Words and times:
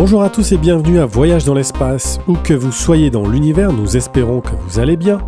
Bonjour 0.00 0.22
à 0.22 0.30
tous 0.30 0.52
et 0.52 0.56
bienvenue 0.56 0.98
à 0.98 1.04
Voyage 1.04 1.44
dans 1.44 1.52
l'espace. 1.52 2.20
Où 2.26 2.32
que 2.32 2.54
vous 2.54 2.72
soyez 2.72 3.10
dans 3.10 3.28
l'univers, 3.28 3.70
nous 3.70 3.98
espérons 3.98 4.40
que 4.40 4.54
vous 4.66 4.78
allez 4.78 4.96
bien. 4.96 5.18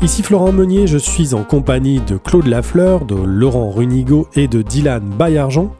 Ici 0.00 0.22
Florent 0.22 0.50
Meunier, 0.50 0.86
je 0.86 0.96
suis 0.96 1.34
en 1.34 1.44
compagnie 1.44 2.00
de 2.00 2.16
Claude 2.16 2.46
Lafleur, 2.46 3.04
de 3.04 3.14
Laurent 3.14 3.70
Runigo 3.70 4.28
et 4.32 4.48
de 4.48 4.62
Dylan 4.62 5.04
Bayargent. 5.04 5.74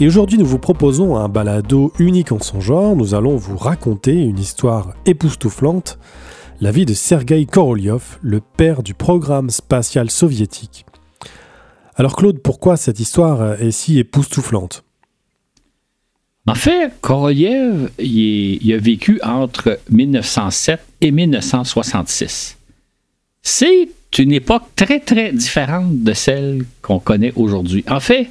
Et 0.00 0.06
aujourd'hui, 0.06 0.38
nous 0.38 0.46
vous 0.46 0.58
proposons 0.58 1.18
un 1.18 1.28
balado 1.28 1.92
unique 1.98 2.32
en 2.32 2.40
son 2.40 2.62
genre. 2.62 2.96
Nous 2.96 3.14
allons 3.14 3.36
vous 3.36 3.58
raconter 3.58 4.14
une 4.14 4.38
histoire 4.38 4.94
époustouflante, 5.04 5.98
la 6.62 6.70
vie 6.70 6.86
de 6.86 6.94
Sergei 6.94 7.44
Korolev, 7.44 8.16
le 8.22 8.40
père 8.40 8.82
du 8.82 8.94
programme 8.94 9.50
spatial 9.50 10.10
soviétique. 10.10 10.86
Alors 11.94 12.16
Claude, 12.16 12.40
pourquoi 12.40 12.78
cette 12.78 13.00
histoire 13.00 13.60
est 13.60 13.70
si 13.70 13.98
époustouflante? 13.98 14.82
En 16.50 16.56
fait, 16.56 16.90
Korolev, 17.00 17.90
il, 18.00 18.72
a 18.74 18.76
vécu 18.76 19.20
entre 19.22 19.78
1907 19.88 20.80
et 21.00 21.12
1966. 21.12 22.58
C'est 23.40 23.88
une 24.18 24.32
époque 24.32 24.64
très, 24.74 24.98
très 24.98 25.30
différente 25.30 26.02
de 26.02 26.12
celle 26.12 26.64
qu'on 26.82 26.98
connaît 26.98 27.32
aujourd'hui. 27.36 27.84
En 27.88 28.00
fait, 28.00 28.30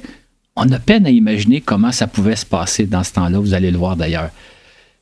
on 0.54 0.70
a 0.70 0.78
peine 0.78 1.06
à 1.06 1.10
imaginer 1.10 1.62
comment 1.62 1.92
ça 1.92 2.08
pouvait 2.08 2.36
se 2.36 2.44
passer 2.44 2.84
dans 2.84 3.02
ce 3.04 3.14
temps-là, 3.14 3.38
vous 3.38 3.54
allez 3.54 3.70
le 3.70 3.78
voir 3.78 3.96
d'ailleurs. 3.96 4.28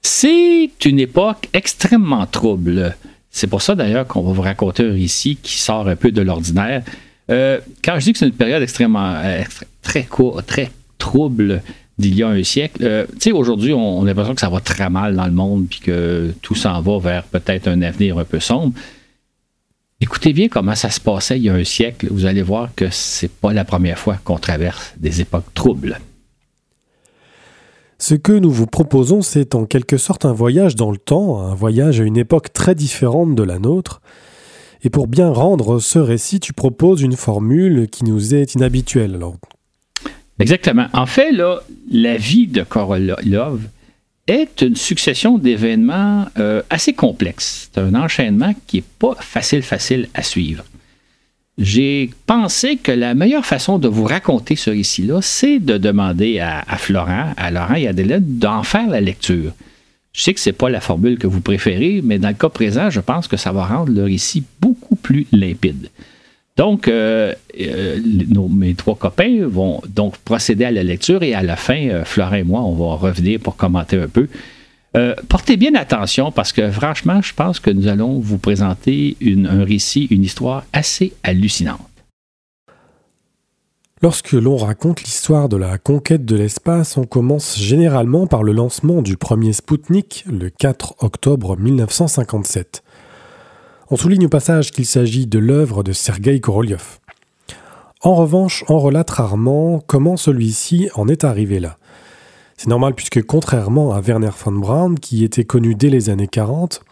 C'est 0.01 0.71
une 0.85 1.01
époque 1.01 1.49
extrêmement 1.53 2.25
trouble. 2.25 2.95
C'est 3.33 3.49
pour 3.49 3.63
ça 3.63 3.75
d'ailleurs 3.75 4.07
qu'on 4.07 4.23
va 4.23 4.31
vous 4.31 4.43
raconter 4.43 4.85
un 4.85 4.93
récit 4.93 5.37
qui 5.43 5.59
sort 5.59 5.89
un 5.89 5.97
peu 5.97 6.13
de 6.13 6.23
l'ordinaire. 6.23 6.85
Euh, 7.33 7.59
quand 7.85 7.99
je 7.99 8.05
dis 8.05 8.13
que 8.13 8.21
c'est 8.21 8.29
une 8.29 8.33
période 8.33 8.63
extrêmement 8.63 9.15
euh, 9.17 9.43
très 9.83 10.05
courte, 10.05 10.47
très 10.47 10.71
trouble 10.99 11.63
d'il 11.99 12.15
y 12.15 12.23
a 12.23 12.29
un 12.29 12.43
siècle, 12.43 12.83
euh, 12.83 13.07
tu 13.13 13.21
sais, 13.21 13.33
aujourd'hui, 13.33 13.73
on, 13.73 14.03
a 14.03 14.07
l'impression 14.07 14.35
que 14.35 14.41
ça 14.41 14.49
va 14.49 14.61
très 14.61 14.89
mal 14.89 15.17
dans 15.17 15.27
le 15.27 15.33
monde 15.33 15.67
puis 15.69 15.81
que 15.81 16.33
tout 16.43 16.55
s'en 16.55 16.81
va 16.81 16.99
vers 16.99 17.25
peut-être 17.25 17.69
un 17.69 17.83
avenir 17.83 18.19
un 18.19 18.25
peu 18.25 18.41
sombre. 18.41 18.73
Écoutez 20.01 20.33
bien 20.33 20.49
comment 20.49 20.77
ça 20.77 20.91
se 20.91 21.01
passait 21.01 21.39
il 21.39 21.45
y 21.45 21.49
a 21.49 21.55
un 21.55 21.65
siècle. 21.65 22.07
Vous 22.11 22.25
allez 22.25 22.43
voir 22.43 22.71
que 22.77 22.89
c'est 22.91 23.31
pas 23.31 23.53
la 23.53 23.65
première 23.65 23.99
fois 23.99 24.17
qu'on 24.23 24.39
traverse 24.39 24.95
des 24.97 25.21
époques 25.21 25.53
troubles. 25.55 25.99
Ce 27.99 28.15
que 28.15 28.31
nous 28.31 28.51
vous 28.51 28.69
proposons, 28.69 29.23
c'est 29.23 29.57
en 29.57 29.67
quelque 29.67 29.97
sorte 29.97 30.25
un 30.25 30.33
voyage 30.33 30.77
dans 30.77 30.93
le 30.93 30.99
temps, 30.99 31.41
un 31.41 31.55
voyage 31.55 32.01
à 32.01 32.05
une 32.05 32.17
époque 32.17 32.53
très 32.53 32.77
différente 32.77 33.35
de 33.35 33.43
la 33.43 33.59
nôtre. 33.59 34.01
Et 34.85 34.91
pour 34.91 35.09
bien 35.09 35.31
rendre 35.31 35.81
ce 35.81 35.99
récit, 35.99 36.39
tu 36.39 36.53
proposes 36.53 37.03
une 37.03 37.17
formule 37.17 37.89
qui 37.91 38.05
nous 38.05 38.37
est 38.37 38.55
inhabituelle. 38.55 39.19
Exactement. 40.41 40.87
En 40.93 41.07
fait, 41.07 41.33
là, 41.33 41.61
la 41.91 42.17
vie 42.17 42.47
de 42.47 42.63
Korolov 42.63 43.63
est 44.29 44.61
une 44.61 44.77
succession 44.77 45.39
d'événements 45.39 46.27
euh, 46.39 46.63
assez 46.71 46.93
complexes. 46.93 47.71
C'est 47.73 47.81
un 47.81 47.95
enchaînement 47.95 48.55
qui 48.67 48.79
n'est 48.79 48.85
pas 48.99 49.17
facile, 49.19 49.63
facile 49.63 50.09
à 50.15 50.23
suivre. 50.23 50.65
J'ai 51.57 52.11
pensé 52.27 52.77
que 52.77 52.93
la 52.93 53.15
meilleure 53.15 53.45
façon 53.45 53.79
de 53.79 53.89
vous 53.89 54.05
raconter 54.05 54.55
ce 54.55 54.71
récit-là, 54.71 55.21
c'est 55.23 55.59
de 55.59 55.77
demander 55.77 56.39
à, 56.39 56.63
Florent, 56.77 57.33
à 57.37 57.51
Laurent 57.51 57.75
et 57.75 57.89
à 57.89 57.91
Adélaide 57.91 58.39
d'en 58.39 58.63
faire 58.63 58.89
la 58.89 59.01
lecture. 59.01 59.53
Je 60.13 60.23
sais 60.23 60.35
que 60.35 60.41
ce 60.41 60.51
n'est 60.51 60.55
pas 60.55 60.71
la 60.71 60.81
formule 60.81 61.19
que 61.19 61.27
vous 61.27 61.41
préférez, 61.41 62.01
mais 62.05 62.19
dans 62.21 62.29
le 62.29 62.35
cas 62.35 62.49
présent, 62.49 62.91
je 62.91 63.01
pense 63.01 63.27
que 63.27 63.37
ça 63.37 63.51
va 63.51 63.67
rendre 63.67 63.93
le 63.93 64.05
récit 64.05 64.45
beaucoup 64.61 64.95
plus 64.95 65.27
limpide. 65.33 65.91
Donc, 66.59 66.89
euh, 66.89 67.35
euh, 67.61 68.01
mes 68.51 68.75
trois 68.75 68.97
copains 68.97 69.47
vont 69.47 69.81
donc 69.89 70.19
procéder 70.19 70.65
à 70.65 70.73
la 70.73 70.83
lecture 70.83 71.23
et 71.23 71.33
à 71.33 71.43
la 71.43 71.55
fin, 71.55 71.89
euh, 71.89 72.05
Florent 72.05 72.35
et 72.35 72.43
moi, 72.43 72.63
on 72.63 72.75
va 72.75 72.97
revenir 72.97 73.39
pour 73.39 73.57
commenter 73.57 73.97
un 73.97 74.09
peu. 74.09 74.29
portez 75.29 75.57
bien 75.57 75.77
attention 75.77 76.33
parce 76.33 76.53
que 76.53 76.69
franchement, 76.73 77.23
je 77.23 77.33
pense 77.33 77.61
que 77.61 77.71
nous 77.71 77.87
allons 77.87 78.19
vous 78.19 78.39
présenter 78.39 79.17
un 79.25 79.63
récit, 79.63 80.09
une 80.11 80.25
histoire 80.25 80.65
assez 80.73 81.13
hallucinante. 81.23 81.81
Lorsque 84.03 84.33
l'on 84.33 84.57
raconte 84.57 85.03
l'histoire 85.03 85.49
de 85.49 85.57
la 85.57 85.79
conquête 85.79 86.25
de 86.25 86.35
l'espace, 86.35 86.97
on 86.97 87.05
commence 87.05 87.57
généralement 87.59 88.27
par 88.27 88.43
le 88.43 88.53
lancement 88.53 89.03
du 89.03 89.17
premier 89.17 89.53
Spoutnik 89.53 90.25
le 90.29 90.51
4 90.51 90.97
octobre 91.05 91.57
1957. 91.57 92.83
On 93.91 93.97
souligne 93.97 94.27
au 94.27 94.29
passage 94.29 94.71
qu'il 94.71 94.85
s'agit 94.85 95.27
de 95.27 95.39
l'œuvre 95.39 95.83
de 95.83 95.93
Sergei 95.93 96.41
Korolev. 96.41 96.99
En 98.03 98.15
revanche, 98.15 98.63
on 98.69 98.79
relate 98.79 99.09
rarement 99.09 99.83
comment 99.87 100.19
celui-ci 100.19 100.91
en 100.95 101.09
est 101.09 101.25
arrivé 101.25 101.59
là. 101.59 101.79
C'est 102.59 102.69
normal 102.69 102.95
puisque 102.95 103.23
contrairement 103.23 103.95
à 103.95 104.03
Werner 104.03 104.29
von 104.45 104.53
Braun, 104.53 104.95
qui 104.97 105.25
était 105.25 105.45
connu 105.45 105.75
dès 105.75 105.89
les 105.89 106.11
années 106.11 106.29
40, 106.29 106.83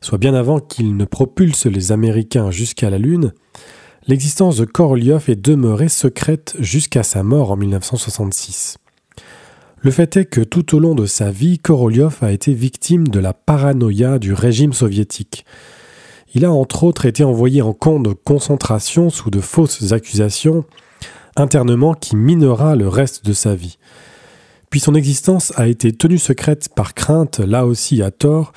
soit 0.00 0.18
bien 0.18 0.32
avant 0.32 0.60
qu'il 0.60 0.96
ne 0.96 1.04
propulse 1.04 1.66
les 1.66 1.90
Américains 1.90 2.52
jusqu'à 2.52 2.88
la 2.88 2.98
Lune, 2.98 3.32
l'existence 4.06 4.56
de 4.56 4.64
Korolev 4.64 5.24
est 5.26 5.34
demeurée 5.34 5.88
secrète 5.88 6.54
jusqu'à 6.60 7.02
sa 7.02 7.24
mort 7.24 7.50
en 7.50 7.56
1966. 7.56 8.78
Le 9.80 9.90
fait 9.90 10.16
est 10.16 10.26
que 10.26 10.40
tout 10.40 10.76
au 10.76 10.78
long 10.78 10.94
de 10.94 11.06
sa 11.06 11.32
vie, 11.32 11.58
Korolev 11.58 12.18
a 12.20 12.30
été 12.30 12.54
victime 12.54 13.08
de 13.08 13.18
la 13.18 13.32
paranoïa 13.32 14.20
du 14.20 14.32
régime 14.32 14.72
soviétique, 14.72 15.44
il 16.34 16.44
a 16.44 16.52
entre 16.52 16.84
autres 16.84 17.06
été 17.06 17.24
envoyé 17.24 17.62
en 17.62 17.72
camp 17.72 18.00
de 18.00 18.12
concentration 18.12 19.08
sous 19.08 19.30
de 19.30 19.40
fausses 19.40 19.92
accusations, 19.92 20.64
internement 21.36 21.94
qui 21.94 22.16
minera 22.16 22.76
le 22.76 22.88
reste 22.88 23.24
de 23.24 23.32
sa 23.32 23.54
vie. 23.54 23.78
Puis 24.70 24.80
son 24.80 24.94
existence 24.94 25.52
a 25.56 25.68
été 25.68 25.92
tenue 25.92 26.18
secrète 26.18 26.68
par 26.74 26.94
crainte, 26.94 27.38
là 27.38 27.66
aussi 27.66 28.02
à 28.02 28.10
tort, 28.10 28.52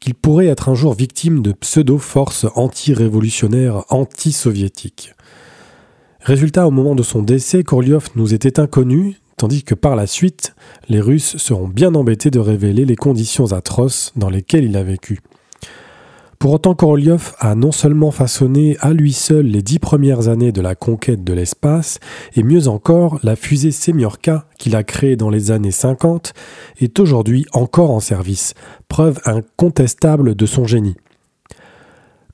qu'il 0.00 0.14
pourrait 0.14 0.46
être 0.46 0.68
un 0.68 0.74
jour 0.74 0.94
victime 0.94 1.42
de 1.42 1.52
pseudo-forces 1.52 2.46
anti-révolutionnaires 2.54 3.84
anti-soviétiques. 3.90 5.14
Résultat, 6.22 6.66
au 6.66 6.70
moment 6.70 6.94
de 6.94 7.02
son 7.02 7.22
décès, 7.22 7.62
Korliov 7.62 8.08
nous 8.16 8.34
était 8.34 8.58
inconnu, 8.58 9.20
tandis 9.36 9.62
que 9.62 9.74
par 9.74 9.94
la 9.94 10.06
suite, 10.06 10.54
les 10.88 11.00
Russes 11.00 11.36
seront 11.36 11.68
bien 11.68 11.94
embêtés 11.94 12.30
de 12.30 12.38
révéler 12.38 12.84
les 12.84 12.96
conditions 12.96 13.52
atroces 13.52 14.12
dans 14.16 14.30
lesquelles 14.30 14.64
il 14.64 14.76
a 14.76 14.82
vécu. 14.82 15.20
Pour 16.40 16.54
autant, 16.54 16.74
Korolev 16.74 17.34
a 17.38 17.54
non 17.54 17.70
seulement 17.70 18.10
façonné 18.10 18.78
à 18.80 18.94
lui 18.94 19.12
seul 19.12 19.44
les 19.44 19.60
dix 19.60 19.78
premières 19.78 20.28
années 20.28 20.52
de 20.52 20.62
la 20.62 20.74
conquête 20.74 21.22
de 21.22 21.34
l'espace, 21.34 22.00
et 22.34 22.42
mieux 22.42 22.66
encore, 22.66 23.18
la 23.22 23.36
fusée 23.36 23.72
Semyorka 23.72 24.46
qu'il 24.58 24.74
a 24.74 24.82
créée 24.82 25.16
dans 25.16 25.28
les 25.28 25.50
années 25.50 25.70
50 25.70 26.32
est 26.80 26.98
aujourd'hui 26.98 27.44
encore 27.52 27.90
en 27.90 28.00
service, 28.00 28.54
preuve 28.88 29.20
incontestable 29.26 30.34
de 30.34 30.46
son 30.46 30.64
génie. 30.64 30.96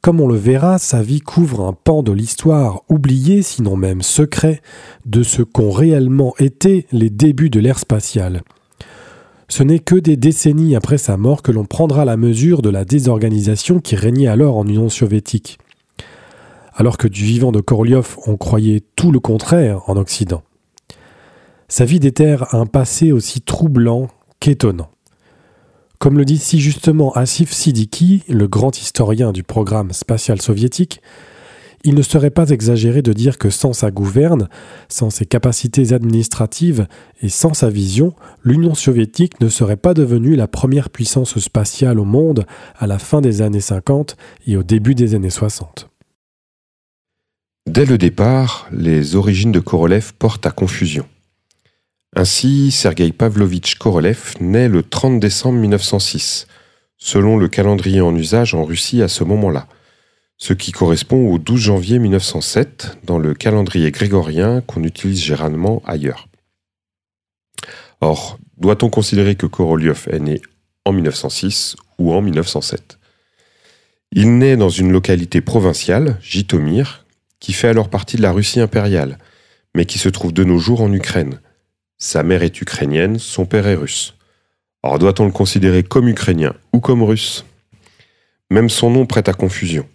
Comme 0.03 0.21
on 0.21 0.28
le 0.28 0.37
verra, 0.37 0.78
sa 0.78 1.03
vie 1.03 1.21
couvre 1.21 1.67
un 1.67 1.73
pan 1.73 2.05
de 2.05 2.12
l'histoire 2.12 2.83
oublié, 2.88 3.43
sinon 3.43 3.75
même 3.75 4.03
secret, 4.03 4.62
de 5.05 5.25
ce 5.25 5.43
qu'ont 5.43 5.73
réellement 5.73 6.33
été 6.38 6.87
les 6.93 7.11
débuts 7.11 7.50
de 7.50 7.59
l'ère 7.59 7.81
spatiale. 7.81 8.43
Ce 9.49 9.62
n'est 9.62 9.79
que 9.79 9.95
des 9.95 10.17
décennies 10.17 10.75
après 10.75 10.99
sa 10.99 11.17
mort 11.17 11.43
que 11.43 11.53
l'on 11.53 11.65
prendra 11.65 12.05
la 12.05 12.17
mesure 12.17 12.62
de 12.62 12.71
la 12.71 12.84
désorganisation 12.84 13.81
qui 13.81 13.97
régnait 13.97 14.27
alors 14.27 14.57
en 14.57 14.67
Union 14.67 14.89
soviétique. 14.89 15.59
Alors 16.75 16.99
que 16.99 17.09
du 17.09 17.25
vivant 17.25 17.53
de 17.53 17.61
Korolev 17.61 18.17
on 18.27 18.37
croyait 18.37 18.83
tout 18.97 19.12
le 19.12 19.21
contraire 19.21 19.83
en 19.89 19.97
Occident. 19.97 20.43
Sa 21.69 21.85
vie 21.85 22.01
déterre 22.01 22.55
un 22.55 22.67
passé 22.67 23.12
aussi 23.12 23.41
troublant 23.41 24.09
qu'étonnant. 24.41 24.91
Comme 25.99 26.19
le 26.19 26.25
dit 26.25 26.39
si 26.39 26.61
justement 26.61 27.12
Asif 27.12 27.53
Siddiqui, 27.53 28.23
le 28.29 28.47
grand 28.49 28.77
historien 28.79 29.33
du 29.33 29.43
programme 29.43 29.93
spatial 29.93 30.43
soviétique, 30.43 31.01
il 31.87 31.94
ne 31.94 32.03
serait 32.03 32.31
pas 32.31 32.50
exagéré 32.50 33.00
de 33.00 33.12
dire 33.12 33.38
que 33.38 33.49
sans 33.49 33.73
sa 33.73 33.93
gouverne, 33.93 34.49
sans 34.88 35.09
ses 35.09 35.25
capacités 35.25 35.93
administratives 35.93 36.88
et 37.23 37.29
sans 37.29 37.55
sa 37.55 37.71
vision, 37.71 38.12
l'Union 38.43 38.75
soviétique 38.75 39.41
ne 39.41 39.49
serait 39.49 39.77
pas 39.77 39.94
devenue 39.94 40.35
la 40.35 40.49
première 40.49 40.91
puissance 40.91 41.38
spatiale 41.38 42.00
au 42.00 42.05
monde 42.05 42.44
à 42.77 42.88
la 42.88 42.99
fin 42.99 43.21
des 43.21 43.41
années 43.41 43.61
50 43.61 44.17
et 44.49 44.56
au 44.56 44.65
début 44.65 44.97
des 44.97 45.15
années 45.15 45.31
60. 45.31 45.88
Dès 47.69 47.87
le 47.87 47.99
départ, 47.99 48.69
les 48.73 49.15
origines 49.15 49.53
de 49.53 49.61
Korolev 49.61 50.12
portent 50.19 50.47
à 50.47 50.50
confusion. 50.50 51.06
Ainsi, 52.17 52.73
Sergei 52.73 53.12
Pavlovitch 53.12 53.77
Korolev 53.77 54.35
naît 54.41 54.69
le 54.69 54.82
30 54.82 55.21
décembre 55.21 55.59
1906, 55.61 56.49
selon 56.97 57.37
le 57.37 57.47
calendrier 57.47 58.00
en 58.00 58.15
usage 58.17 58.55
en 58.55 58.65
Russie 58.65 59.03
à 59.03 59.09
ce 59.09 59.23
moment-là 59.23 59.69
ce 60.38 60.53
qui 60.53 60.73
correspond 60.73 61.31
au 61.31 61.38
12 61.38 61.61
janvier 61.61 61.99
1907 61.99 62.99
dans 63.05 63.19
le 63.19 63.35
calendrier 63.35 63.91
grégorien 63.91 64.61
qu'on 64.61 64.85
utilise 64.85 65.23
généralement 65.23 65.83
ailleurs. 65.87 66.29
Or, 68.00 68.38
doit-on 68.59 68.91
considérer 68.91 69.35
que 69.35 69.47
Korolev 69.47 70.06
est 70.11 70.21
né 70.21 70.43
en 70.85 70.93
1906 70.93 71.77
ou 71.99 72.12
en 72.12 72.21
1907 72.21 72.99
Il 74.12 74.38
naît 74.38 74.56
dans 74.56 74.69
une 74.69 74.93
localité 74.93 75.41
provinciale, 75.41 76.19
Jitomir, 76.21 77.06
qui 77.41 77.53
fait 77.53 77.69
alors 77.69 77.89
partie 77.89 78.17
de 78.17 78.23
la 78.23 78.32
Russie 78.32 78.61
impériale, 78.61 79.19
mais 79.75 79.87
qui 79.87 79.99
se 79.99 80.09
trouve 80.09 80.32
de 80.32 80.44
nos 80.44 80.59
jours 80.59 80.82
en 80.82 80.93
Ukraine. 80.93 81.41
Sa 81.99 82.23
mère 82.23 82.43
est 82.43 82.61
ukrainienne, 82.61 83.19
son 83.19 83.47
père 83.47 83.67
est 83.67 83.75
russe. 83.75 84.15
Alors 84.82 84.99
doit-on 84.99 85.25
le 85.25 85.32
considérer 85.32 85.82
comme 85.82 86.09
ukrainien 86.09 86.55
ou 86.73 86.81
comme 86.81 87.03
russe? 87.03 87.44
Même 88.50 88.69
son 88.69 88.91
nom 88.91 89.06
prête 89.06 89.29
à 89.29 89.32
confusion. 89.32 89.87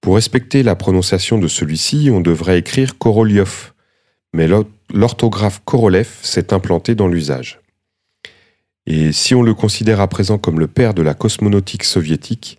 Pour 0.00 0.14
respecter 0.14 0.62
la 0.62 0.76
prononciation 0.76 1.38
de 1.38 1.48
celui-ci, 1.48 2.10
on 2.12 2.20
devrait 2.20 2.58
écrire 2.58 2.96
Korolyov, 2.96 3.72
mais 4.32 4.48
l'orthographe 4.92 5.60
Korolev 5.64 6.08
s'est 6.22 6.54
implantée 6.54 6.94
dans 6.94 7.08
l'usage. 7.08 7.60
Et 8.86 9.12
si 9.12 9.34
on 9.34 9.42
le 9.42 9.54
considère 9.54 10.00
à 10.00 10.08
présent 10.08 10.38
comme 10.38 10.58
le 10.58 10.68
père 10.68 10.94
de 10.94 11.02
la 11.02 11.14
cosmonautique 11.14 11.84
soviétique, 11.84 12.58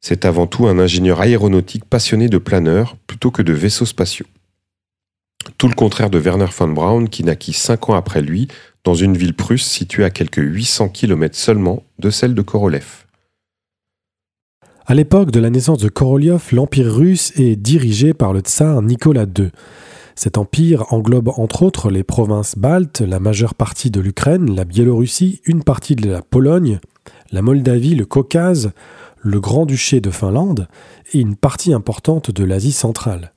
c'est 0.00 0.26
avant 0.26 0.46
tout 0.46 0.66
un 0.66 0.78
ingénieur 0.78 1.22
aéronautique 1.22 1.86
passionné 1.86 2.28
de 2.28 2.36
planeurs 2.36 2.96
plutôt 3.06 3.30
que 3.30 3.40
de 3.40 3.54
vaisseaux 3.54 3.86
spatiaux. 3.86 4.26
Tout 5.56 5.68
le 5.68 5.74
contraire 5.74 6.10
de 6.10 6.18
Werner 6.18 6.46
von 6.54 6.68
Braun 6.68 7.06
qui 7.06 7.24
naquit 7.24 7.54
cinq 7.54 7.88
ans 7.88 7.94
après 7.94 8.20
lui 8.20 8.48
dans 8.84 8.94
une 8.94 9.16
ville 9.16 9.34
prusse 9.34 9.66
située 9.66 10.04
à 10.04 10.10
quelques 10.10 10.36
800 10.36 10.90
km 10.90 11.34
seulement 11.34 11.82
de 11.98 12.10
celle 12.10 12.34
de 12.34 12.42
Korolev. 12.42 13.03
À 14.86 14.92
l'époque 14.92 15.30
de 15.30 15.40
la 15.40 15.48
naissance 15.48 15.78
de 15.78 15.88
Korolev, 15.88 16.42
l'Empire 16.52 16.94
russe 16.94 17.32
est 17.36 17.56
dirigé 17.56 18.12
par 18.12 18.34
le 18.34 18.40
tsar 18.40 18.82
Nicolas 18.82 19.24
II. 19.24 19.48
Cet 20.14 20.36
empire 20.36 20.92
englobe 20.92 21.30
entre 21.38 21.62
autres 21.62 21.90
les 21.90 22.04
provinces 22.04 22.58
baltes, 22.58 23.00
la 23.00 23.18
majeure 23.18 23.54
partie 23.54 23.90
de 23.90 24.02
l'Ukraine, 24.02 24.54
la 24.54 24.66
Biélorussie, 24.66 25.40
une 25.46 25.64
partie 25.64 25.96
de 25.96 26.06
la 26.06 26.20
Pologne, 26.20 26.80
la 27.32 27.40
Moldavie, 27.40 27.94
le 27.94 28.04
Caucase, 28.04 28.72
le 29.22 29.40
Grand-Duché 29.40 30.02
de 30.02 30.10
Finlande 30.10 30.68
et 31.14 31.18
une 31.18 31.36
partie 31.36 31.72
importante 31.72 32.30
de 32.30 32.44
l'Asie 32.44 32.72
centrale. 32.72 33.32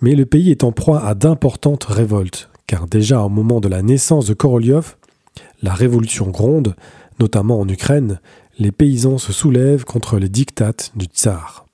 Mais 0.00 0.16
le 0.16 0.26
pays 0.26 0.50
est 0.50 0.64
en 0.64 0.72
proie 0.72 1.06
à 1.06 1.14
d'importantes 1.14 1.84
révoltes, 1.84 2.50
car 2.66 2.88
déjà 2.88 3.22
au 3.22 3.28
moment 3.28 3.60
de 3.60 3.68
la 3.68 3.82
naissance 3.82 4.26
de 4.26 4.34
Korolyov, 4.34 4.96
la 5.62 5.72
révolution 5.72 6.26
gronde, 6.26 6.74
notamment 7.20 7.60
en 7.60 7.68
Ukraine, 7.68 8.18
les 8.58 8.72
paysans 8.72 9.18
se 9.18 9.32
soulèvent 9.32 9.84
contre 9.84 10.18
les 10.18 10.28
dictates 10.28 10.92
du 10.96 11.06
tsar. 11.06 11.66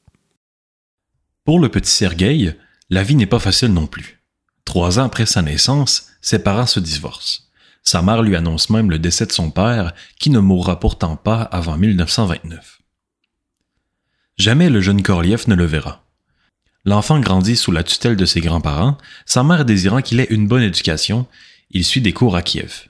Pour 1.44 1.58
le 1.58 1.68
petit 1.68 1.90
Sergueï, 1.90 2.54
la 2.90 3.02
vie 3.02 3.16
n'est 3.16 3.26
pas 3.26 3.38
facile 3.38 3.72
non 3.72 3.86
plus. 3.86 4.20
Trois 4.64 4.98
ans 4.98 5.04
après 5.04 5.26
sa 5.26 5.42
naissance, 5.42 6.08
ses 6.20 6.38
parents 6.38 6.66
se 6.66 6.80
divorcent. 6.80 7.42
Sa 7.82 8.02
mère 8.02 8.22
lui 8.22 8.36
annonce 8.36 8.70
même 8.70 8.90
le 8.90 8.98
décès 8.98 9.26
de 9.26 9.32
son 9.32 9.50
père, 9.50 9.94
qui 10.18 10.30
ne 10.30 10.38
mourra 10.38 10.78
pourtant 10.78 11.16
pas 11.16 11.42
avant 11.42 11.76
1929. 11.76 12.80
Jamais 14.36 14.70
le 14.70 14.80
jeune 14.80 15.02
Korliev 15.02 15.44
ne 15.48 15.54
le 15.54 15.64
verra. 15.64 16.04
L'enfant 16.84 17.20
grandit 17.20 17.56
sous 17.56 17.72
la 17.72 17.82
tutelle 17.82 18.16
de 18.16 18.24
ses 18.24 18.40
grands-parents, 18.40 18.96
sa 19.26 19.42
mère 19.42 19.64
désirant 19.64 20.02
qu'il 20.02 20.20
ait 20.20 20.28
une 20.30 20.48
bonne 20.48 20.62
éducation, 20.62 21.26
il 21.70 21.84
suit 21.84 22.00
des 22.00 22.12
cours 22.12 22.36
à 22.36 22.42
Kiev. 22.42 22.89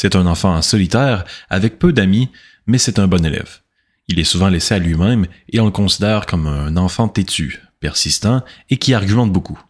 C'est 0.00 0.14
un 0.14 0.26
enfant 0.26 0.62
solitaire, 0.62 1.24
avec 1.50 1.80
peu 1.80 1.92
d'amis, 1.92 2.28
mais 2.68 2.78
c'est 2.78 3.00
un 3.00 3.08
bon 3.08 3.26
élève. 3.26 3.58
Il 4.06 4.20
est 4.20 4.24
souvent 4.32 4.48
laissé 4.48 4.76
à 4.76 4.78
lui-même 4.78 5.26
et 5.48 5.58
on 5.58 5.64
le 5.64 5.72
considère 5.72 6.26
comme 6.26 6.46
un 6.46 6.76
enfant 6.76 7.08
têtu, 7.08 7.60
persistant 7.80 8.44
et 8.70 8.76
qui 8.76 8.94
argumente 8.94 9.32
beaucoup. 9.32 9.60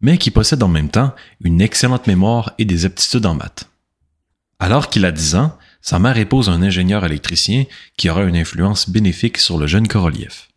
Mais 0.00 0.16
qui 0.16 0.30
possède 0.30 0.62
en 0.62 0.68
même 0.68 0.88
temps 0.88 1.14
une 1.42 1.60
excellente 1.60 2.06
mémoire 2.06 2.54
et 2.56 2.64
des 2.64 2.86
aptitudes 2.86 3.26
en 3.26 3.34
maths. 3.34 3.68
Alors 4.60 4.88
qu'il 4.88 5.04
a 5.04 5.12
10 5.12 5.34
ans, 5.34 5.58
sa 5.82 5.98
mère 5.98 6.16
épouse 6.16 6.48
un 6.48 6.62
ingénieur 6.62 7.04
électricien 7.04 7.66
qui 7.98 8.08
aura 8.08 8.22
une 8.22 8.38
influence 8.38 8.88
bénéfique 8.88 9.36
sur 9.36 9.58
le 9.58 9.66
jeune 9.66 9.88
Korolev. 9.88 10.48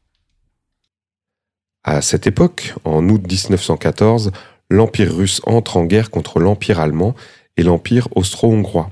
À 1.84 2.02
cette 2.02 2.26
époque, 2.26 2.74
en 2.86 3.06
août 3.10 3.22
1914, 3.30 4.32
l'Empire 4.70 5.14
russe 5.14 5.42
entre 5.46 5.76
en 5.76 5.84
guerre 5.84 6.10
contre 6.10 6.40
l'Empire 6.40 6.80
allemand 6.80 7.16
et 7.58 7.64
l'Empire 7.64 8.08
austro-hongrois. 8.16 8.90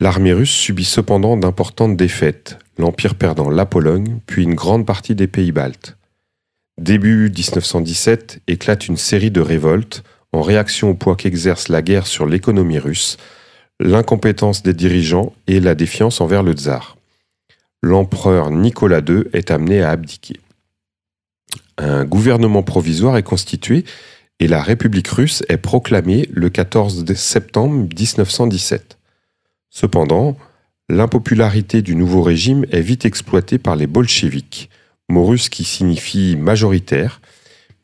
L'armée 0.00 0.32
russe 0.32 0.50
subit 0.50 0.84
cependant 0.84 1.36
d'importantes 1.36 1.96
défaites, 1.96 2.58
l'Empire 2.76 3.14
perdant 3.14 3.50
la 3.50 3.66
Pologne, 3.66 4.18
puis 4.26 4.42
une 4.42 4.54
grande 4.54 4.84
partie 4.84 5.14
des 5.14 5.28
pays 5.28 5.52
baltes. 5.52 5.96
Début 6.78 7.30
1917 7.30 8.40
éclate 8.48 8.88
une 8.88 8.96
série 8.96 9.30
de 9.30 9.40
révoltes 9.40 10.02
en 10.32 10.42
réaction 10.42 10.90
au 10.90 10.94
poids 10.94 11.16
qu'exerce 11.16 11.68
la 11.68 11.82
guerre 11.82 12.06
sur 12.06 12.26
l'économie 12.26 12.78
russe, 12.78 13.16
l'incompétence 13.78 14.62
des 14.62 14.74
dirigeants 14.74 15.32
et 15.46 15.60
la 15.60 15.74
défiance 15.74 16.20
envers 16.20 16.42
le 16.42 16.52
tsar. 16.52 16.96
L'empereur 17.82 18.50
Nicolas 18.50 19.00
II 19.06 19.24
est 19.32 19.50
amené 19.50 19.82
à 19.82 19.90
abdiquer. 19.90 20.40
Un 21.78 22.04
gouvernement 22.04 22.62
provisoire 22.62 23.16
est 23.16 23.22
constitué 23.22 23.84
et 24.42 24.48
la 24.48 24.60
République 24.60 25.06
russe 25.06 25.44
est 25.48 25.56
proclamée 25.56 26.28
le 26.32 26.50
14 26.50 27.14
septembre 27.14 27.86
1917. 27.96 28.98
Cependant, 29.70 30.36
l'impopularité 30.88 31.80
du 31.80 31.94
nouveau 31.94 32.22
régime 32.22 32.66
est 32.72 32.80
vite 32.80 33.04
exploitée 33.04 33.58
par 33.58 33.76
les 33.76 33.86
bolcheviks, 33.86 34.68
mot 35.08 35.24
russe 35.26 35.48
qui 35.48 35.62
signifie 35.62 36.34
majoritaire, 36.36 37.20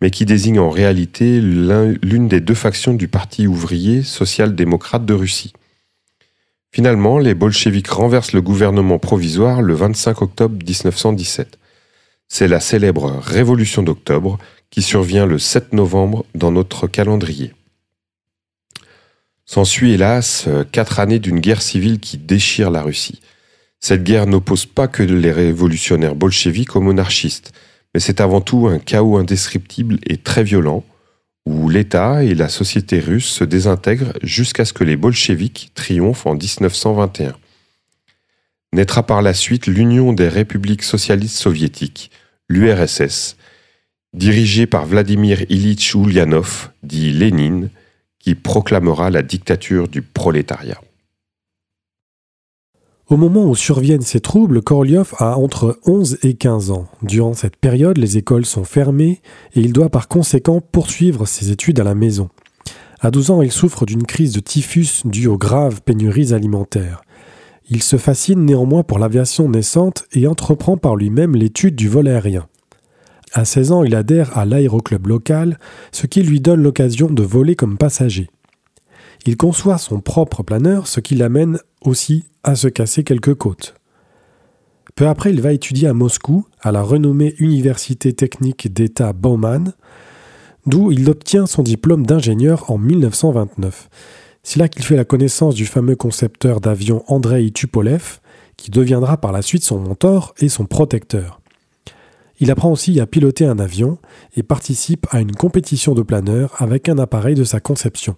mais 0.01 0.11
qui 0.11 0.27
désigne 0.27 0.59
en 0.59 0.69
réalité 0.69 1.41
l'une 1.41 2.27
des 2.27 2.41
deux 2.41 2.55
factions 2.55 2.95
du 2.95 3.07
Parti 3.07 3.47
ouvrier 3.47 4.03
social-démocrate 4.03 5.07
de 5.07 5.15
Russie. 5.15 5.53
Finalement, 6.73 7.19
les 7.19 7.35
bolcheviks 7.35 7.87
renversent 7.87 8.33
le 8.33 8.43
gouvernement 8.43 8.99
provisoire 8.99 9.63
le 9.63 9.75
25 9.75 10.23
octobre 10.23 10.57
1917. 10.57 11.57
C'est 12.29 12.49
la 12.49 12.61
célèbre 12.61 13.19
Révolution 13.23 13.83
d'octobre 13.83 14.39
qui 14.71 14.83
survient 14.83 15.27
le 15.27 15.39
7 15.39 15.73
novembre 15.73 16.27
dans 16.35 16.53
notre 16.53 16.87
calendrier. 16.87 17.53
S'ensuit 19.47 19.93
hélas 19.93 20.47
quatre 20.71 21.01
années 21.01 21.19
d'une 21.19 21.41
guerre 21.41 21.63
civile 21.63 21.99
qui 22.01 22.19
déchire 22.19 22.71
la 22.71 22.83
Russie. 22.83 23.23
Cette 23.81 24.05
guerre 24.05 24.27
n'oppose 24.27 24.67
pas 24.67 24.89
que 24.89 25.03
les 25.03 25.33
révolutionnaires 25.33 26.15
bolcheviques 26.15 26.77
aux 26.77 26.83
monarchistes, 26.83 27.53
mais 27.95 28.01
c'est 28.01 28.21
avant 28.21 28.43
tout 28.43 28.67
un 28.67 28.79
chaos 28.79 29.17
indescriptible 29.17 29.99
et 30.07 30.19
très 30.19 30.45
violent, 30.45 30.85
où 31.47 31.71
l'État 31.71 32.23
et 32.23 32.35
la 32.35 32.51
société 32.51 33.01
russe 33.01 33.27
se 33.29 33.45
désintègrent 33.45 34.13
jusqu'à 34.23 34.67
ce 34.67 34.75
que 34.75 34.85
les 34.85 34.97
bolcheviks 34.97 35.71
triomphent 35.75 36.27
en 36.27 36.35
1921. 36.35 37.35
Naîtra 38.75 39.03
par 39.03 39.23
la 39.23 39.33
suite 39.33 39.67
l'Union 39.67 40.13
des 40.13 40.29
républiques 40.29 40.83
socialistes 40.83 41.39
soviétiques, 41.39 42.11
l'URSS, 42.49 43.37
dirigée 44.15 44.67
par 44.67 44.87
Vladimir 44.87 45.43
Ilitch 45.51 45.95
Ulyanov, 45.95 46.71
dit 46.83 47.13
Lénine, 47.13 47.71
qui 48.19 48.35
proclamera 48.35 49.11
la 49.11 49.23
dictature 49.23 49.89
du 49.89 50.03
prolétariat. 50.03 50.81
Au 53.09 53.17
moment 53.17 53.47
où 53.47 53.55
surviennent 53.55 54.03
ces 54.03 54.21
troubles, 54.21 54.61
Korolyov 54.61 55.15
a 55.19 55.39
entre 55.39 55.79
11 55.87 56.19
et 56.23 56.35
15 56.35 56.71
ans. 56.71 56.89
Durant 57.03 57.33
cette 57.33 57.57
période, 57.57 57.97
les 57.97 58.19
écoles 58.19 58.45
sont 58.45 58.65
fermées 58.65 59.23
et 59.55 59.61
il 59.61 59.73
doit 59.73 59.89
par 59.89 60.09
conséquent 60.09 60.61
poursuivre 60.61 61.27
ses 61.27 61.51
études 61.51 61.81
à 61.81 61.85
la 61.85 61.95
maison. 61.95 62.29
À 63.01 63.11
12 63.11 63.31
ans, 63.31 63.43
il 63.43 63.51
souffre 63.53 63.87
d'une 63.87 64.03
crise 64.03 64.33
de 64.33 64.41
typhus 64.41 65.07
due 65.07 65.27
aux 65.27 65.39
graves 65.39 65.81
pénuries 65.81 66.35
alimentaires. 66.35 67.01
Il 67.71 67.83
se 67.83 67.99
fascine 67.99 68.45
néanmoins 68.45 68.83
pour 68.83 68.99
l'aviation 68.99 69.49
naissante 69.49 70.05
et 70.13 70.27
entreprend 70.27 70.77
par 70.77 70.97
lui-même 70.97 71.37
l'étude 71.37 71.77
du 71.77 71.89
vol 71.89 72.09
aérien. 72.09 72.49
À 73.35 73.45
16 73.45 73.73
ans, 73.73 73.85
il 73.85 73.95
adhère 73.95 74.39
à 74.39 74.47
l'aéroclub 74.47 75.07
local, 75.07 75.59
ce 75.93 76.07
qui 76.07 76.23
lui 76.23 76.41
donne 76.41 76.63
l'occasion 76.63 77.11
de 77.11 77.23
voler 77.23 77.57
comme 77.57 77.77
passager. 77.77 78.31
Il 79.27 79.37
conçoit 79.37 79.77
son 79.77 80.01
propre 80.01 80.43
planeur, 80.43 80.87
ce 80.87 81.01
qui 81.01 81.15
l'amène 81.15 81.59
aussi 81.83 82.25
à 82.43 82.55
se 82.55 82.69
casser 82.69 83.05
quelques 83.05 83.35
côtes. 83.35 83.75
Peu 84.95 85.07
après, 85.07 85.31
il 85.31 85.43
va 85.43 85.53
étudier 85.53 85.89
à 85.89 85.95
Moscou, 85.95 86.47
à 86.61 86.73
la 86.73 86.83
renommée 86.83 87.35
Université 87.39 88.15
technique 88.15 88.73
d'État 88.73 89.13
Bauman, 89.13 89.75
d'où 90.67 90.91
il 90.91 91.09
obtient 91.11 91.47
son 91.47 91.63
diplôme 91.63 92.07
d'ingénieur 92.07 92.71
en 92.71 92.79
1929. 92.79 93.89
C'est 94.43 94.59
là 94.59 94.69
qu'il 94.69 94.83
fait 94.83 94.97
la 94.97 95.05
connaissance 95.05 95.55
du 95.55 95.67
fameux 95.67 95.97
concepteur 95.97 96.61
d'avion 96.61 97.05
Andrei 97.07 97.51
Tupolev, 97.51 98.21
qui 98.57 98.71
deviendra 98.71 99.17
par 99.17 99.33
la 99.33 99.43
suite 99.43 99.65
son 99.65 99.79
mentor 99.79 100.35
et 100.39 100.49
son 100.49 100.67
protecteur. 100.67 101.41
Il 102.41 102.51
apprend 102.51 102.71
aussi 102.71 103.01
à 103.01 103.07
piloter 103.07 103.47
un 103.47 103.59
avion 103.59 103.99
et 104.37 104.43
participe 104.43 105.07
à 105.11 105.21
une 105.21 105.33
compétition 105.33 105.95
de 105.95 106.03
planeur 106.03 106.55
avec 106.59 106.89
un 106.89 106.99
appareil 106.99 107.35
de 107.35 107.45
sa 107.45 107.61
conception. 107.61 108.17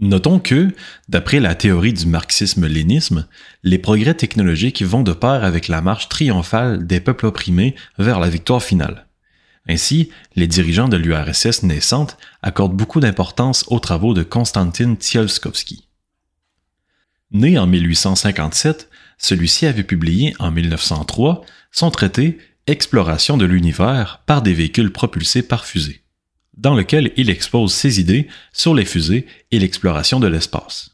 Notons 0.00 0.38
que, 0.38 0.68
d'après 1.08 1.40
la 1.40 1.56
théorie 1.56 1.92
du 1.92 2.06
marxisme-lénisme, 2.06 3.26
les 3.64 3.78
progrès 3.78 4.14
technologiques 4.14 4.82
vont 4.82 5.02
de 5.02 5.12
pair 5.12 5.42
avec 5.42 5.66
la 5.66 5.80
marche 5.80 6.08
triomphale 6.08 6.86
des 6.86 7.00
peuples 7.00 7.26
opprimés 7.26 7.74
vers 7.98 8.20
la 8.20 8.28
victoire 8.28 8.62
finale. 8.62 9.07
Ainsi, 9.68 10.10
les 10.34 10.46
dirigeants 10.46 10.88
de 10.88 10.96
l'URSS 10.96 11.62
naissante 11.62 12.16
accordent 12.42 12.76
beaucoup 12.76 13.00
d'importance 13.00 13.64
aux 13.68 13.80
travaux 13.80 14.14
de 14.14 14.22
Konstantin 14.22 14.94
Tsiolkovsky. 14.94 15.86
Né 17.30 17.58
en 17.58 17.66
1857, 17.66 18.88
celui-ci 19.18 19.66
avait 19.66 19.84
publié 19.84 20.34
en 20.38 20.50
1903 20.50 21.44
son 21.70 21.90
traité 21.90 22.38
Exploration 22.66 23.38
de 23.38 23.46
l'univers 23.46 24.22
par 24.26 24.42
des 24.42 24.52
véhicules 24.52 24.92
propulsés 24.92 25.42
par 25.42 25.64
fusée 25.64 26.02
dans 26.58 26.74
lequel 26.74 27.12
il 27.16 27.30
expose 27.30 27.72
ses 27.72 28.00
idées 28.00 28.28
sur 28.52 28.74
les 28.74 28.84
fusées 28.84 29.26
et 29.50 29.58
l'exploration 29.58 30.20
de 30.20 30.26
l'espace. 30.26 30.90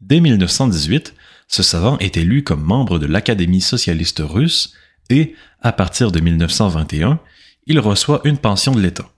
Dès 0.00 0.20
1918, 0.20 1.14
ce 1.48 1.62
savant 1.62 1.98
est 1.98 2.16
élu 2.16 2.44
comme 2.44 2.62
membre 2.62 2.98
de 2.98 3.06
l'Académie 3.06 3.62
socialiste 3.62 4.22
russe 4.24 4.74
et, 5.10 5.34
à 5.62 5.72
partir 5.72 6.12
de 6.12 6.20
1921, 6.20 7.18
il 7.68 7.78
reçoit 7.78 8.22
une 8.24 8.38
pension 8.38 8.72
de 8.72 8.80
l'État. 8.80 9.08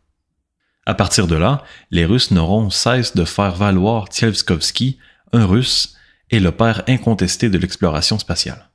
À 0.84 0.94
partir 0.94 1.26
de 1.26 1.36
là, 1.36 1.62
les 1.90 2.04
Russes 2.04 2.32
n'auront 2.32 2.68
cesse 2.68 3.14
de 3.14 3.24
faire 3.24 3.54
valoir 3.54 4.08
Tsiolkovsky, 4.08 4.98
un 5.32 5.46
Russe, 5.46 5.96
et 6.30 6.40
le 6.40 6.52
père 6.52 6.82
incontesté 6.88 7.48
de 7.48 7.58
l'exploration 7.58 8.18
spatiale. 8.18 8.68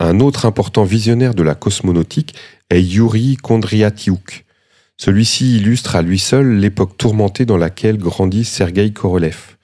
Un 0.00 0.20
autre 0.20 0.46
important 0.46 0.84
visionnaire 0.84 1.34
de 1.34 1.42
la 1.42 1.54
cosmonautique 1.54 2.34
est 2.70 2.82
Yuri 2.82 3.36
Kondryatiuk. 3.36 4.44
Celui-ci 4.96 5.56
illustre 5.56 5.96
à 5.96 6.02
lui 6.02 6.18
seul 6.18 6.58
l'époque 6.58 6.96
tourmentée 6.96 7.46
dans 7.46 7.56
laquelle 7.56 7.98
grandit 7.98 8.44
Sergei 8.44 8.92
Korolev. 8.92 9.56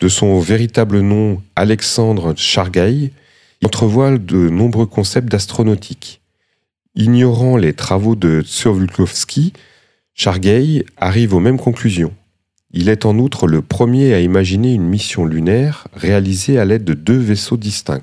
De 0.00 0.08
son 0.08 0.38
véritable 0.38 1.00
nom 1.00 1.42
Alexandre 1.56 2.34
Chargaï, 2.36 3.12
il 3.60 3.66
entrevoit 3.66 4.16
de 4.18 4.48
nombreux 4.48 4.86
concepts 4.86 5.28
d'astronautique. 5.28 6.17
Ignorant 6.94 7.56
les 7.56 7.74
travaux 7.74 8.16
de 8.16 8.42
Tsiolkovsky, 8.42 9.52
Chargay 10.14 10.84
arrive 10.96 11.34
aux 11.34 11.40
mêmes 11.40 11.58
conclusions. 11.58 12.14
Il 12.70 12.88
est 12.88 13.06
en 13.06 13.18
outre 13.18 13.46
le 13.46 13.62
premier 13.62 14.14
à 14.14 14.20
imaginer 14.20 14.74
une 14.74 14.88
mission 14.88 15.24
lunaire 15.24 15.86
réalisée 15.94 16.58
à 16.58 16.64
l'aide 16.64 16.84
de 16.84 16.94
deux 16.94 17.18
vaisseaux 17.18 17.56
distincts, 17.56 18.02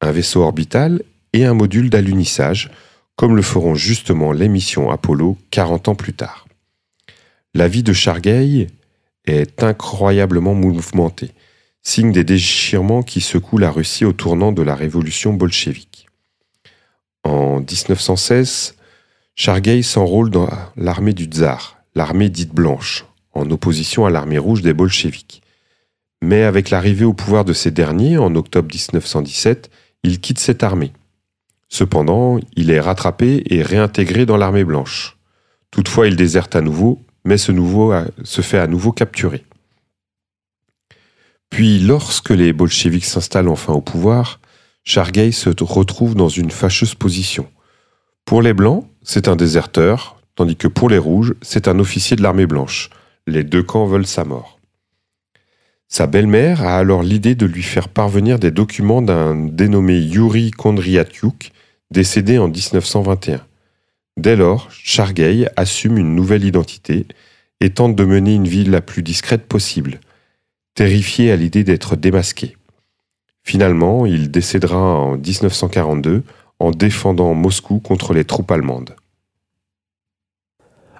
un 0.00 0.10
vaisseau 0.10 0.42
orbital 0.42 1.02
et 1.32 1.44
un 1.44 1.54
module 1.54 1.90
d'alunissage, 1.90 2.70
comme 3.16 3.36
le 3.36 3.42
feront 3.42 3.74
justement 3.74 4.32
les 4.32 4.48
missions 4.48 4.90
Apollo 4.90 5.36
40 5.50 5.88
ans 5.88 5.94
plus 5.94 6.14
tard. 6.14 6.46
La 7.52 7.66
vie 7.66 7.82
de 7.82 7.92
Chargay 7.92 8.68
est 9.26 9.62
incroyablement 9.62 10.54
mouvementée, 10.54 11.32
signe 11.82 12.12
des 12.12 12.24
déchirements 12.24 13.02
qui 13.02 13.20
secouent 13.20 13.58
la 13.58 13.72
Russie 13.72 14.04
au 14.04 14.12
tournant 14.12 14.52
de 14.52 14.62
la 14.62 14.76
révolution 14.76 15.32
bolchevique. 15.32 15.97
En 17.28 17.60
1916, 17.60 18.74
Chargay 19.34 19.82
s'enrôle 19.82 20.30
dans 20.30 20.48
l'armée 20.78 21.12
du 21.12 21.26
tsar, 21.26 21.76
l'armée 21.94 22.30
dite 22.30 22.54
blanche, 22.54 23.04
en 23.34 23.50
opposition 23.50 24.06
à 24.06 24.10
l'armée 24.10 24.38
rouge 24.38 24.62
des 24.62 24.72
bolcheviks. 24.72 25.42
Mais 26.22 26.44
avec 26.44 26.70
l'arrivée 26.70 27.04
au 27.04 27.12
pouvoir 27.12 27.44
de 27.44 27.52
ces 27.52 27.70
derniers, 27.70 28.16
en 28.16 28.34
octobre 28.34 28.74
1917, 28.74 29.68
il 30.04 30.20
quitte 30.20 30.38
cette 30.38 30.62
armée. 30.62 30.94
Cependant, 31.68 32.38
il 32.56 32.70
est 32.70 32.80
rattrapé 32.80 33.42
et 33.44 33.60
réintégré 33.60 34.24
dans 34.24 34.38
l'armée 34.38 34.64
blanche. 34.64 35.18
Toutefois, 35.70 36.06
il 36.06 36.16
déserte 36.16 36.56
à 36.56 36.62
nouveau, 36.62 37.02
mais 37.26 37.36
ce 37.36 37.52
nouveau 37.52 37.92
se 38.24 38.40
fait 38.40 38.58
à 38.58 38.66
nouveau 38.66 38.92
capturer. 38.92 39.44
Puis, 41.50 41.78
lorsque 41.78 42.30
les 42.30 42.54
bolcheviks 42.54 43.04
s'installent 43.04 43.50
enfin 43.50 43.74
au 43.74 43.82
pouvoir, 43.82 44.40
Chargay 44.84 45.32
se 45.32 45.50
retrouve 45.60 46.14
dans 46.14 46.28
une 46.28 46.50
fâcheuse 46.50 46.94
position. 46.94 47.46
Pour 48.24 48.42
les 48.42 48.54
Blancs, 48.54 48.86
c'est 49.02 49.28
un 49.28 49.36
déserteur, 49.36 50.20
tandis 50.34 50.56
que 50.56 50.68
pour 50.68 50.88
les 50.88 50.98
Rouges, 50.98 51.34
c'est 51.42 51.68
un 51.68 51.78
officier 51.78 52.16
de 52.16 52.22
l'armée 52.22 52.46
blanche. 52.46 52.90
Les 53.26 53.44
deux 53.44 53.62
camps 53.62 53.86
veulent 53.86 54.06
sa 54.06 54.24
mort. 54.24 54.58
Sa 55.88 56.06
belle-mère 56.06 56.62
a 56.62 56.76
alors 56.76 57.02
l'idée 57.02 57.34
de 57.34 57.46
lui 57.46 57.62
faire 57.62 57.88
parvenir 57.88 58.38
des 58.38 58.50
documents 58.50 59.00
d'un 59.00 59.34
dénommé 59.34 59.98
Yuri 59.98 60.50
Kondryatiuk, 60.50 61.50
décédé 61.90 62.38
en 62.38 62.48
1921. 62.48 63.40
Dès 64.18 64.36
lors, 64.36 64.68
Chargay 64.70 65.48
assume 65.56 65.96
une 65.96 66.14
nouvelle 66.14 66.44
identité 66.44 67.06
et 67.60 67.70
tente 67.70 67.96
de 67.96 68.04
mener 68.04 68.34
une 68.34 68.48
vie 68.48 68.64
la 68.64 68.80
plus 68.80 69.02
discrète 69.02 69.46
possible, 69.46 70.00
terrifié 70.74 71.32
à 71.32 71.36
l'idée 71.36 71.64
d'être 71.64 71.96
démasqué. 71.96 72.56
Finalement, 73.48 74.04
il 74.04 74.30
décédera 74.30 74.76
en 74.76 75.16
1942 75.16 76.22
en 76.58 76.70
défendant 76.70 77.32
Moscou 77.32 77.78
contre 77.78 78.12
les 78.12 78.26
troupes 78.26 78.50
allemandes. 78.50 78.94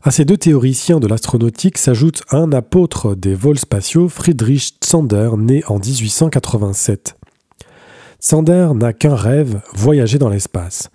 À 0.02 0.10
ces 0.10 0.24
deux 0.24 0.38
théoriciens 0.38 0.98
de 0.98 1.06
l'astronautique 1.06 1.76
s'ajoute 1.76 2.22
un 2.30 2.50
apôtre 2.52 3.14
des 3.14 3.34
vols 3.34 3.58
spatiaux, 3.58 4.08
Friedrich 4.08 4.76
Zander, 4.82 5.32
né 5.36 5.62
en 5.66 5.78
1887. 5.78 7.18
Zander 8.22 8.70
n'a 8.74 8.94
qu'un 8.94 9.14
rêve, 9.14 9.60
voyager 9.74 10.16
dans 10.16 10.30
l'espace. 10.30 10.88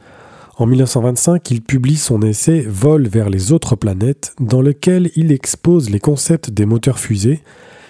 En 0.57 0.65
1925, 0.65 1.51
il 1.51 1.61
publie 1.61 1.97
son 1.97 2.23
essai 2.23 2.65
Vol 2.67 3.07
vers 3.07 3.29
les 3.29 3.51
autres 3.51 3.75
planètes, 3.75 4.33
dans 4.39 4.63
lequel 4.63 5.11
il 5.15 5.31
expose 5.31 5.91
les 5.91 5.99
concepts 5.99 6.49
des 6.49 6.65
moteurs 6.65 6.97
fusées 6.97 7.43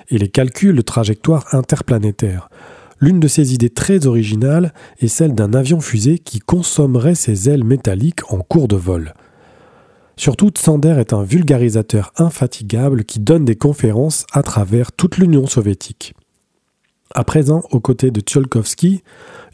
et 0.10 0.18
les 0.18 0.28
calculs 0.28 0.76
de 0.76 0.82
trajectoires 0.82 1.46
interplanétaires. 1.54 2.50
L'une 3.04 3.20
de 3.20 3.28
ses 3.28 3.54
idées 3.54 3.70
très 3.70 4.08
originales 4.08 4.74
est 5.00 5.10
celle 5.10 5.36
d'un 5.36 5.54
avion-fusée 5.54 6.20
qui 6.20 6.40
consommerait 6.40 7.16
ses 7.16 7.50
ailes 7.50 7.66
métalliques 7.66 8.32
en 8.32 8.38
cours 8.38 8.70
de 8.70 8.78
vol. 8.78 9.14
Surtout, 10.16 10.52
Tsander 10.52 10.96
est 10.98 11.12
un 11.12 11.22
vulgarisateur 11.22 12.14
infatigable 12.16 13.04
qui 13.04 13.20
donne 13.20 13.44
des 13.44 13.58
conférences 13.58 14.26
à 14.32 14.42
travers 14.42 14.94
toute 14.94 15.18
l'Union 15.18 15.48
soviétique. 15.48 16.14
À 17.14 17.26
présent, 17.26 17.64
aux 17.72 17.82
côtés 17.82 18.10
de 18.10 18.22
Tsiolkovsky, 18.22 19.04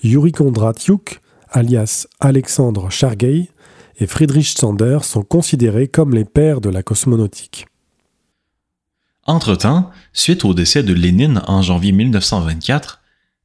Yuri 0.03 0.32
Kondratyuk, 0.32 1.20
alias 1.50 2.06
Alexandre 2.20 2.91
Chargay, 2.91 3.50
et 3.98 4.06
Friedrich 4.06 4.60
Sander 4.60 5.00
sont 5.01 5.24
considérés 5.24 5.88
comme 5.88 6.13
les 6.13 6.24
pères 6.24 6.62
de 6.62 6.70
la 6.70 6.84
cosmonautique. 6.84 7.65
Entre-temps, 9.25 9.89
suite 10.13 10.46
au 10.46 10.53
décès 10.53 10.84
de 10.84 10.94
Lénine 10.94 11.41
en 11.48 11.63
janvier 11.63 11.94
1924, 11.94 12.99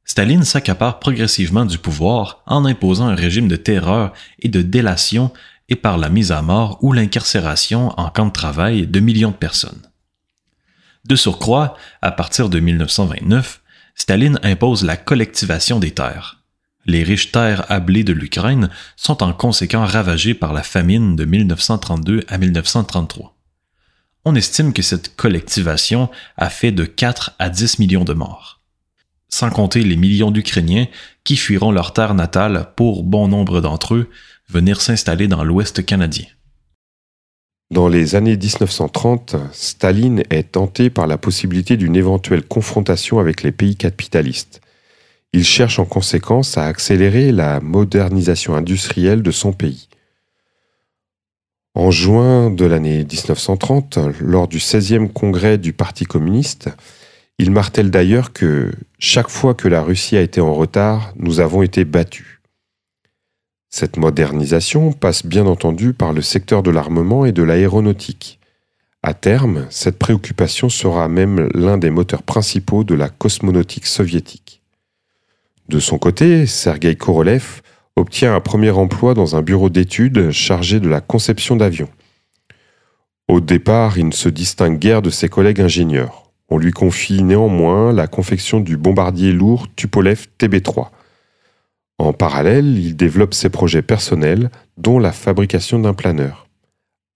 Staline 0.04 0.44
s'accapare 0.44 0.98
progressivement 0.98 1.64
du 1.64 1.78
pouvoir 1.78 2.42
en 2.46 2.64
imposant 2.64 3.08
un 3.08 3.14
régime 3.14 3.48
de 3.48 3.56
terreur 3.56 4.12
et 4.38 4.48
de 4.48 4.62
délation 4.62 5.32
et 5.68 5.76
par 5.76 5.96
la 5.96 6.10
mise 6.10 6.30
à 6.30 6.42
mort 6.42 6.78
ou 6.82 6.92
l'incarcération 6.92 7.98
en 7.98 8.10
camp 8.10 8.26
de 8.26 8.32
travail 8.32 8.86
de 8.86 9.00
millions 9.00 9.30
de 9.30 9.36
personnes. 9.36 9.90
De 11.06 11.16
surcroît, 11.16 11.76
à 12.02 12.10
partir 12.12 12.48
de 12.48 12.60
1929, 12.60 13.62
Staline 13.94 14.38
impose 14.42 14.84
la 14.84 14.96
collectivation 14.96 15.78
des 15.78 15.92
terres. 15.92 16.40
Les 16.86 17.02
riches 17.02 17.32
terres 17.32 17.70
ablées 17.70 18.04
de 18.04 18.12
l'Ukraine 18.12 18.68
sont 18.96 19.22
en 19.22 19.32
conséquent 19.32 19.86
ravagées 19.86 20.34
par 20.34 20.52
la 20.52 20.62
famine 20.62 21.16
de 21.16 21.24
1932 21.24 22.24
à 22.28 22.36
1933. 22.36 23.34
On 24.26 24.34
estime 24.34 24.72
que 24.72 24.82
cette 24.82 25.16
collectivation 25.16 26.10
a 26.36 26.50
fait 26.50 26.72
de 26.72 26.84
4 26.84 27.32
à 27.38 27.48
10 27.48 27.78
millions 27.78 28.04
de 28.04 28.14
morts. 28.14 28.60
Sans 29.34 29.50
compter 29.50 29.82
les 29.82 29.96
millions 29.96 30.30
d'Ukrainiens 30.30 30.86
qui 31.24 31.34
fuiront 31.34 31.72
leur 31.72 31.92
terre 31.92 32.14
natale 32.14 32.68
pour 32.76 33.02
bon 33.02 33.26
nombre 33.26 33.60
d'entre 33.60 33.96
eux 33.96 34.08
venir 34.48 34.80
s'installer 34.80 35.26
dans 35.26 35.42
l'Ouest 35.42 35.84
canadien. 35.84 36.26
Dans 37.72 37.88
les 37.88 38.14
années 38.14 38.36
1930, 38.36 39.34
Staline 39.50 40.22
est 40.30 40.52
tenté 40.52 40.88
par 40.88 41.08
la 41.08 41.18
possibilité 41.18 41.76
d'une 41.76 41.96
éventuelle 41.96 42.44
confrontation 42.44 43.18
avec 43.18 43.42
les 43.42 43.50
pays 43.50 43.74
capitalistes. 43.74 44.60
Il 45.32 45.42
cherche 45.42 45.80
en 45.80 45.84
conséquence 45.84 46.56
à 46.56 46.66
accélérer 46.66 47.32
la 47.32 47.58
modernisation 47.58 48.54
industrielle 48.54 49.24
de 49.24 49.32
son 49.32 49.52
pays. 49.52 49.88
En 51.74 51.90
juin 51.90 52.50
de 52.50 52.66
l'année 52.66 52.98
1930, 52.98 53.98
lors 54.20 54.46
du 54.46 54.58
16e 54.58 55.12
congrès 55.12 55.58
du 55.58 55.72
Parti 55.72 56.04
communiste, 56.04 56.70
il 57.38 57.50
martèle 57.50 57.90
d'ailleurs 57.90 58.32
que 58.32 58.72
chaque 58.98 59.28
fois 59.28 59.54
que 59.54 59.68
la 59.68 59.82
Russie 59.82 60.16
a 60.16 60.20
été 60.20 60.40
en 60.40 60.54
retard, 60.54 61.12
nous 61.16 61.40
avons 61.40 61.62
été 61.62 61.84
battus. 61.84 62.40
Cette 63.70 63.96
modernisation 63.96 64.92
passe 64.92 65.26
bien 65.26 65.46
entendu 65.46 65.94
par 65.94 66.12
le 66.12 66.22
secteur 66.22 66.62
de 66.62 66.70
l'armement 66.70 67.26
et 67.26 67.32
de 67.32 67.42
l'aéronautique. 67.42 68.38
À 69.02 69.14
terme, 69.14 69.66
cette 69.68 69.98
préoccupation 69.98 70.68
sera 70.68 71.08
même 71.08 71.48
l'un 71.54 71.76
des 71.76 71.90
moteurs 71.90 72.22
principaux 72.22 72.84
de 72.84 72.94
la 72.94 73.08
cosmonautique 73.08 73.86
soviétique. 73.86 74.62
De 75.68 75.80
son 75.80 75.98
côté, 75.98 76.46
Sergei 76.46 76.94
Korolev 76.94 77.62
obtient 77.96 78.34
un 78.34 78.40
premier 78.40 78.70
emploi 78.70 79.14
dans 79.14 79.34
un 79.34 79.42
bureau 79.42 79.70
d'études 79.70 80.30
chargé 80.30 80.78
de 80.78 80.88
la 80.88 81.00
conception 81.00 81.56
d'avions. 81.56 81.90
Au 83.28 83.40
départ, 83.40 83.98
il 83.98 84.06
ne 84.06 84.12
se 84.12 84.28
distingue 84.28 84.78
guère 84.78 85.02
de 85.02 85.10
ses 85.10 85.28
collègues 85.28 85.60
ingénieurs. 85.60 86.23
On 86.48 86.58
lui 86.58 86.72
confie 86.72 87.22
néanmoins 87.22 87.92
la 87.92 88.06
confection 88.06 88.60
du 88.60 88.76
bombardier 88.76 89.32
lourd 89.32 89.66
Tupolev 89.76 90.26
TB3, 90.38 90.88
en 91.98 92.12
parallèle, 92.12 92.78
il 92.78 92.96
développe 92.96 93.34
ses 93.34 93.50
projets 93.50 93.82
personnels, 93.82 94.50
dont 94.76 94.98
la 94.98 95.12
fabrication 95.12 95.78
d'un 95.78 95.94
planeur. 95.94 96.48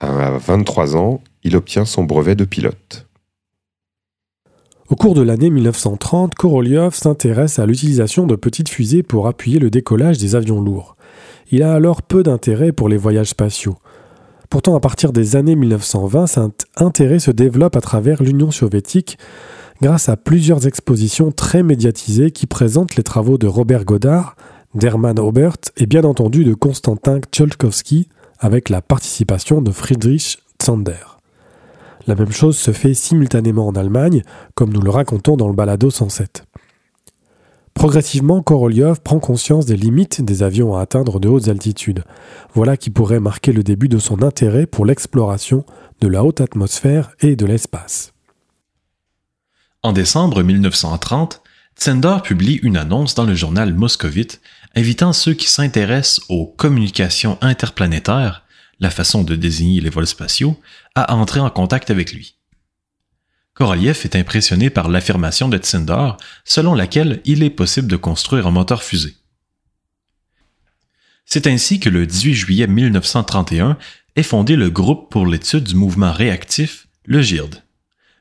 À 0.01 0.31
23 0.31 0.97
ans, 0.97 1.21
il 1.43 1.57
obtient 1.57 1.85
son 1.85 2.05
brevet 2.05 2.37
de 2.37 2.45
pilote. 2.45 3.07
Au 4.89 4.95
cours 4.95 5.15
de 5.15 5.23
l'année 5.23 5.51
1930, 5.51 6.35
Korolev 6.35 6.95
s'intéresse 6.95 7.59
à 7.59 7.67
l'utilisation 7.67 8.27
de 8.27 8.37
petites 8.37 8.69
fusées 8.69 9.03
pour 9.03 9.27
appuyer 9.27 9.59
le 9.59 9.69
décollage 9.69 10.19
des 10.19 10.37
avions 10.37 10.61
lourds. 10.61 10.97
Il 11.51 11.63
a 11.63 11.75
alors 11.75 12.03
peu 12.03 12.23
d'intérêt 12.23 12.73
pour 12.73 12.89
les 12.89 12.97
voyages 12.97 13.31
spatiaux. 13.31 13.77
Pourtant, 14.51 14.75
à 14.75 14.81
partir 14.81 15.13
des 15.13 15.37
années 15.37 15.57
1920, 15.57 16.27
cet 16.27 16.67
intérêt 16.77 17.19
se 17.19 17.31
développe 17.31 17.77
à 17.77 17.83
travers 17.83 18.23
l'Union 18.23 18.51
soviétique 18.51 19.19
grâce 19.83 20.09
à 20.09 20.17
plusieurs 20.17 20.67
expositions 20.67 21.33
très 21.33 21.63
médiatisées 21.63 22.31
qui 22.31 22.47
présentent 22.47 22.97
les 22.97 23.03
travaux 23.03 23.37
de 23.37 23.47
Robert 23.47 23.85
Godard, 23.85 24.37
d'Hermann 24.75 25.19
Obert 25.19 25.57
et 25.77 25.87
bien 25.87 26.03
entendu 26.05 26.45
de 26.45 26.55
Konstantin 26.55 27.21
Tsiolkovsky 27.21 28.09
avec 28.41 28.71
la 28.71 28.81
participation 28.81 29.61
de 29.61 29.71
Friedrich 29.71 30.39
Zander. 30.63 31.19
La 32.07 32.15
même 32.15 32.33
chose 32.33 32.57
se 32.57 32.71
fait 32.71 32.95
simultanément 32.95 33.67
en 33.67 33.75
Allemagne, 33.75 34.23
comme 34.55 34.73
nous 34.73 34.81
le 34.81 34.91
racontons 34.91 35.37
dans 35.37 35.49
le 35.49 35.55
balado 35.55 35.91
107. 35.91 36.48
Progressivement, 37.79 38.43
Korolev 38.43 38.99
prend 39.05 39.21
conscience 39.21 39.65
des 39.65 39.77
limites 39.77 40.21
des 40.21 40.43
avions 40.43 40.75
à 40.75 40.81
atteindre 40.81 41.21
de 41.21 41.29
hautes 41.29 41.47
altitudes. 41.47 42.03
Voilà 42.53 42.77
qui 42.77 42.91
pourrait 42.91 43.21
marquer 43.21 43.53
le 43.53 43.63
début 43.63 43.87
de 43.87 44.01
son 44.01 44.25
intérêt 44.25 44.67
pour 44.67 44.85
l'exploration 44.85 45.65
de 46.01 46.09
la 46.09 46.25
haute 46.25 46.41
atmosphère 46.41 47.13
et 47.21 47.37
de 47.37 47.47
l'espace. 47.47 48.15
En 49.85 49.93
décembre 49.93 50.43
1930, 50.43 51.41
Zender 51.81 52.17
publie 52.25 52.59
une 52.65 52.77
annonce 52.77 53.15
dans 53.15 53.23
le 53.23 53.37
journal 53.37 53.73
Moscovite 53.73 54.41
invitant 54.75 55.13
ceux 55.13 55.35
qui 55.35 55.49
s'intéressent 55.49 56.27
aux 56.29 56.47
communications 56.47 57.39
interplanétaires, 57.43 58.43
la 58.81 58.91
façon 58.91 59.23
de 59.23 59.37
désigner 59.37 59.81
les 59.81 59.91
vols 59.91 60.09
spatiaux, 60.09 60.57
à 60.97 61.15
entrer 61.15 61.39
en 61.39 61.49
contact 61.49 61.93
avec 61.93 62.13
lui. 62.13 62.38
Korolev 63.59 64.03
est 64.05 64.15
impressionné 64.15 64.71
par 64.71 64.89
l'affirmation 64.89 65.49
de 65.49 65.59
Tsender 65.59 66.13
selon 66.45 66.77
laquelle 66.77 67.21
il 67.25 67.43
est 67.43 67.51
possible 67.51 67.89
de 67.89 67.97
construire 67.97 68.47
un 68.47 68.53
moteur 68.53 68.85
fusée. 68.85 69.17
C'est 71.25 71.49
ainsi 71.49 71.81
que 71.81 71.89
le 71.91 72.07
18 72.07 72.35
juillet 72.35 72.69
1931 72.69 73.77
est 74.15 74.23
fondé 74.23 74.55
le 74.55 74.71
groupe 74.71 75.11
pour 75.11 75.27
l'étude 75.27 75.65
du 75.65 75.75
mouvement 75.75 76.13
réactif, 76.13 76.87
le 77.05 77.21
GIRD. 77.21 77.65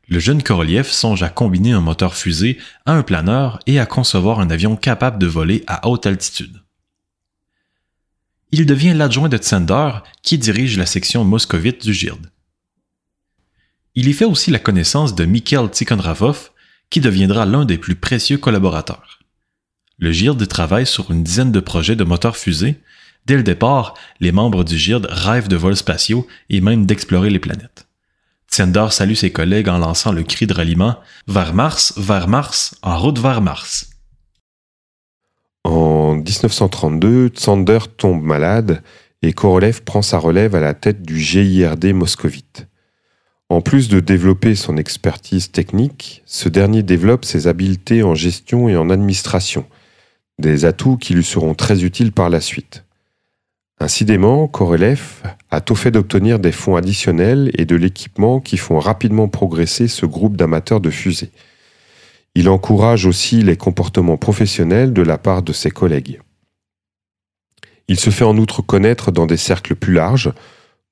Le 0.08 0.18
jeune 0.18 0.42
Korolev 0.42 0.88
songe 0.88 1.22
à 1.22 1.30
combiner 1.30 1.74
un 1.74 1.82
moteur 1.82 2.16
fusée 2.16 2.58
à 2.88 2.94
un 2.94 3.04
planeur 3.04 3.60
et 3.68 3.80
à 3.80 3.86
concevoir 3.86 4.40
un 4.40 4.50
avion 4.50 4.76
capable 4.76 5.20
de 5.20 5.28
voler 5.28 5.64
à 5.68 5.88
haute 5.88 6.08
altitude. 6.08 6.64
Il 8.52 8.66
devient 8.66 8.96
l'adjoint 8.96 9.30
de 9.30 9.38
Tsender 9.38 9.92
qui 10.24 10.40
dirige 10.40 10.80
la 10.80 10.88
section 10.88 11.24
moscovite 11.24 11.86
du 11.86 11.94
GIRD. 11.94 12.26
Il 14.00 14.08
y 14.08 14.14
fait 14.14 14.26
aussi 14.26 14.52
la 14.52 14.60
connaissance 14.60 15.16
de 15.16 15.26
Mikhail 15.26 15.72
Tikhonravov, 15.72 16.52
qui 16.92 17.00
deviendra 17.00 17.48
l'un 17.48 17.66
des 17.66 17.80
plus 17.80 17.96
précieux 17.96 18.38
collaborateurs. 18.38 19.18
Le 19.98 20.12
GIRD 20.12 20.48
travaille 20.48 20.86
sur 20.86 21.10
une 21.10 21.24
dizaine 21.24 21.52
de 21.52 21.60
projets 21.60 21.96
de 21.96 22.04
moteurs 22.04 22.38
fusées. 22.38 22.80
Dès 23.26 23.38
le 23.38 23.42
départ, 23.42 23.96
les 24.20 24.32
membres 24.32 24.64
du 24.64 24.78
GIRD 24.78 25.08
rêvent 25.10 25.48
de 25.48 25.56
vols 25.56 25.76
spatiaux 25.76 26.28
et 26.52 26.62
même 26.62 26.86
d'explorer 26.86 27.32
les 27.32 27.40
planètes. 27.40 27.88
Tsender 28.48 28.86
salue 28.92 29.16
ses 29.16 29.32
collègues 29.32 29.68
en 29.68 29.80
lançant 29.80 30.12
le 30.12 30.22
cri 30.22 30.46
de 30.46 30.54
ralliement 30.54 31.00
Vers 31.28 31.56
Mars, 31.56 31.96
vers 31.98 32.28
Mars, 32.28 32.76
en 32.84 33.00
route 33.00 33.18
vers 33.18 33.42
Mars. 33.42 33.90
En 35.64 36.14
1932, 36.18 37.30
Tsander 37.30 37.80
tombe 37.98 38.22
malade 38.22 38.84
et 39.24 39.34
Korolev 39.34 39.82
prend 39.82 40.04
sa 40.04 40.20
relève 40.20 40.54
à 40.54 40.60
la 40.60 40.76
tête 40.76 41.02
du 41.02 41.20
GIRD 41.20 41.96
moscovite. 41.96 42.68
En 43.50 43.62
plus 43.62 43.88
de 43.88 44.02
développer 44.02 44.56
son 44.56 44.76
expertise 44.76 45.52
technique, 45.52 46.22
ce 46.26 46.50
dernier 46.50 46.84
développe 46.84 47.24
ses 47.24 47.48
habiletés 47.48 48.04
en 48.04 48.14
gestion 48.14 48.68
et 48.68 48.76
en 48.76 48.90
administration, 48.90 49.66
des 50.38 50.66
atouts 50.66 50.98
qui 50.98 51.14
lui 51.14 51.24
seront 51.24 51.54
très 51.54 51.84
utiles 51.86 52.12
par 52.12 52.30
la 52.30 52.42
suite. 52.42 52.84
Incidemment, 53.80 54.48
Korolev 54.48 55.22
a 55.52 55.62
tout 55.62 55.76
fait 55.76 55.92
d'obtenir 55.92 56.40
des 56.40 56.52
fonds 56.52 56.76
additionnels 56.76 57.52
et 57.54 57.66
de 57.66 57.76
l'équipement 57.76 58.40
qui 58.40 58.58
font 58.58 58.80
rapidement 58.80 59.30
progresser 59.30 59.88
ce 59.88 60.06
groupe 60.06 60.36
d'amateurs 60.36 60.82
de 60.82 60.90
fusées. 60.90 61.32
Il 62.36 62.50
encourage 62.50 63.06
aussi 63.06 63.44
les 63.44 63.56
comportements 63.56 64.18
professionnels 64.18 64.94
de 64.94 65.02
la 65.04 65.18
part 65.18 65.42
de 65.42 65.54
ses 65.54 65.72
collègues. 65.72 66.20
Il 67.88 68.00
se 68.00 68.10
fait 68.10 68.26
en 68.26 68.38
outre 68.38 68.62
connaître 68.62 69.12
dans 69.12 69.26
des 69.26 69.38
cercles 69.38 69.76
plus 69.76 69.94
larges, 69.94 70.34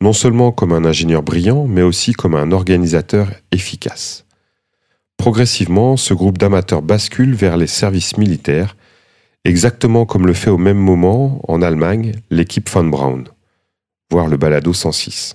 non 0.06 0.14
seulement 0.14 0.52
comme 0.52 0.72
un 0.72 0.86
ingénieur 0.86 1.24
brillant, 1.24 1.66
mais 1.66 1.82
aussi 1.82 2.14
comme 2.14 2.36
un 2.36 2.52
organisateur 2.52 3.32
efficace. 3.52 4.28
Progressivement, 5.18 5.98
ce 5.98 6.14
groupe 6.14 6.38
d'amateurs 6.38 6.84
bascule 6.84 7.34
vers 7.34 7.58
les 7.58 7.66
services 7.66 8.16
militaires 8.20 8.78
exactement 9.46 10.06
comme 10.06 10.28
le 10.28 10.34
fait 10.34 10.52
au 10.52 10.60
même 10.60 10.78
moment, 10.78 11.42
en 11.48 11.60
Allemagne, 11.64 12.12
l'équipe 12.30 12.70
von 12.70 12.84
Braun, 12.84 13.24
voir 14.12 14.28
le 14.28 14.38
balado 14.38 14.74
106. 14.74 15.34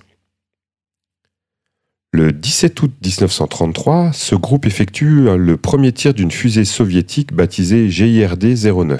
Le 2.13 2.31
17 2.31 2.81
août 2.81 2.93
1933, 3.03 4.13
ce 4.13 4.35
groupe 4.35 4.65
effectue 4.65 5.35
le 5.37 5.57
premier 5.57 5.91
tir 5.91 6.13
d'une 6.13 6.31
fusée 6.31 6.63
soviétique 6.63 7.33
baptisée 7.33 7.89
GIRD-09. 7.89 8.99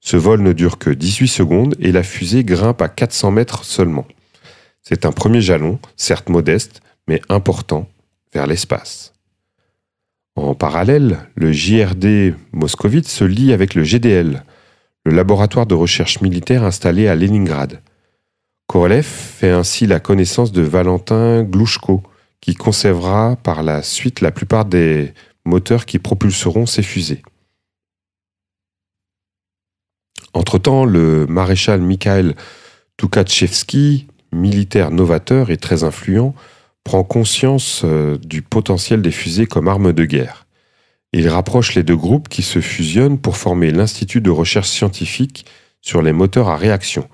Ce 0.00 0.16
vol 0.16 0.40
ne 0.40 0.54
dure 0.54 0.78
que 0.78 0.88
18 0.88 1.28
secondes 1.28 1.74
et 1.80 1.92
la 1.92 2.02
fusée 2.02 2.44
grimpe 2.44 2.80
à 2.80 2.88
400 2.88 3.30
mètres 3.32 3.64
seulement. 3.64 4.06
C'est 4.88 5.04
un 5.04 5.10
premier 5.10 5.40
jalon, 5.40 5.80
certes 5.96 6.28
modeste, 6.28 6.80
mais 7.08 7.20
important, 7.28 7.88
vers 8.32 8.46
l'espace. 8.46 9.14
En 10.36 10.54
parallèle, 10.54 11.28
le 11.34 11.50
JRD 11.50 12.36
moscovite 12.52 13.08
se 13.08 13.24
lie 13.24 13.52
avec 13.52 13.74
le 13.74 13.82
GDL, 13.82 14.44
le 15.04 15.12
laboratoire 15.12 15.66
de 15.66 15.74
recherche 15.74 16.20
militaire 16.20 16.62
installé 16.62 17.08
à 17.08 17.16
Leningrad. 17.16 17.82
Korolev 18.68 19.02
fait 19.02 19.50
ainsi 19.50 19.88
la 19.88 19.98
connaissance 19.98 20.52
de 20.52 20.62
Valentin 20.62 21.42
Glouchko, 21.42 22.04
qui 22.40 22.54
conservera 22.54 23.34
par 23.34 23.64
la 23.64 23.82
suite 23.82 24.20
la 24.20 24.30
plupart 24.30 24.66
des 24.66 25.14
moteurs 25.44 25.84
qui 25.84 25.98
propulseront 25.98 26.66
ces 26.66 26.84
fusées. 26.84 27.22
Entre-temps, 30.32 30.84
le 30.84 31.26
maréchal 31.26 31.80
Mikhail 31.80 32.36
Tukhachevsky, 32.98 34.06
militaire 34.32 34.90
novateur 34.90 35.50
et 35.50 35.56
très 35.56 35.84
influent, 35.84 36.34
prend 36.84 37.02
conscience 37.02 37.82
euh, 37.84 38.16
du 38.18 38.42
potentiel 38.42 39.02
des 39.02 39.10
fusées 39.10 39.46
comme 39.46 39.68
arme 39.68 39.92
de 39.92 40.04
guerre. 40.04 40.46
Il 41.12 41.28
rapproche 41.28 41.74
les 41.74 41.82
deux 41.82 41.96
groupes 41.96 42.28
qui 42.28 42.42
se 42.42 42.60
fusionnent 42.60 43.18
pour 43.18 43.36
former 43.36 43.70
l'Institut 43.70 44.20
de 44.20 44.30
recherche 44.30 44.68
scientifique 44.68 45.46
sur 45.80 46.02
les 46.02 46.12
moteurs 46.12 46.48
à 46.48 46.56
réaction, 46.56 47.08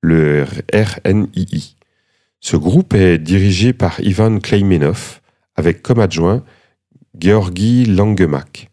le 0.00 0.44
RNII. 0.72 1.76
Ce 2.40 2.56
groupe 2.56 2.94
est 2.94 3.18
dirigé 3.18 3.72
par 3.72 4.00
Ivan 4.00 4.38
Kleimenov, 4.38 5.20
avec 5.54 5.82
comme 5.82 6.00
adjoint 6.00 6.42
Georgi 7.18 7.84
Langemak. 7.84 8.70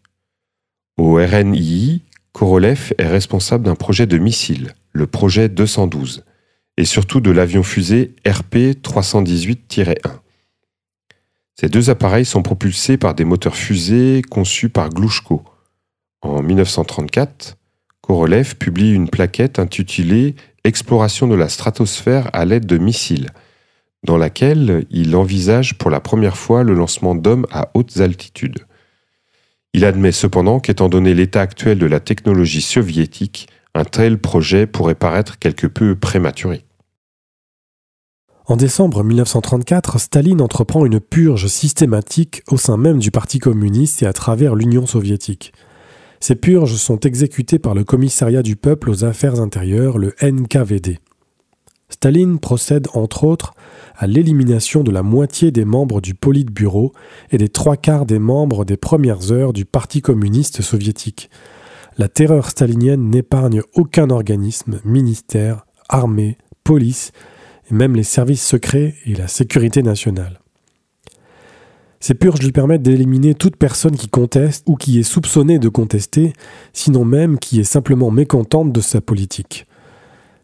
Au 0.96 1.14
RNII, 1.14 2.02
Korolev 2.32 2.92
est 2.98 3.06
responsable 3.06 3.64
d'un 3.64 3.74
projet 3.74 4.06
de 4.06 4.18
missile, 4.18 4.74
le 4.92 5.06
projet 5.06 5.48
212, 5.48 6.24
et 6.80 6.86
surtout 6.86 7.20
de 7.20 7.30
l'avion-fusée 7.30 8.14
RP-318-1. 8.24 9.92
Ces 11.54 11.68
deux 11.68 11.90
appareils 11.90 12.24
sont 12.24 12.40
propulsés 12.40 12.96
par 12.96 13.14
des 13.14 13.26
moteurs 13.26 13.54
fusées 13.54 14.22
conçus 14.30 14.70
par 14.70 14.88
Glouchko. 14.88 15.44
En 16.22 16.42
1934, 16.42 17.58
Korolev 18.00 18.56
publie 18.56 18.94
une 18.94 19.10
plaquette 19.10 19.58
intitulée 19.58 20.36
Exploration 20.64 21.26
de 21.26 21.34
la 21.34 21.50
stratosphère 21.50 22.30
à 22.32 22.46
l'aide 22.46 22.64
de 22.64 22.78
missiles, 22.78 23.28
dans 24.02 24.16
laquelle 24.16 24.86
il 24.90 25.14
envisage 25.16 25.76
pour 25.76 25.90
la 25.90 26.00
première 26.00 26.38
fois 26.38 26.62
le 26.62 26.72
lancement 26.72 27.14
d'hommes 27.14 27.46
à 27.50 27.68
hautes 27.74 27.98
altitudes. 27.98 28.64
Il 29.74 29.84
admet 29.84 30.12
cependant 30.12 30.60
qu'étant 30.60 30.88
donné 30.88 31.12
l'état 31.12 31.42
actuel 31.42 31.78
de 31.78 31.84
la 31.84 32.00
technologie 32.00 32.62
soviétique, 32.62 33.48
un 33.74 33.84
tel 33.84 34.16
projet 34.16 34.66
pourrait 34.66 34.94
paraître 34.94 35.38
quelque 35.38 35.66
peu 35.66 35.94
prématuré. 35.94 36.64
En 38.50 38.56
décembre 38.56 39.04
1934, 39.04 40.00
Staline 40.00 40.40
entreprend 40.40 40.84
une 40.84 40.98
purge 40.98 41.46
systématique 41.46 42.42
au 42.50 42.56
sein 42.56 42.76
même 42.76 42.98
du 42.98 43.12
Parti 43.12 43.38
communiste 43.38 44.02
et 44.02 44.06
à 44.06 44.12
travers 44.12 44.56
l'Union 44.56 44.86
soviétique. 44.86 45.52
Ces 46.18 46.34
purges 46.34 46.74
sont 46.74 46.98
exécutées 46.98 47.60
par 47.60 47.74
le 47.74 47.84
Commissariat 47.84 48.42
du 48.42 48.56
peuple 48.56 48.90
aux 48.90 49.04
affaires 49.04 49.40
intérieures, 49.40 49.98
le 49.98 50.16
NKVD. 50.20 50.98
Staline 51.90 52.40
procède 52.40 52.88
entre 52.92 53.22
autres 53.22 53.54
à 53.96 54.08
l'élimination 54.08 54.82
de 54.82 54.90
la 54.90 55.04
moitié 55.04 55.52
des 55.52 55.64
membres 55.64 56.00
du 56.00 56.14
Politburo 56.14 56.92
et 57.30 57.38
des 57.38 57.50
trois 57.50 57.76
quarts 57.76 58.04
des 58.04 58.18
membres 58.18 58.64
des 58.64 58.76
premières 58.76 59.30
heures 59.30 59.52
du 59.52 59.64
Parti 59.64 60.02
communiste 60.02 60.60
soviétique. 60.60 61.30
La 61.98 62.08
terreur 62.08 62.50
stalinienne 62.50 63.10
n'épargne 63.10 63.62
aucun 63.74 64.10
organisme, 64.10 64.80
ministère, 64.84 65.66
armée, 65.88 66.36
police, 66.64 67.12
même 67.70 67.96
les 67.96 68.02
services 68.02 68.46
secrets 68.46 68.94
et 69.06 69.14
la 69.14 69.28
sécurité 69.28 69.82
nationale. 69.82 70.40
Ces 72.02 72.14
purges 72.14 72.40
lui 72.40 72.52
permettent 72.52 72.82
d'éliminer 72.82 73.34
toute 73.34 73.56
personne 73.56 73.94
qui 73.94 74.08
conteste 74.08 74.64
ou 74.66 74.76
qui 74.76 74.98
est 74.98 75.02
soupçonnée 75.02 75.58
de 75.58 75.68
contester, 75.68 76.32
sinon 76.72 77.04
même 77.04 77.38
qui 77.38 77.60
est 77.60 77.64
simplement 77.64 78.10
mécontente 78.10 78.72
de 78.72 78.80
sa 78.80 79.02
politique. 79.02 79.66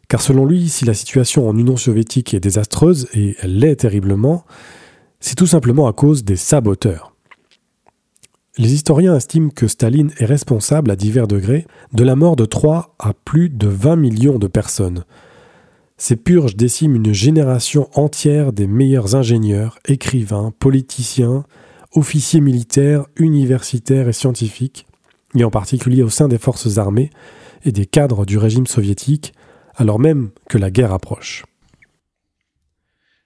Car 0.09 0.21
selon 0.21 0.45
lui, 0.45 0.69
si 0.69 0.85
la 0.85 0.93
situation 0.93 1.49
en 1.49 1.57
Union 1.57 1.77
soviétique 1.77 2.35
est 2.35 2.41
désastreuse, 2.41 3.09
et 3.15 3.37
elle 3.41 3.59
l'est 3.59 3.77
terriblement, 3.77 4.45
c'est 5.19 5.35
tout 5.35 5.47
simplement 5.47 5.89
à 5.89 5.95
cause 5.95 6.25
des 6.25 6.37
saboteurs. 6.37 7.15
les 8.59 8.73
historiens 8.73 9.17
estiment 9.17 9.51
que 9.51 9.67
Staline 9.67 10.13
est 10.19 10.25
responsable 10.25 10.91
à 10.91 10.97
divers 10.97 11.27
degrés 11.27 11.67
de 11.93 12.05
la 12.05 12.17
mort 12.17 12.37
de 12.37 12.47
3 12.47 12.95
à 12.99 13.13
plus 13.13 13.51
de 13.51 13.67
20 13.67 13.97
millions 13.97 14.39
de 14.39 14.47
personnes. 14.47 15.05
Ces 15.99 16.17
purges 16.17 16.57
déciment 16.57 16.97
une 16.97 17.15
génération 17.15 17.89
entière 17.95 18.53
des 18.53 18.67
meilleurs 18.67 19.15
ingénieurs, 19.15 19.79
écrivains, 19.87 20.53
politiciens, 20.59 21.45
officiers 21.95 22.43
militaires, 22.43 23.07
universitaires 23.17 24.09
et 24.09 24.13
scientifiques, 24.13 24.87
et 25.35 25.45
en 25.45 25.51
particulier 25.51 26.03
au 26.03 26.11
sein 26.11 26.29
des 26.29 26.39
forces 26.39 26.77
armées 26.77 27.11
et 27.65 27.73
des 27.73 27.87
cadres 27.87 28.27
du 28.27 28.37
régime 28.37 28.67
soviétique, 28.67 29.33
alors 29.75 29.99
même 29.99 30.31
que 30.49 30.59
la 30.59 30.71
guerre 30.71 30.93
approche. 30.93 31.45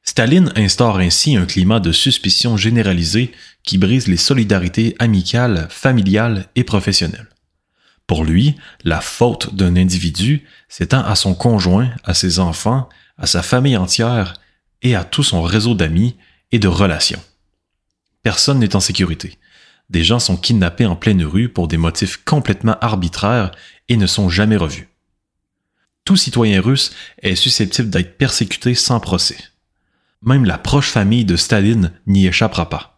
Staline 0.02 0.52
instaure 0.56 0.98
ainsi 0.98 1.36
un 1.36 1.46
climat 1.46 1.80
de 1.80 1.92
suspicion 1.92 2.56
généralisée 2.56 3.32
qui 3.64 3.78
brise 3.78 4.06
les 4.06 4.16
solidarités 4.16 4.94
amicales, 4.98 5.66
familiales 5.70 6.46
et 6.56 6.64
professionnelles. 6.64 7.29
Pour 8.10 8.24
lui, 8.24 8.56
la 8.82 9.00
faute 9.00 9.54
d'un 9.54 9.76
individu 9.76 10.42
s'étend 10.68 11.04
à 11.04 11.14
son 11.14 11.32
conjoint, 11.32 11.90
à 12.02 12.12
ses 12.12 12.40
enfants, 12.40 12.88
à 13.16 13.28
sa 13.28 13.40
famille 13.40 13.76
entière 13.76 14.34
et 14.82 14.96
à 14.96 15.04
tout 15.04 15.22
son 15.22 15.42
réseau 15.42 15.76
d'amis 15.76 16.16
et 16.50 16.58
de 16.58 16.66
relations. 16.66 17.22
Personne 18.24 18.58
n'est 18.58 18.74
en 18.74 18.80
sécurité. 18.80 19.38
Des 19.90 20.02
gens 20.02 20.18
sont 20.18 20.36
kidnappés 20.36 20.86
en 20.86 20.96
pleine 20.96 21.22
rue 21.22 21.48
pour 21.48 21.68
des 21.68 21.76
motifs 21.76 22.16
complètement 22.24 22.76
arbitraires 22.80 23.52
et 23.88 23.96
ne 23.96 24.08
sont 24.08 24.28
jamais 24.28 24.56
revus. 24.56 24.88
Tout 26.04 26.16
citoyen 26.16 26.60
russe 26.60 26.90
est 27.22 27.36
susceptible 27.36 27.90
d'être 27.90 28.18
persécuté 28.18 28.74
sans 28.74 28.98
procès. 28.98 29.38
Même 30.20 30.46
la 30.46 30.58
proche 30.58 30.90
famille 30.90 31.24
de 31.24 31.36
Staline 31.36 31.92
n'y 32.08 32.26
échappera 32.26 32.68
pas. 32.68 32.89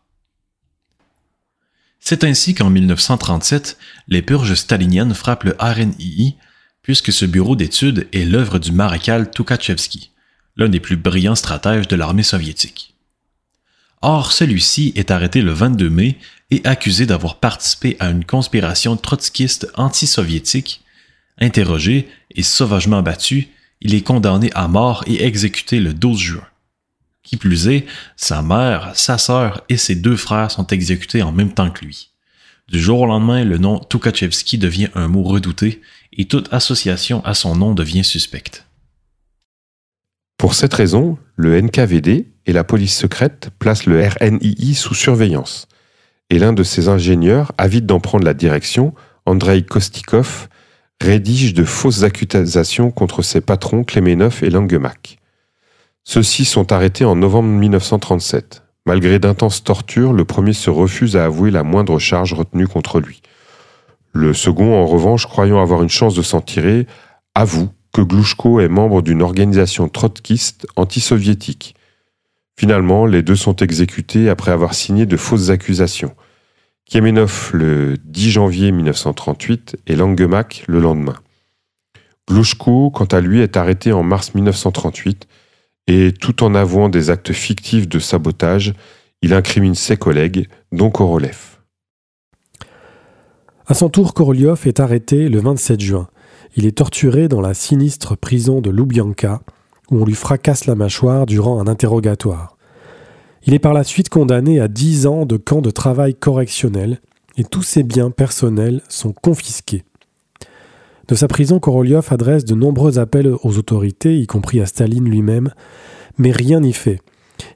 C'est 2.05 2.25
ainsi 2.25 2.53
qu'en 2.53 2.69
1937, 2.69 3.79
les 4.09 4.23
purges 4.23 4.55
staliniennes 4.55 5.15
frappent 5.15 5.45
le 5.45 5.55
RNII, 5.61 6.35
puisque 6.83 7.13
ce 7.13 7.25
bureau 7.25 7.55
d'études 7.55 8.09
est 8.13 8.25
l'œuvre 8.25 8.59
du 8.59 8.73
maréchal 8.73 9.31
Tukhachevsky, 9.31 10.11
l'un 10.57 10.69
des 10.69 10.81
plus 10.81 10.97
brillants 10.97 11.37
stratèges 11.37 11.87
de 11.87 11.95
l'armée 11.95 12.25
soviétique. 12.25 12.97
Or, 14.01 14.33
celui-ci 14.33 14.93
est 14.97 15.13
arrêté 15.13 15.43
le 15.43 15.53
22 15.53 15.89
mai 15.91 16.19
et 16.51 16.61
accusé 16.65 17.07
d'avoir 17.07 17.39
participé 17.39 17.97
à 18.01 18.11
une 18.11 18.25
conspiration 18.25 18.97
trotskiste 18.97 19.69
anti-soviétique. 19.77 20.83
Interrogé 21.39 22.09
et 22.35 22.43
sauvagement 22.43 23.03
battu, 23.03 23.47
il 23.81 23.95
est 23.95 24.03
condamné 24.03 24.51
à 24.57 24.67
mort 24.67 25.05
et 25.07 25.25
exécuté 25.25 25.79
le 25.79 25.95
12 25.95 26.19
juin. 26.19 26.47
Qui 27.23 27.37
plus 27.37 27.69
est, 27.69 27.87
sa 28.17 28.43
mère, 28.43 28.93
sa 28.95 29.17
sœur 29.17 29.63
et 29.69 29.77
ses 29.77 29.95
deux 29.95 30.17
frères 30.17 30.51
sont 30.51 30.67
exécutés 30.67 31.23
en 31.23 31.33
même 31.33 31.53
temps 31.53 31.71
que 31.71 31.85
lui. 31.85 32.11
Du 32.69 32.81
jour 32.81 33.01
au 33.01 33.07
lendemain, 33.07 33.45
le 33.45 33.59
nom 33.59 33.79
Tukhachevsky 33.79 34.59
devient 34.59 34.89
un 34.95 35.09
mot 35.09 35.23
redouté 35.23 35.81
et 36.13 36.27
toute 36.27 36.53
association 36.53 37.25
à 37.25 37.35
son 37.35 37.55
nom 37.55 37.75
devient 37.75 38.05
suspecte. 38.05 38.67
Pour 40.39 40.55
cette 40.55 40.75
raison, 40.75 41.19
le 41.37 41.61
NKVD 41.61 42.27
et 42.47 42.53
la 42.53 42.65
police 42.65 42.97
secrète 42.97 43.51
placent 43.59 43.87
le 43.87 44.03
RNII 44.05 44.75
sous 44.75 44.95
surveillance. 44.95 45.69
Et 46.31 46.39
l'un 46.39 46.53
de 46.53 46.63
ses 46.63 46.89
ingénieurs, 46.89 47.53
avide 47.59 47.87
d'en 47.87 48.01
prendre 48.01 48.25
la 48.25 48.35
direction, 48.35 48.95
Andrei 49.27 49.63
Kostikov, 49.63 50.49
rédige 51.01 51.55
de 51.55 51.65
fausses 51.65 52.03
accusations 52.03 52.91
contre 52.91 53.23
ses 53.23 53.41
patrons 53.41 53.85
Klemenov 53.85 54.43
et 54.43 54.51
Langemak. 54.51 55.19
Ceux-ci 56.05 56.45
sont 56.45 56.73
arrêtés 56.73 57.05
en 57.05 57.15
novembre 57.15 57.49
1937. 57.49 58.63
Malgré 58.87 59.19
d'intenses 59.21 59.63
tortures, 59.63 60.13
le 60.13 60.25
premier 60.25 60.53
se 60.53 60.69
refuse 60.69 61.17
à 61.17 61.25
avouer 61.25 61.53
la 61.53 61.63
moindre 61.63 61.99
charge 62.01 62.35
retenue 62.35 62.67
contre 62.67 62.99
lui. 62.99 63.23
Le 64.13 64.35
second, 64.35 64.75
en 64.75 64.87
revanche, 64.87 65.27
croyant 65.27 65.63
avoir 65.63 65.83
une 65.83 65.89
chance 65.89 66.15
de 66.15 66.23
s'en 66.23 66.41
tirer, 66.41 66.87
avoue 67.35 67.71
que 67.93 68.03
Glouchko 68.03 68.61
est 68.61 68.69
membre 68.69 69.01
d'une 69.03 69.23
organisation 69.23 69.89
trotskiste 69.89 70.67
anti-soviétique. 70.77 71.77
Finalement, 72.59 73.07
les 73.07 73.23
deux 73.23 73.37
sont 73.37 73.57
exécutés 73.57 74.29
après 74.29 74.51
avoir 74.51 74.75
signé 74.75 75.07
de 75.07 75.17
fausses 75.17 75.51
accusations. 75.51 76.15
Kiemenov 76.85 77.51
le 77.55 77.97
10 78.05 78.31
janvier 78.33 78.73
1938 78.73 79.77
et 79.87 79.95
Langemak 79.95 80.65
le 80.67 80.81
lendemain. 80.81 81.17
Glouchko, 82.29 82.91
quant 82.91 83.05
à 83.05 83.21
lui, 83.21 83.41
est 83.41 83.57
arrêté 83.57 83.93
en 83.93 84.03
mars 84.03 84.35
1938 84.35 85.29
et 85.87 86.13
tout 86.13 86.43
en 86.45 86.55
avouant 86.55 86.89
des 86.89 87.11
actes 87.11 87.33
fictifs 87.33 87.89
de 87.89 87.99
sabotage, 87.99 88.75
il 89.23 89.35
incrimine 89.35 89.75
ses 89.75 89.97
collègues, 89.97 90.49
dont 90.73 90.91
Korolev. 90.91 91.59
À 93.67 93.75
son 93.75 93.89
tour, 93.89 94.15
Korolev 94.15 94.67
est 94.67 94.81
arrêté 94.81 95.29
le 95.29 95.41
27 95.41 95.81
juin. 95.81 96.09
Il 96.57 96.67
est 96.67 96.79
torturé 96.79 97.29
dans 97.29 97.41
la 97.41 97.55
sinistre 97.55 98.17
prison 98.17 98.61
de 98.61 98.71
Lubyanka, 98.71 99.41
où 99.91 100.03
on 100.03 100.05
lui 100.05 100.15
fracasse 100.15 100.67
la 100.67 100.75
mâchoire 100.75 101.27
durant 101.27 101.61
un 101.61 101.67
interrogatoire. 101.67 102.57
Il 103.45 103.55
est 103.55 103.59
par 103.59 103.73
la 103.73 103.85
suite 103.85 104.09
condamné 104.09 104.61
à 104.61 104.69
10 104.69 105.07
ans 105.07 105.27
de 105.27 105.37
camp 105.37 105.63
de 105.63 105.71
travail 105.71 106.15
correctionnel 106.15 107.01
et 107.37 107.45
tous 107.45 107.63
ses 107.63 107.83
biens 107.83 108.11
personnels 108.11 108.83
sont 108.89 109.13
confisqués. 109.13 109.85
De 111.13 111.17
sa 111.17 111.29
prison, 111.29 111.61
Korolev 111.61 112.07
adresse 112.09 112.47
de 112.47 112.55
nombreux 112.55 112.99
appels 112.99 113.35
aux 113.43 113.59
autorités, 113.59 114.19
y 114.19 114.27
compris 114.27 114.63
à 114.63 114.67
Staline 114.67 115.05
lui-même, 115.05 115.51
mais 116.17 116.31
rien 116.31 116.61
n'y 116.61 116.73
fait. 116.73 117.03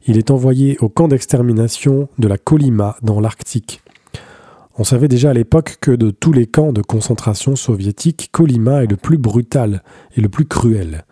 Il 0.06 0.18
est 0.18 0.30
envoyé 0.30 0.76
au 0.80 0.90
camp 0.90 1.08
d'extermination 1.08 2.10
de 2.18 2.28
la 2.28 2.36
Kolyma 2.36 2.98
dans 3.00 3.18
l'Arctique. 3.18 3.80
On 4.76 4.84
savait 4.84 5.08
déjà 5.08 5.30
à 5.30 5.32
l'époque 5.32 5.78
que 5.80 5.90
de 5.90 6.10
tous 6.10 6.34
les 6.34 6.46
camps 6.46 6.74
de 6.74 6.82
concentration 6.82 7.56
soviétiques, 7.56 8.28
Kolyma 8.30 8.84
est 8.84 8.90
le 8.90 8.98
plus 8.98 9.16
brutal 9.16 9.82
et 10.14 10.20
le 10.20 10.28
plus 10.28 10.44
cruel. 10.44 11.06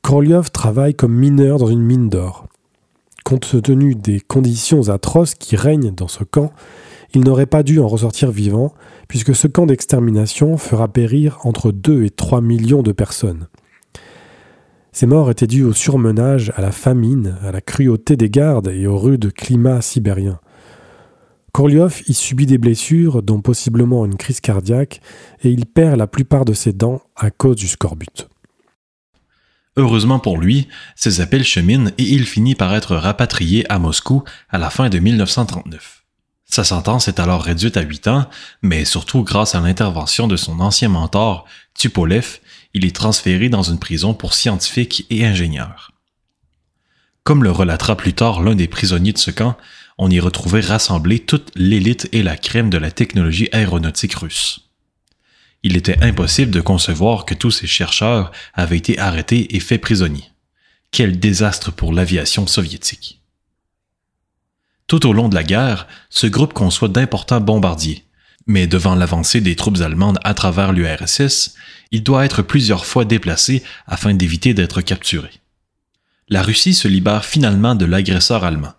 Korolev 0.00 0.50
travaille 0.50 0.94
comme 0.94 1.12
mineur 1.12 1.58
dans 1.58 1.66
une 1.66 1.82
mine 1.82 2.08
d'or. 2.08 2.46
Compte 3.22 3.60
tenu 3.62 3.94
des 3.94 4.20
conditions 4.20 4.88
atroces 4.88 5.34
qui 5.34 5.56
règnent 5.56 5.94
dans 5.94 6.08
ce 6.08 6.24
camp, 6.24 6.52
il 7.14 7.22
n'aurait 7.24 7.46
pas 7.46 7.62
dû 7.62 7.78
en 7.80 7.88
ressortir 7.88 8.30
vivant, 8.30 8.74
puisque 9.08 9.34
ce 9.34 9.46
camp 9.46 9.66
d'extermination 9.66 10.56
fera 10.56 10.88
périr 10.88 11.38
entre 11.44 11.72
2 11.72 12.04
et 12.04 12.10
3 12.10 12.40
millions 12.40 12.82
de 12.82 12.92
personnes. 12.92 13.48
Ces 14.92 15.06
morts 15.06 15.30
étaient 15.30 15.46
dus 15.46 15.64
au 15.64 15.72
surmenage, 15.72 16.52
à 16.56 16.60
la 16.60 16.70
famine, 16.70 17.36
à 17.42 17.50
la 17.50 17.60
cruauté 17.60 18.16
des 18.16 18.30
gardes 18.30 18.68
et 18.68 18.86
au 18.86 18.96
rude 18.96 19.32
climat 19.32 19.80
sibérien. 19.80 20.38
Korliov 21.52 22.02
y 22.08 22.14
subit 22.14 22.46
des 22.46 22.58
blessures, 22.58 23.22
dont 23.22 23.40
possiblement 23.40 24.04
une 24.04 24.16
crise 24.16 24.40
cardiaque, 24.40 25.00
et 25.42 25.50
il 25.50 25.66
perd 25.66 25.98
la 25.98 26.06
plupart 26.06 26.44
de 26.44 26.52
ses 26.52 26.72
dents 26.72 27.00
à 27.16 27.30
cause 27.30 27.56
du 27.56 27.68
scorbut. 27.68 28.28
Heureusement 29.76 30.20
pour 30.20 30.38
lui, 30.38 30.68
ses 30.94 31.20
appels 31.20 31.44
cheminent 31.44 31.90
et 31.98 32.04
il 32.04 32.26
finit 32.26 32.54
par 32.54 32.74
être 32.74 32.94
rapatrié 32.94 33.70
à 33.70 33.78
Moscou 33.78 34.22
à 34.48 34.58
la 34.58 34.70
fin 34.70 34.88
de 34.88 34.98
1939. 34.98 35.93
Sa 36.54 36.62
sentence 36.62 37.08
est 37.08 37.18
alors 37.18 37.42
réduite 37.42 37.76
à 37.76 37.80
8 37.80 38.06
ans, 38.06 38.30
mais 38.62 38.84
surtout 38.84 39.24
grâce 39.24 39.56
à 39.56 39.60
l'intervention 39.60 40.28
de 40.28 40.36
son 40.36 40.60
ancien 40.60 40.88
mentor, 40.88 41.46
Tupolev, 41.76 42.38
il 42.74 42.84
est 42.84 42.94
transféré 42.94 43.48
dans 43.48 43.64
une 43.64 43.80
prison 43.80 44.14
pour 44.14 44.34
scientifiques 44.34 45.04
et 45.10 45.26
ingénieurs. 45.26 45.90
Comme 47.24 47.42
le 47.42 47.50
relatera 47.50 47.96
plus 47.96 48.12
tard 48.12 48.40
l'un 48.40 48.54
des 48.54 48.68
prisonniers 48.68 49.12
de 49.12 49.18
ce 49.18 49.32
camp, 49.32 49.56
on 49.98 50.08
y 50.08 50.20
retrouvait 50.20 50.60
rassemblée 50.60 51.18
toute 51.18 51.50
l'élite 51.56 52.08
et 52.12 52.22
la 52.22 52.36
crème 52.36 52.70
de 52.70 52.78
la 52.78 52.92
technologie 52.92 53.48
aéronautique 53.50 54.14
russe. 54.14 54.60
Il 55.64 55.76
était 55.76 56.04
impossible 56.04 56.52
de 56.52 56.60
concevoir 56.60 57.24
que 57.24 57.34
tous 57.34 57.50
ces 57.50 57.66
chercheurs 57.66 58.30
avaient 58.52 58.78
été 58.78 58.96
arrêtés 59.00 59.56
et 59.56 59.58
faits 59.58 59.80
prisonniers. 59.80 60.30
Quel 60.92 61.18
désastre 61.18 61.72
pour 61.72 61.92
l'aviation 61.92 62.46
soviétique. 62.46 63.23
Tout 64.86 65.06
au 65.06 65.12
long 65.12 65.28
de 65.28 65.34
la 65.34 65.44
guerre, 65.44 65.86
ce 66.10 66.26
groupe 66.26 66.52
conçoit 66.52 66.88
d'importants 66.88 67.40
bombardiers. 67.40 68.04
Mais 68.46 68.66
devant 68.66 68.94
l'avancée 68.94 69.40
des 69.40 69.56
troupes 69.56 69.80
allemandes 69.80 70.18
à 70.22 70.34
travers 70.34 70.72
l'URSS, 70.72 71.54
il 71.90 72.02
doit 72.02 72.24
être 72.26 72.42
plusieurs 72.42 72.84
fois 72.84 73.06
déplacé 73.06 73.62
afin 73.86 74.12
d'éviter 74.12 74.52
d'être 74.52 74.82
capturé. 74.82 75.30
La 76.28 76.42
Russie 76.42 76.74
se 76.74 76.88
libère 76.88 77.24
finalement 77.24 77.74
de 77.74 77.86
l'agresseur 77.86 78.44
allemand. 78.44 78.74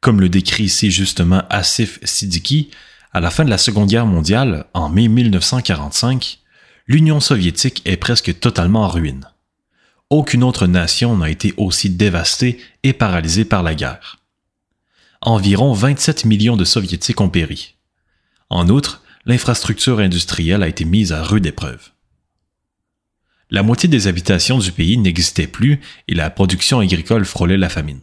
Comme 0.00 0.20
le 0.20 0.28
décrit 0.28 0.68
si 0.68 0.92
justement 0.92 1.42
Asif 1.50 1.98
Siddiqui, 2.04 2.70
à 3.12 3.20
la 3.20 3.30
fin 3.30 3.44
de 3.44 3.50
la 3.50 3.58
Seconde 3.58 3.88
Guerre 3.88 4.06
mondiale, 4.06 4.66
en 4.74 4.88
mai 4.88 5.08
1945, 5.08 6.38
l'Union 6.86 7.18
soviétique 7.18 7.82
est 7.84 7.96
presque 7.96 8.38
totalement 8.38 8.84
en 8.84 8.88
ruine. 8.88 9.24
Aucune 10.10 10.44
autre 10.44 10.68
nation 10.68 11.16
n'a 11.16 11.30
été 11.30 11.52
aussi 11.56 11.90
dévastée 11.90 12.60
et 12.84 12.92
paralysée 12.92 13.44
par 13.44 13.64
la 13.64 13.74
guerre 13.74 14.17
environ 15.20 15.72
27 15.72 16.24
millions 16.24 16.56
de 16.56 16.64
Soviétiques 16.64 17.20
ont 17.20 17.28
péri. 17.28 17.76
En 18.50 18.68
outre, 18.68 19.02
l'infrastructure 19.26 19.98
industrielle 19.98 20.62
a 20.62 20.68
été 20.68 20.84
mise 20.84 21.12
à 21.12 21.22
rude 21.22 21.46
épreuve. 21.46 21.90
La 23.50 23.62
moitié 23.62 23.88
des 23.88 24.06
habitations 24.06 24.58
du 24.58 24.72
pays 24.72 24.98
n'existaient 24.98 25.46
plus 25.46 25.80
et 26.06 26.14
la 26.14 26.30
production 26.30 26.80
agricole 26.80 27.24
frôlait 27.24 27.56
la 27.56 27.68
famine. 27.68 28.02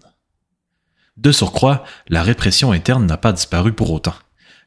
De 1.18 1.32
surcroît, 1.32 1.84
la 2.10 2.24
répression 2.24 2.72
interne 2.72 3.06
n'a 3.06 3.18
pas 3.18 3.32
disparu 3.32 3.72
pour 3.72 3.92
autant. 3.92 4.16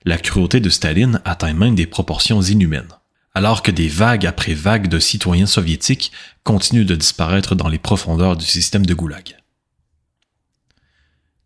La 0.04 0.18
cruauté 0.18 0.60
de 0.60 0.70
Staline 0.70 1.20
atteint 1.24 1.52
même 1.52 1.74
des 1.74 1.86
proportions 1.86 2.40
inhumaines, 2.40 2.92
alors 3.34 3.62
que 3.62 3.72
des 3.72 3.88
vagues 3.88 4.26
après 4.26 4.54
vagues 4.54 4.88
de 4.88 4.98
citoyens 4.98 5.46
soviétiques 5.46 6.12
continuent 6.44 6.86
de 6.86 6.94
disparaître 6.94 7.54
dans 7.54 7.68
les 7.68 7.78
profondeurs 7.78 8.36
du 8.36 8.46
système 8.46 8.86
de 8.86 8.94
Goulag. 8.94 9.37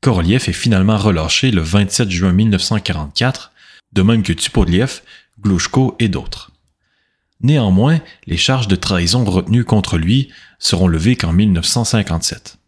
Korolev 0.03 0.49
est 0.49 0.53
finalement 0.53 0.99
relâché 0.99 1.53
le 1.53 1.62
27 1.62 2.11
juin 2.11 2.33
1944, 2.33 3.53
de 3.93 4.03
même 4.03 4.25
que 4.25 4.33
Tupodliev, 4.33 5.01
Glushko 5.41 5.95
et 6.01 6.09
d'autres. 6.09 6.51
Néanmoins, 7.41 8.01
les 8.27 8.37
charges 8.37 8.67
de 8.67 8.75
trahison 8.75 9.25
retenues 9.25 9.65
contre 9.65 9.99
lui 9.99 10.29
seront 10.59 10.88
levées 10.88 11.15
qu'en 11.15 11.33
1957. 11.33 12.59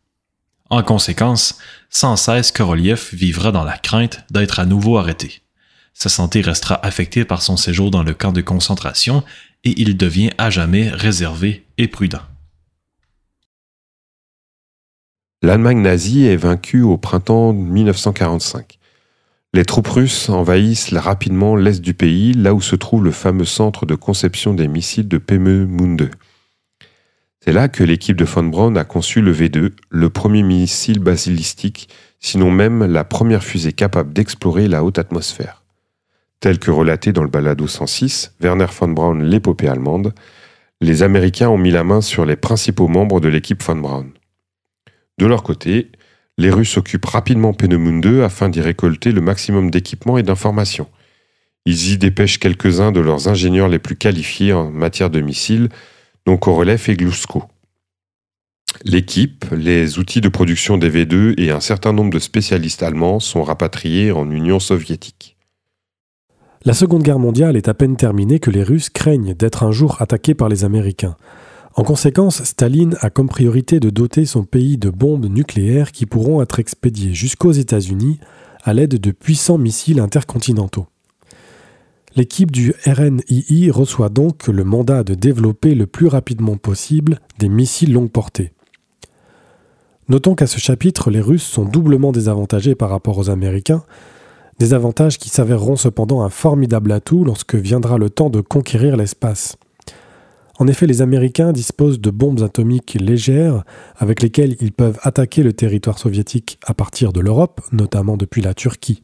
En 0.70 0.84
conséquence, 0.84 1.58
sans 1.90 2.14
cesse 2.14 2.52
Korolev 2.52 3.08
vivra 3.12 3.50
dans 3.50 3.64
la 3.64 3.78
crainte 3.78 4.24
d'être 4.30 4.60
à 4.60 4.64
nouveau 4.64 4.96
arrêté. 4.96 5.42
Sa 5.92 6.08
santé 6.08 6.40
restera 6.40 6.78
affectée 6.86 7.24
par 7.24 7.42
son 7.42 7.56
séjour 7.56 7.90
dans 7.90 8.04
le 8.04 8.14
camp 8.14 8.32
de 8.32 8.42
concentration 8.42 9.24
et 9.64 9.74
il 9.80 9.96
devient 9.96 10.30
à 10.38 10.50
jamais 10.50 10.88
réservé 10.88 11.66
et 11.78 11.88
prudent. 11.88 12.22
L'Allemagne 15.44 15.82
nazie 15.82 16.24
est 16.24 16.36
vaincue 16.36 16.80
au 16.80 16.96
printemps 16.96 17.52
1945. 17.52 18.78
Les 19.52 19.66
troupes 19.66 19.88
russes 19.88 20.30
envahissent 20.30 20.94
rapidement 20.94 21.54
l'est 21.54 21.82
du 21.82 21.92
pays, 21.92 22.32
là 22.32 22.54
où 22.54 22.62
se 22.62 22.74
trouve 22.76 23.04
le 23.04 23.10
fameux 23.10 23.44
centre 23.44 23.84
de 23.84 23.94
conception 23.94 24.54
des 24.54 24.68
missiles 24.68 25.06
de 25.06 25.18
Pemeux-Munde. 25.18 26.10
C'est 27.40 27.52
là 27.52 27.68
que 27.68 27.84
l'équipe 27.84 28.16
de 28.16 28.24
von 28.24 28.44
Braun 28.44 28.74
a 28.76 28.84
conçu 28.84 29.20
le 29.20 29.34
V2, 29.34 29.72
le 29.90 30.08
premier 30.08 30.42
missile 30.42 31.00
basilistique, 31.00 31.90
sinon 32.20 32.50
même 32.50 32.82
la 32.82 33.04
première 33.04 33.44
fusée 33.44 33.74
capable 33.74 34.14
d'explorer 34.14 34.66
la 34.66 34.82
haute 34.82 34.98
atmosphère. 34.98 35.62
Tel 36.40 36.58
que 36.58 36.70
relaté 36.70 37.12
dans 37.12 37.22
le 37.22 37.28
balado 37.28 37.66
106, 37.66 38.32
Werner 38.40 38.68
von 38.80 38.88
Braun, 38.88 39.18
l'épopée 39.22 39.68
allemande, 39.68 40.14
les 40.80 41.02
Américains 41.02 41.50
ont 41.50 41.58
mis 41.58 41.70
la 41.70 41.84
main 41.84 42.00
sur 42.00 42.24
les 42.24 42.36
principaux 42.36 42.88
membres 42.88 43.20
de 43.20 43.28
l'équipe 43.28 43.62
von 43.62 43.76
Braun. 43.76 44.06
De 45.18 45.26
leur 45.26 45.42
côté, 45.42 45.90
les 46.38 46.50
Russes 46.50 46.76
occupent 46.76 47.06
rapidement 47.06 47.52
Peenemünde 47.52 48.22
afin 48.22 48.48
d'y 48.48 48.60
récolter 48.60 49.12
le 49.12 49.20
maximum 49.20 49.70
d'équipements 49.70 50.18
et 50.18 50.22
d'informations. 50.22 50.88
Ils 51.66 51.92
y 51.92 51.98
dépêchent 51.98 52.38
quelques-uns 52.38 52.92
de 52.92 53.00
leurs 53.00 53.28
ingénieurs 53.28 53.68
les 53.68 53.78
plus 53.78 53.96
qualifiés 53.96 54.52
en 54.52 54.70
matière 54.70 55.10
de 55.10 55.20
missiles, 55.20 55.68
dont 56.26 56.36
Korolev 56.36 56.82
et 56.88 56.96
Glusko. 56.96 57.44
L'équipe, 58.84 59.46
les 59.52 59.98
outils 59.98 60.20
de 60.20 60.28
production 60.28 60.76
des 60.76 60.90
V2 60.90 61.40
et 61.40 61.50
un 61.50 61.60
certain 61.60 61.92
nombre 61.92 62.12
de 62.12 62.18
spécialistes 62.18 62.82
allemands 62.82 63.20
sont 63.20 63.44
rapatriés 63.44 64.10
en 64.10 64.30
Union 64.30 64.58
soviétique. 64.58 65.36
La 66.64 66.72
Seconde 66.72 67.02
Guerre 67.02 67.18
mondiale 67.18 67.56
est 67.56 67.68
à 67.68 67.74
peine 67.74 67.96
terminée 67.96 68.40
que 68.40 68.50
les 68.50 68.62
Russes 68.62 68.90
craignent 68.90 69.34
d'être 69.34 69.62
un 69.62 69.70
jour 69.70 70.00
attaqués 70.02 70.34
par 70.34 70.48
les 70.48 70.64
Américains. 70.64 71.16
En 71.76 71.82
conséquence, 71.82 72.44
Staline 72.44 72.96
a 73.00 73.10
comme 73.10 73.28
priorité 73.28 73.80
de 73.80 73.90
doter 73.90 74.26
son 74.26 74.44
pays 74.44 74.78
de 74.78 74.90
bombes 74.90 75.26
nucléaires 75.26 75.90
qui 75.90 76.06
pourront 76.06 76.40
être 76.40 76.60
expédiées 76.60 77.14
jusqu'aux 77.14 77.52
États-Unis 77.52 78.20
à 78.62 78.72
l'aide 78.74 79.00
de 79.00 79.10
puissants 79.10 79.58
missiles 79.58 79.98
intercontinentaux. 79.98 80.86
L'équipe 82.14 82.52
du 82.52 82.74
RNII 82.86 83.70
reçoit 83.72 84.08
donc 84.08 84.46
le 84.46 84.62
mandat 84.62 85.02
de 85.02 85.14
développer 85.14 85.74
le 85.74 85.88
plus 85.88 86.06
rapidement 86.06 86.56
possible 86.56 87.18
des 87.40 87.48
missiles 87.48 87.92
longue 87.92 88.10
portée. 88.10 88.52
Notons 90.08 90.36
qu'à 90.36 90.46
ce 90.46 90.60
chapitre, 90.60 91.10
les 91.10 91.20
Russes 91.20 91.42
sont 91.42 91.64
doublement 91.64 92.12
désavantagés 92.12 92.76
par 92.76 92.90
rapport 92.90 93.18
aux 93.18 93.30
Américains, 93.30 93.82
des 94.60 94.74
avantages 94.74 95.18
qui 95.18 95.28
s'avéreront 95.28 95.74
cependant 95.74 96.22
un 96.22 96.30
formidable 96.30 96.92
atout 96.92 97.24
lorsque 97.24 97.56
viendra 97.56 97.98
le 97.98 98.10
temps 98.10 98.30
de 98.30 98.40
conquérir 98.40 98.96
l'espace. 98.96 99.56
En 100.58 100.68
effet, 100.68 100.86
les 100.86 101.02
Américains 101.02 101.52
disposent 101.52 102.00
de 102.00 102.10
bombes 102.10 102.42
atomiques 102.42 102.96
légères 103.00 103.64
avec 103.96 104.22
lesquelles 104.22 104.56
ils 104.60 104.72
peuvent 104.72 105.00
attaquer 105.02 105.42
le 105.42 105.52
territoire 105.52 105.98
soviétique 105.98 106.58
à 106.64 106.74
partir 106.74 107.12
de 107.12 107.20
l'Europe, 107.20 107.60
notamment 107.72 108.16
depuis 108.16 108.40
la 108.40 108.54
Turquie. 108.54 109.02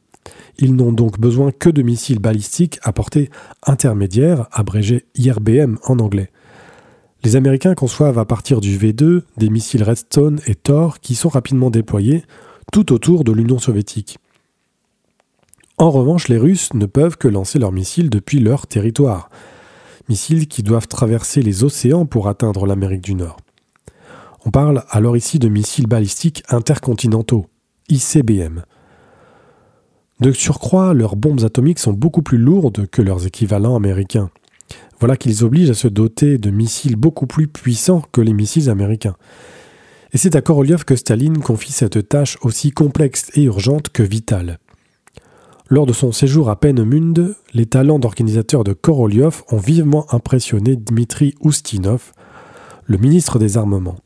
Ils 0.59 0.77
n'ont 0.77 0.93
donc 0.93 1.19
besoin 1.19 1.51
que 1.51 1.69
de 1.69 1.83
missiles 1.83 2.21
balistiques 2.21 2.79
à 2.83 2.93
portée 2.93 3.31
intermédiaire, 3.67 4.47
abrégé 4.53 5.07
IRBM 5.17 5.77
en 5.85 5.99
anglais. 5.99 6.31
Les 7.25 7.37
Américains 7.37 7.75
conçoivent 7.75 8.19
à 8.19 8.25
partir 8.25 8.61
du 8.61 8.79
V2 8.79 9.23
des 9.37 9.51
missiles 9.51 9.83
Redstone 9.83 10.41
et 10.47 10.55
Thor 10.55 11.01
qui 11.01 11.15
sont 11.15 11.29
rapidement 11.29 11.71
déployés 11.71 12.25
tout 12.73 12.93
autour 12.93 13.25
de 13.25 13.33
l'Union 13.33 13.59
soviétique. 13.59 14.19
En 15.79 15.91
revanche, 15.91 16.29
les 16.29 16.39
Russes 16.39 16.73
ne 16.75 16.87
peuvent 16.87 17.17
que 17.17 17.29
lancer 17.29 17.59
leurs 17.59 17.73
missiles 17.73 18.11
depuis 18.11 18.39
leur 18.39 18.67
territoire 18.67 19.31
missiles 20.11 20.49
qui 20.49 20.65
doivent 20.65 20.89
traverser 20.89 21.41
les 21.41 21.63
océans 21.63 22.05
pour 22.05 22.27
atteindre 22.27 22.67
l'Amérique 22.67 23.01
du 23.01 23.15
Nord. 23.15 23.37
On 24.45 24.51
parle 24.51 24.83
alors 24.91 25.17
ici 25.17 25.39
de 25.39 25.49
missiles 25.49 25.87
balistiques 25.87 26.43
intercontinentaux, 26.49 27.47
ICBM. 27.89 28.65
De 30.19 30.33
surcroît, 30.33 30.95
leurs 30.95 31.15
bombes 31.15 31.45
atomiques 31.45 31.79
sont 31.79 31.93
beaucoup 31.93 32.23
plus 32.23 32.39
lourdes 32.39 32.89
que 32.89 33.03
leurs 33.03 33.25
équivalents 33.25 33.77
américains. 33.77 34.31
Voilà 34.99 35.17
qu'ils 35.17 35.45
obligent 35.45 35.71
à 35.71 35.75
se 35.75 35.89
doter 35.89 36.39
de 36.39 36.51
missiles 36.51 36.97
beaucoup 36.97 37.29
plus 37.29 37.47
puissants 37.47 38.03
que 38.11 38.21
les 38.21 38.33
missiles 38.33 38.69
américains. 38.69 39.17
Et 40.13 40.19
c'est 40.19 40.35
à 40.35 40.43
Korolev 40.43 40.85
que 40.85 40.97
Staline 40.97 41.39
confie 41.39 41.73
cette 41.73 42.09
tâche 42.09 42.37
aussi 42.43 42.73
complexe 42.73 43.31
et 43.35 43.45
urgente 43.45 43.91
que 43.91 44.03
vitale. 44.03 44.59
Lors 45.73 45.87
de 45.87 45.93
son 45.93 46.11
séjour 46.11 46.51
à 46.51 46.57
Peenemünde, 46.57 47.37
les 47.55 47.65
talents 47.65 48.01
d'organisateur 48.01 48.65
de 48.65 48.73
Korolev 48.73 49.43
ont 49.53 49.57
vivement 49.57 50.05
impressionné 50.13 50.75
Dmitri 50.75 51.37
Oustinov, 51.43 52.13
le 52.87 52.99
ministre 52.99 53.39
des 53.39 53.57
Armements. 53.57 53.99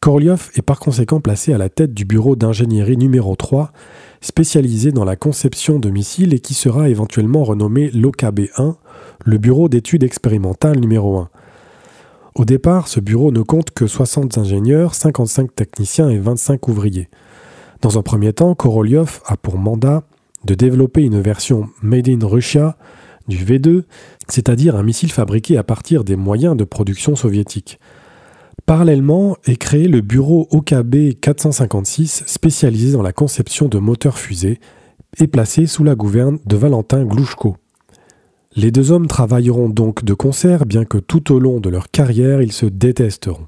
Korolev 0.00 0.48
est 0.54 0.62
par 0.62 0.80
conséquent 0.80 1.20
placé 1.20 1.52
à 1.52 1.58
la 1.58 1.68
tête 1.68 1.92
du 1.92 2.06
bureau 2.06 2.34
d'ingénierie 2.34 2.96
numéro 2.96 3.36
3, 3.36 3.72
spécialisé 4.22 4.90
dans 4.90 5.04
la 5.04 5.16
conception 5.16 5.78
de 5.78 5.90
missiles 5.90 6.32
et 6.32 6.40
qui 6.40 6.54
sera 6.54 6.88
éventuellement 6.88 7.44
renommé 7.44 7.90
l'OKB1, 7.90 8.76
le 9.26 9.36
bureau 9.36 9.68
d'études 9.68 10.02
expérimentales 10.02 10.80
numéro 10.80 11.18
1. 11.18 11.28
Au 12.36 12.46
départ, 12.46 12.88
ce 12.88 13.00
bureau 13.00 13.32
ne 13.32 13.42
compte 13.42 13.70
que 13.72 13.86
60 13.86 14.38
ingénieurs, 14.38 14.94
55 14.94 15.54
techniciens 15.54 16.08
et 16.08 16.16
25 16.16 16.68
ouvriers. 16.68 17.10
Dans 17.82 17.98
un 17.98 18.02
premier 18.02 18.32
temps, 18.32 18.54
Korolev 18.54 19.20
a 19.26 19.36
pour 19.36 19.58
mandat 19.58 20.04
de 20.44 20.54
développer 20.54 21.02
une 21.02 21.20
version 21.20 21.68
Made 21.82 22.08
in 22.08 22.26
Russia 22.26 22.76
du 23.28 23.44
V2, 23.44 23.84
c'est-à-dire 24.28 24.76
un 24.76 24.82
missile 24.82 25.12
fabriqué 25.12 25.56
à 25.56 25.62
partir 25.62 26.04
des 26.04 26.16
moyens 26.16 26.56
de 26.56 26.64
production 26.64 27.16
soviétiques. 27.16 27.78
Parallèlement 28.66 29.36
est 29.46 29.56
créé 29.56 29.88
le 29.88 30.00
bureau 30.00 30.46
OKB 30.50 31.18
456 31.20 32.24
spécialisé 32.26 32.92
dans 32.92 33.02
la 33.02 33.12
conception 33.12 33.68
de 33.68 33.78
moteurs 33.78 34.18
fusées 34.18 34.60
et 35.18 35.26
placé 35.26 35.66
sous 35.66 35.84
la 35.84 35.94
gouverne 35.94 36.38
de 36.46 36.56
Valentin 36.56 37.04
Glouchko. 37.04 37.56
Les 38.56 38.70
deux 38.70 38.90
hommes 38.90 39.06
travailleront 39.06 39.68
donc 39.68 40.04
de 40.04 40.14
concert 40.14 40.66
bien 40.66 40.84
que 40.84 40.98
tout 40.98 41.32
au 41.32 41.38
long 41.38 41.60
de 41.60 41.68
leur 41.68 41.90
carrière 41.90 42.42
ils 42.42 42.52
se 42.52 42.66
détesteront. 42.66 43.46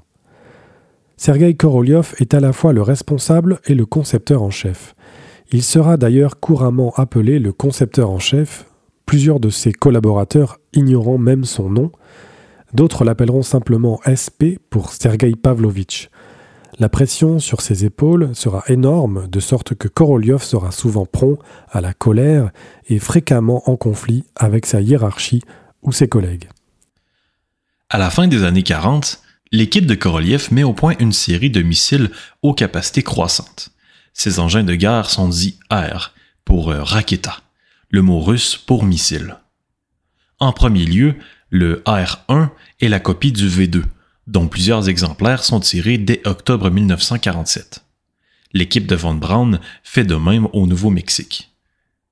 Sergei 1.17 1.55
Korolev 1.55 2.15
est 2.19 2.33
à 2.33 2.39
la 2.39 2.51
fois 2.51 2.73
le 2.73 2.81
responsable 2.81 3.59
et 3.65 3.75
le 3.75 3.85
concepteur 3.85 4.43
en 4.43 4.49
chef. 4.49 4.95
Il 5.53 5.61
sera 5.61 5.97
d'ailleurs 5.97 6.39
couramment 6.39 6.93
appelé 6.95 7.37
le 7.37 7.53
concepteur 7.53 8.09
en 8.09 8.17
chef, 8.17 8.65
plusieurs 9.05 9.39
de 9.39 9.51
ses 9.51 9.71
collaborateurs 9.71 10.57
ignorant 10.73 11.19
même 11.19 11.45
son 11.45 11.69
nom, 11.69 11.91
d'autres 12.73 13.05
l'appelleront 13.05 13.43
simplement 13.43 14.01
SP 14.01 14.57
pour 14.71 14.89
Sergei 14.89 15.35
Pavlovitch. 15.35 16.09
La 16.79 16.89
pression 16.89 17.37
sur 17.37 17.61
ses 17.61 17.85
épaules 17.85 18.31
sera 18.33 18.63
énorme, 18.67 19.27
de 19.27 19.39
sorte 19.39 19.75
que 19.75 19.87
Korolev 19.87 20.41
sera 20.41 20.71
souvent 20.71 21.05
prompt 21.05 21.37
à 21.69 21.81
la 21.81 21.93
colère 21.93 22.49
et 22.87 22.97
fréquemment 22.97 23.61
en 23.69 23.75
conflit 23.75 24.23
avec 24.35 24.65
sa 24.65 24.81
hiérarchie 24.81 25.43
ou 25.83 25.91
ses 25.91 26.07
collègues. 26.07 26.49
À 27.91 27.99
la 27.99 28.09
fin 28.09 28.27
des 28.27 28.43
années 28.43 28.63
40, 28.63 29.21
l'équipe 29.51 29.85
de 29.85 29.93
Korolev 29.93 30.47
met 30.51 30.63
au 30.63 30.73
point 30.73 30.95
une 30.97 31.13
série 31.13 31.51
de 31.51 31.61
missiles 31.61 32.09
aux 32.41 32.55
capacités 32.55 33.03
croissantes. 33.03 33.72
Ces 34.13 34.39
engins 34.39 34.63
de 34.63 34.75
guerre 34.75 35.09
sont 35.09 35.27
dits 35.27 35.59
R 35.71 36.13
pour 36.45 36.71
euh, 36.71 36.83
Raketa, 36.83 37.41
le 37.89 38.01
mot 38.01 38.21
russe 38.21 38.55
pour 38.55 38.83
missile. 38.83 39.37
En 40.39 40.53
premier 40.53 40.85
lieu, 40.85 41.15
le 41.49 41.81
R1 41.85 42.49
est 42.79 42.89
la 42.89 42.99
copie 42.99 43.31
du 43.31 43.47
V2, 43.47 43.83
dont 44.27 44.47
plusieurs 44.47 44.87
exemplaires 44.87 45.43
sont 45.43 45.59
tirés 45.59 45.97
dès 45.97 46.21
octobre 46.25 46.69
1947. 46.69 47.83
L'équipe 48.53 48.87
de 48.87 48.95
Von 48.95 49.15
Braun 49.15 49.59
fait 49.83 50.03
de 50.03 50.15
même 50.15 50.47
au 50.53 50.67
Nouveau-Mexique, 50.67 51.51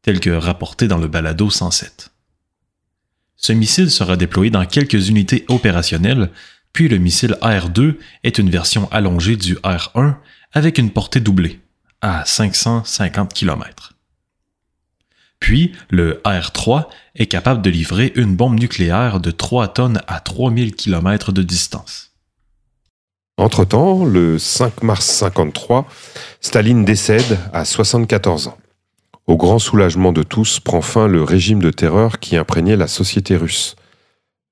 tel 0.02 0.20
que 0.20 0.32
rapporté 0.32 0.88
dans 0.88 0.98
le 0.98 1.08
balado 1.08 1.50
107. 1.50 2.12
Ce 3.38 3.54
missile 3.54 3.92
sera 3.92 4.18
déployé 4.18 4.50
dans 4.50 4.66
quelques 4.66 5.10
unités 5.10 5.46
opérationnelles, 5.50 6.32
puis 6.74 6.88
le 6.88 6.98
missile 6.98 7.38
R2 7.42 7.98
est 8.24 8.38
une 8.38 8.50
version 8.50 8.90
allongée 8.92 9.36
du 9.36 9.56
R1 9.56 10.16
avec 10.54 10.78
une 10.78 10.92
portée 10.92 11.20
doublée 11.20 11.60
à 12.02 12.26
550 12.26 13.34
km. 13.34 13.94
Puis, 15.40 15.74
le 15.90 16.22
R-3 16.24 16.86
est 17.16 17.26
capable 17.26 17.62
de 17.62 17.70
livrer 17.70 18.12
une 18.16 18.36
bombe 18.36 18.60
nucléaire 18.60 19.20
de 19.20 19.32
3 19.32 19.70
tonnes 19.70 20.02
à 20.08 20.20
3000 20.20 20.76
km 20.76 21.32
de 21.32 21.42
distance. 21.42 22.12
Entre-temps, 23.38 24.06
le 24.06 24.38
5 24.38 24.84
mars 24.84 25.08
1953, 25.10 25.88
Staline 26.42 26.86
décède 26.86 27.40
à 27.54 27.66
74 27.66 28.50
ans. 28.50 28.58
Au 29.26 29.36
grand 29.36 29.58
soulagement 29.58 30.12
de 30.12 30.22
tous 30.22 30.60
prend 30.60 30.82
fin 30.82 31.08
le 31.08 31.24
régime 31.24 31.62
de 31.62 31.72
terreur 31.72 32.20
qui 32.20 32.38
imprégnait 32.38 32.76
la 32.76 32.88
société 32.88 33.36
russe. 33.36 33.76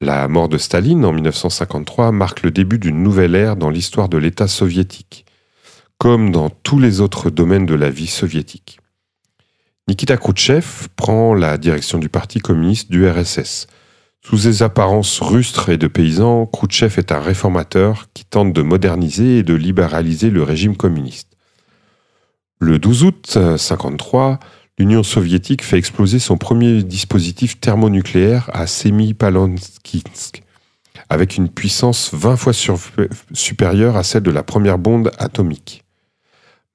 La 0.02 0.28
mort 0.28 0.50
de 0.50 0.58
Staline 0.58 1.06
en 1.06 1.12
1953 1.12 2.12
marque 2.12 2.42
le 2.42 2.50
début 2.50 2.80
d'une 2.80 3.04
nouvelle 3.04 3.36
ère 3.36 3.58
dans 3.58 3.70
l'histoire 3.70 4.10
de 4.10 4.18
l'État 4.18 4.48
soviétique, 4.48 5.26
comme 6.00 6.32
dans 6.32 6.50
tous 6.50 6.80
les 6.80 7.02
autres 7.02 7.30
domaines 7.30 7.66
de 7.66 7.76
la 7.76 7.90
vie 7.90 8.08
soviétique. 8.08 8.80
Nikita 9.90 10.16
Khrouchtchev 10.16 10.88
prend 10.96 11.34
la 11.34 11.58
direction 11.58 12.00
du 12.00 12.08
Parti 12.08 12.40
communiste 12.40 12.90
du 12.90 13.08
RSS. 13.08 13.68
Sous 14.22 14.38
ses 14.38 14.64
apparences 14.64 15.20
rustres 15.20 15.70
et 15.70 15.78
de 15.78 15.88
paysans, 15.88 16.46
Khrouchtchev 16.46 16.96
est 16.98 17.12
un 17.12 17.20
réformateur 17.20 18.08
qui 18.14 18.24
tente 18.24 18.54
de 18.54 18.62
moderniser 18.62 19.40
et 19.40 19.44
de 19.44 19.54
libéraliser 19.54 20.30
le 20.30 20.42
régime 20.42 20.78
communiste. 20.78 21.36
Le 22.60 22.80
12 22.80 23.04
août 23.04 23.36
1953, 23.36 24.40
l'Union 24.78 25.04
soviétique 25.04 25.64
fait 25.64 25.78
exploser 25.78 26.20
son 26.20 26.38
premier 26.38 26.82
dispositif 26.82 27.60
thermonucléaire 27.60 28.50
à 28.54 28.68
Semipalatinsk, 28.68 30.44
avec 31.10 31.36
une 31.36 31.50
puissance 31.50 32.12
20 32.14 32.38
fois 32.38 32.54
supérieure 33.34 33.98
à 33.98 34.04
celle 34.04 34.24
de 34.24 34.32
la 34.32 34.44
première 34.44 34.78
bombe 34.78 35.12
atomique. 35.18 35.84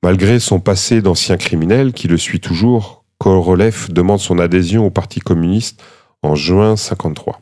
Malgré 0.05 0.39
son 0.39 0.61
passé 0.61 1.01
d'ancien 1.01 1.39
criminel 1.39 1.95
qui 1.95 2.09
le 2.09 2.19
suit 2.19 2.39
toujours, 2.39 3.07
Korolev 3.17 3.87
demande 3.89 4.21
son 4.21 4.39
adhésion 4.39 4.85
au 4.85 4.91
Parti 4.91 5.19
communiste 5.19 5.83
en 6.21 6.35
juin 6.35 6.75
1953. 6.75 7.41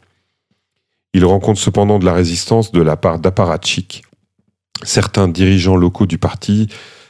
Il 1.13 1.25
rencontre 1.25 1.59
cependant 1.59 1.99
de 1.99 2.05
la 2.05 2.13
résistance 2.13 2.71
de 2.71 2.81
la 2.81 2.97
part 2.97 3.19
d'apparatchiks. 3.19 4.03
Certains 4.85 5.27
dirigeants 5.27 5.75
locaux 5.75 6.07
du 6.07 6.19
parti 6.19 6.69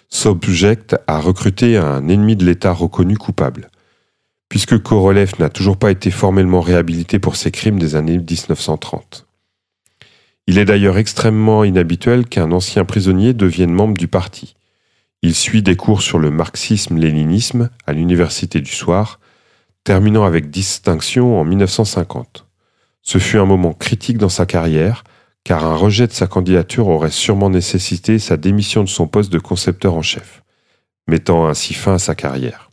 s'objectent 0.09 0.97
à 1.07 1.21
recruter 1.21 1.77
un 1.77 2.09
ennemi 2.09 2.35
de 2.35 2.47
l'État 2.47 2.73
reconnu 2.73 3.19
coupable. 3.19 3.69
Puisque 4.49 4.83
Korolev 4.83 5.33
n'a 5.39 5.51
toujours 5.51 5.77
pas 5.77 5.91
été 5.91 6.11
formellement 6.11 6.63
réhabilité 6.63 7.19
pour 7.19 7.37
ses 7.37 7.51
crimes 7.51 7.79
des 7.79 7.95
années 7.95 8.17
1930. 8.17 9.27
Il 10.47 10.57
est 10.57 10.65
d'ailleurs 10.65 10.97
extrêmement 10.97 11.63
inhabituel 11.63 12.25
qu'un 12.25 12.53
ancien 12.53 12.87
prisonnier 12.87 13.35
devienne 13.35 13.75
membre 13.75 13.99
du 13.99 14.09
parti. 14.09 14.55
Il 15.25 15.37
suit 15.37 15.63
des 15.63 15.77
cours 15.77 16.03
sur 16.03 16.19
le 16.19 16.33
marxisme-léninisme 16.33 17.71
à 17.87 17.93
l'Université 17.93 18.61
du 18.61 18.73
Soir, 18.73 19.21
terminant 19.85 20.25
avec 20.25 20.51
distinction 20.51 21.41
en 21.41 21.45
1950. 21.45 22.47
Ce 23.03 23.19
fut 23.19 23.39
un 23.39 23.45
moment 23.45 23.73
critique 23.73 24.19
dans 24.19 24.29
sa 24.29 24.47
carrière, 24.47 25.05
car 25.45 25.65
un 25.65 25.77
rejet 25.77 26.09
de 26.09 26.13
sa 26.13 26.27
candidature 26.27 26.89
aurait 26.89 27.11
sûrement 27.13 27.51
nécessité 27.51 28.19
sa 28.19 28.37
démission 28.37 28.83
de 28.83 28.89
son 28.89 29.07
poste 29.07 29.33
de 29.33 29.39
concepteur 29.39 29.95
en 29.95 30.03
chef, 30.03 30.43
mettant 31.07 31.47
ainsi 31.47 31.73
fin 31.73 31.95
à 31.95 31.99
sa 31.99 32.17
carrière. 32.17 32.71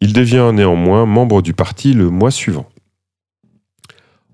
Il 0.00 0.12
devient 0.12 0.50
néanmoins 0.54 1.04
membre 1.04 1.42
du 1.42 1.52
parti 1.52 1.94
le 1.94 2.10
mois 2.10 2.30
suivant. 2.30 2.68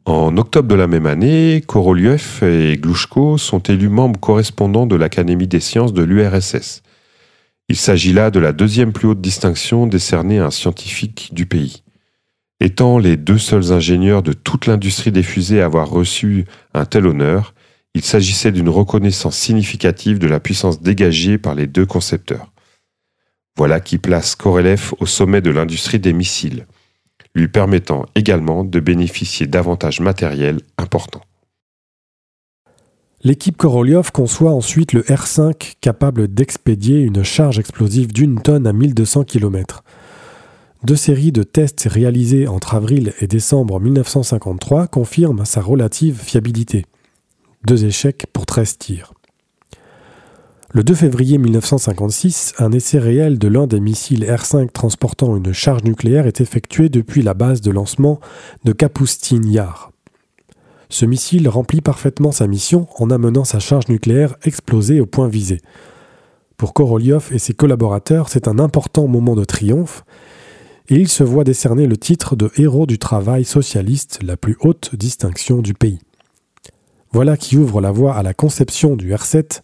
En 0.05 0.37
octobre 0.37 0.69
de 0.69 0.75
la 0.75 0.87
même 0.87 1.07
année, 1.07 1.63
Korolev 1.67 2.43
et 2.43 2.77
Glushko 2.77 3.39
sont 3.39 3.59
élus 3.61 3.89
membres 3.89 4.21
correspondants 4.21 4.87
de 4.87 4.97
l'Académie 4.97 5.49
des 5.49 5.61
sciences 5.61 5.93
de 5.93 6.03
l'URSS, 6.03 6.83
il 7.69 7.77
s'agit 7.77 8.13
là 8.13 8.31
de 8.31 8.39
la 8.39 8.53
deuxième 8.53 8.93
plus 8.93 9.09
haute 9.09 9.21
distinction 9.21 9.87
décernée 9.87 10.39
à 10.39 10.47
un 10.47 10.51
scientifique 10.51 11.31
du 11.33 11.47
pays. 11.47 11.83
Étant 12.61 12.99
les 12.99 13.17
deux 13.17 13.39
seuls 13.39 13.73
ingénieurs 13.73 14.23
de 14.23 14.33
toute 14.33 14.67
l'industrie 14.67 15.13
des 15.13 15.23
fusées 15.23 15.61
à 15.61 15.67
avoir 15.67 15.91
reçu 15.91 16.47
un 16.75 16.85
tel 16.85 17.07
honneur, 17.07 17.55
il 17.95 18.03
s'agissait 18.03 18.53
d'une 18.53 18.69
reconnaissance 18.69 19.37
significative 19.37 20.19
de 20.19 20.27
la 20.27 20.41
puissance 20.41 20.81
dégagée 20.81 21.39
par 21.39 21.55
les 21.55 21.67
deux 21.67 21.87
concepteurs. 21.87 22.53
Voilà 23.57 23.81
qui 23.81 23.99
place 23.99 24.35
Korolev 24.35 24.93
au 24.99 25.07
sommet 25.07 25.41
de 25.41 25.51
l'industrie 25.51 25.99
des 25.99 26.13
missiles, 26.13 26.67
lui 27.35 27.49
permettant 27.49 28.07
également 28.15 28.65
de 28.65 28.81
bénéficier 28.81 29.47
d'avantages 29.47 30.01
matériels 30.01 30.61
importants. 30.79 31.23
L'équipe 33.25 33.57
Korolev 33.57 34.13
conçoit 34.13 34.53
ensuite 34.53 34.93
le 34.93 35.01
R5 35.03 35.77
capable 35.81 36.29
d'expédier 36.29 37.01
une 37.01 37.23
charge 37.23 37.59
explosive 37.59 38.13
d'une 38.13 38.41
tonne 38.41 38.67
à 38.67 38.73
1200 38.73 39.25
km. 39.25 39.83
Deux 40.85 40.97
séries 40.97 41.33
de 41.33 41.43
tests 41.43 41.89
réalisés 41.91 42.47
entre 42.47 42.75
avril 42.75 43.15
et 43.21 43.27
décembre 43.27 43.81
1953 43.81 44.87
confirment 44.87 45.47
sa 45.47 45.63
relative 45.63 46.21
fiabilité. 46.21 46.85
Deux 47.67 47.87
échecs 47.87 48.27
pour 48.33 48.45
13 48.45 48.79
tirs. 48.79 49.15
Le 50.73 50.85
2 50.85 50.95
février 50.95 51.39
1956, 51.39 52.55
un 52.59 52.71
essai 52.71 52.99
réel 52.99 53.39
de 53.39 53.49
l'un 53.49 53.67
des 53.67 53.81
missiles 53.81 54.25
R5 54.25 54.71
transportant 54.73 55.35
une 55.35 55.55
charge 55.55 55.85
nucléaire 55.85 56.27
est 56.27 56.43
effectué 56.43 56.91
depuis 56.91 57.23
la 57.23 57.33
base 57.33 57.63
de 57.63 57.71
lancement 57.71 58.21
de 58.65 58.73
Kapustin 58.73 59.43
Yar. 59.43 59.91
Ce 60.89 61.05
missile 61.05 61.49
remplit 61.49 61.81
parfaitement 61.81 62.33
sa 62.33 62.47
mission 62.47 62.87
en 62.99 63.11
amenant 63.11 63.45
sa 63.45 63.59
charge 63.59 63.89
nucléaire 63.89 64.37
explosée 64.45 65.01
au 65.01 65.07
point 65.07 65.29
visé. 65.29 65.61
Pour 66.57 66.73
Korolev 66.73 67.29
et 67.33 67.39
ses 67.39 67.55
collaborateurs, 67.55 68.29
c'est 68.29 68.49
un 68.49 68.59
important 68.59 69.09
moment 69.09 69.35
de 69.35 69.45
triomphe, 69.45 70.05
et 70.89 70.95
il 70.95 71.09
se 71.09 71.25
voit 71.25 71.45
décerner 71.45 71.87
le 71.87 71.97
titre 71.97 72.37
de 72.37 72.51
héros 72.57 72.87
du 72.87 72.99
travail 72.99 73.45
socialiste, 73.45 74.21
la 74.23 74.37
plus 74.37 74.57
haute 74.61 74.95
distinction 74.95 75.61
du 75.61 75.75
pays. 75.75 75.99
Voilà 77.13 77.37
qui 77.37 77.57
ouvre 77.57 77.81
la 77.81 77.91
voie 77.91 78.15
à 78.15 78.23
la 78.23 78.35
conception 78.35 78.97
du 78.97 79.13
R-7, 79.13 79.63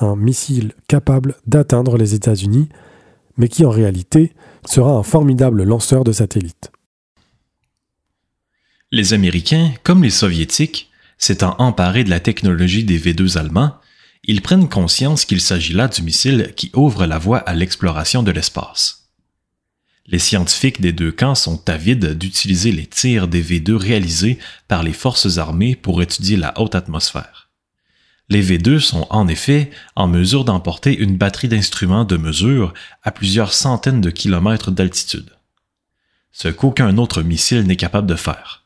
un 0.00 0.16
missile 0.16 0.72
capable 0.88 1.36
d'atteindre 1.46 1.96
les 1.98 2.14
États-Unis, 2.14 2.68
mais 3.36 3.48
qui 3.48 3.64
en 3.64 3.70
réalité 3.70 4.32
sera 4.64 4.92
un 4.92 5.02
formidable 5.02 5.62
lanceur 5.64 6.04
de 6.04 6.12
satellites. 6.12 6.72
Les 8.92 9.12
Américains, 9.12 9.72
comme 9.82 10.02
les 10.02 10.10
Soviétiques, 10.10 10.90
s'étant 11.18 11.56
emparés 11.58 12.04
de 12.04 12.10
la 12.10 12.20
technologie 12.20 12.84
des 12.84 12.98
V2 12.98 13.38
allemands, 13.38 13.76
ils 14.24 14.42
prennent 14.42 14.68
conscience 14.68 15.24
qu'il 15.24 15.40
s'agit 15.40 15.72
là 15.72 15.88
du 15.88 16.02
missile 16.02 16.52
qui 16.56 16.70
ouvre 16.74 17.06
la 17.06 17.18
voie 17.18 17.38
à 17.38 17.54
l'exploration 17.54 18.22
de 18.22 18.30
l'espace. 18.30 19.10
Les 20.06 20.18
scientifiques 20.18 20.80
des 20.80 20.92
deux 20.92 21.12
camps 21.12 21.34
sont 21.34 21.68
avides 21.68 22.18
d'utiliser 22.18 22.72
les 22.72 22.86
tirs 22.86 23.26
des 23.26 23.42
V2 23.42 23.74
réalisés 23.74 24.38
par 24.68 24.82
les 24.82 24.92
forces 24.92 25.38
armées 25.38 25.76
pour 25.76 26.02
étudier 26.02 26.36
la 26.36 26.58
haute 26.60 26.74
atmosphère. 26.74 27.50
Les 28.28 28.42
V2 28.42 28.80
sont 28.80 29.06
en 29.10 29.28
effet 29.28 29.70
en 29.96 30.08
mesure 30.08 30.44
d'emporter 30.44 30.96
une 30.96 31.16
batterie 31.16 31.48
d'instruments 31.48 32.04
de 32.04 32.16
mesure 32.16 32.72
à 33.02 33.10
plusieurs 33.10 33.52
centaines 33.52 34.00
de 34.00 34.10
kilomètres 34.10 34.70
d'altitude. 34.70 35.30
Ce 36.32 36.48
qu'aucun 36.48 36.96
autre 36.98 37.22
missile 37.22 37.62
n'est 37.62 37.76
capable 37.76 38.06
de 38.06 38.16
faire. 38.16 38.63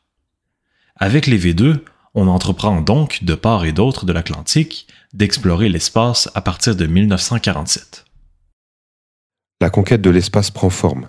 Avec 1.01 1.27
les 1.27 1.39
V2, 1.39 1.77
on 2.13 2.27
entreprend 2.27 2.81
donc, 2.81 3.23
de 3.23 3.33
part 3.33 3.63
et 3.63 3.71
d'autre 3.71 4.05
de 4.05 4.11
l'Atlantique, 4.11 4.85
d'explorer 5.13 5.69
l'espace 5.69 6.29
à 6.35 6.41
partir 6.41 6.75
de 6.75 6.85
1947. 6.85 8.03
La 9.61 9.69
conquête 9.69 10.01
de 10.01 10.09
l'espace 10.09 10.51
prend 10.51 10.69
forme. 10.69 11.07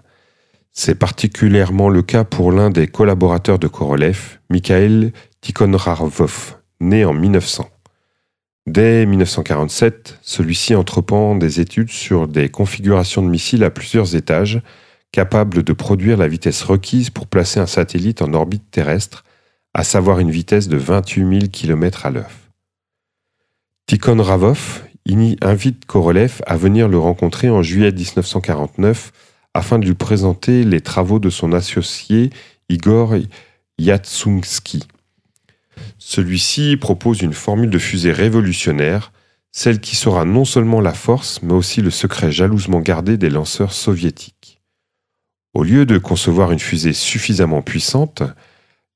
C'est 0.70 0.94
particulièrement 0.94 1.88
le 1.88 2.02
cas 2.02 2.22
pour 2.22 2.52
l'un 2.52 2.70
des 2.70 2.86
collaborateurs 2.86 3.58
de 3.58 3.66
Korolev, 3.66 4.38
Mikhail 4.48 5.12
Tikhonravov, 5.40 6.58
né 6.80 7.04
en 7.04 7.12
1900. 7.12 7.68
Dès 8.68 9.06
1947, 9.06 10.20
celui-ci 10.22 10.76
entreprend 10.76 11.34
des 11.34 11.58
études 11.58 11.90
sur 11.90 12.28
des 12.28 12.48
configurations 12.48 13.22
de 13.22 13.28
missiles 13.28 13.64
à 13.64 13.70
plusieurs 13.70 14.14
étages, 14.14 14.62
capables 15.10 15.64
de 15.64 15.72
produire 15.72 16.16
la 16.16 16.28
vitesse 16.28 16.62
requise 16.62 17.10
pour 17.10 17.26
placer 17.26 17.58
un 17.58 17.66
satellite 17.66 18.22
en 18.22 18.32
orbite 18.34 18.70
terrestre 18.70 19.24
à 19.74 19.84
savoir 19.84 20.18
une 20.18 20.30
vitesse 20.30 20.68
de 20.68 20.76
28 20.76 21.40
000 21.40 21.50
km 21.52 22.06
à 22.06 22.10
l'heure. 22.10 22.30
Tikhon 23.86 24.22
Ravov 24.22 24.82
invite 25.42 25.86
Korolev 25.86 26.40
à 26.46 26.56
venir 26.56 26.88
le 26.88 26.98
rencontrer 26.98 27.50
en 27.50 27.62
juillet 27.62 27.92
1949 27.92 29.12
afin 29.54 29.78
de 29.78 29.86
lui 29.86 29.94
présenter 29.94 30.64
les 30.64 30.80
travaux 30.80 31.18
de 31.18 31.30
son 31.30 31.52
associé 31.52 32.30
Igor 32.68 33.14
Yatsunsky. 33.78 34.84
Celui-ci 35.98 36.76
propose 36.76 37.22
une 37.22 37.32
formule 37.32 37.70
de 37.70 37.78
fusée 37.78 38.12
révolutionnaire, 38.12 39.12
celle 39.50 39.80
qui 39.80 39.96
sera 39.96 40.24
non 40.24 40.44
seulement 40.44 40.80
la 40.80 40.94
force, 40.94 41.42
mais 41.42 41.54
aussi 41.54 41.80
le 41.80 41.90
secret 41.90 42.30
jalousement 42.30 42.80
gardé 42.80 43.16
des 43.16 43.30
lanceurs 43.30 43.72
soviétiques. 43.72 44.60
Au 45.54 45.64
lieu 45.64 45.86
de 45.86 45.98
concevoir 45.98 46.52
une 46.52 46.60
fusée 46.60 46.92
suffisamment 46.92 47.62
puissante, 47.62 48.22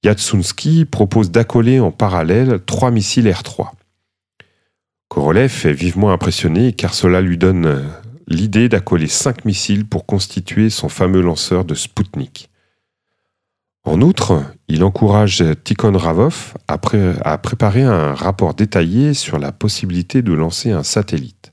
Yatsunsky 0.05 0.84
propose 0.84 1.30
d'accoler 1.30 1.80
en 1.80 1.90
parallèle 1.90 2.61
trois 2.66 2.90
missiles 2.90 3.28
R-3. 3.30 3.70
Korolev 5.09 5.62
est 5.64 5.72
vivement 5.72 6.12
impressionné 6.12 6.74
car 6.74 6.92
cela 6.92 7.22
lui 7.22 7.38
donne 7.38 7.66
euh, 7.66 7.82
l'idée 8.28 8.68
d'accoler 8.68 9.07
cinq 9.07 9.46
missiles 9.46 9.86
pour 9.86 10.05
constituer 10.05 10.68
son 10.68 10.90
fameux 10.90 11.22
lanceur 11.22 11.64
de 11.64 11.74
Sputnik. 11.74 12.50
En 13.84 14.00
outre, 14.02 14.42
il 14.68 14.84
encourage 14.84 15.44
Tikhon 15.62 15.96
Ravov 15.96 16.55
à 16.68 16.78
préparer 17.38 17.82
un 17.82 18.14
rapport 18.14 18.55
détaillé 18.55 19.14
sur 19.14 19.38
la 19.38 19.52
possibilité 19.52 20.22
de 20.22 20.32
lancer 20.32 20.70
un 20.70 20.82
satellite. 20.82 21.52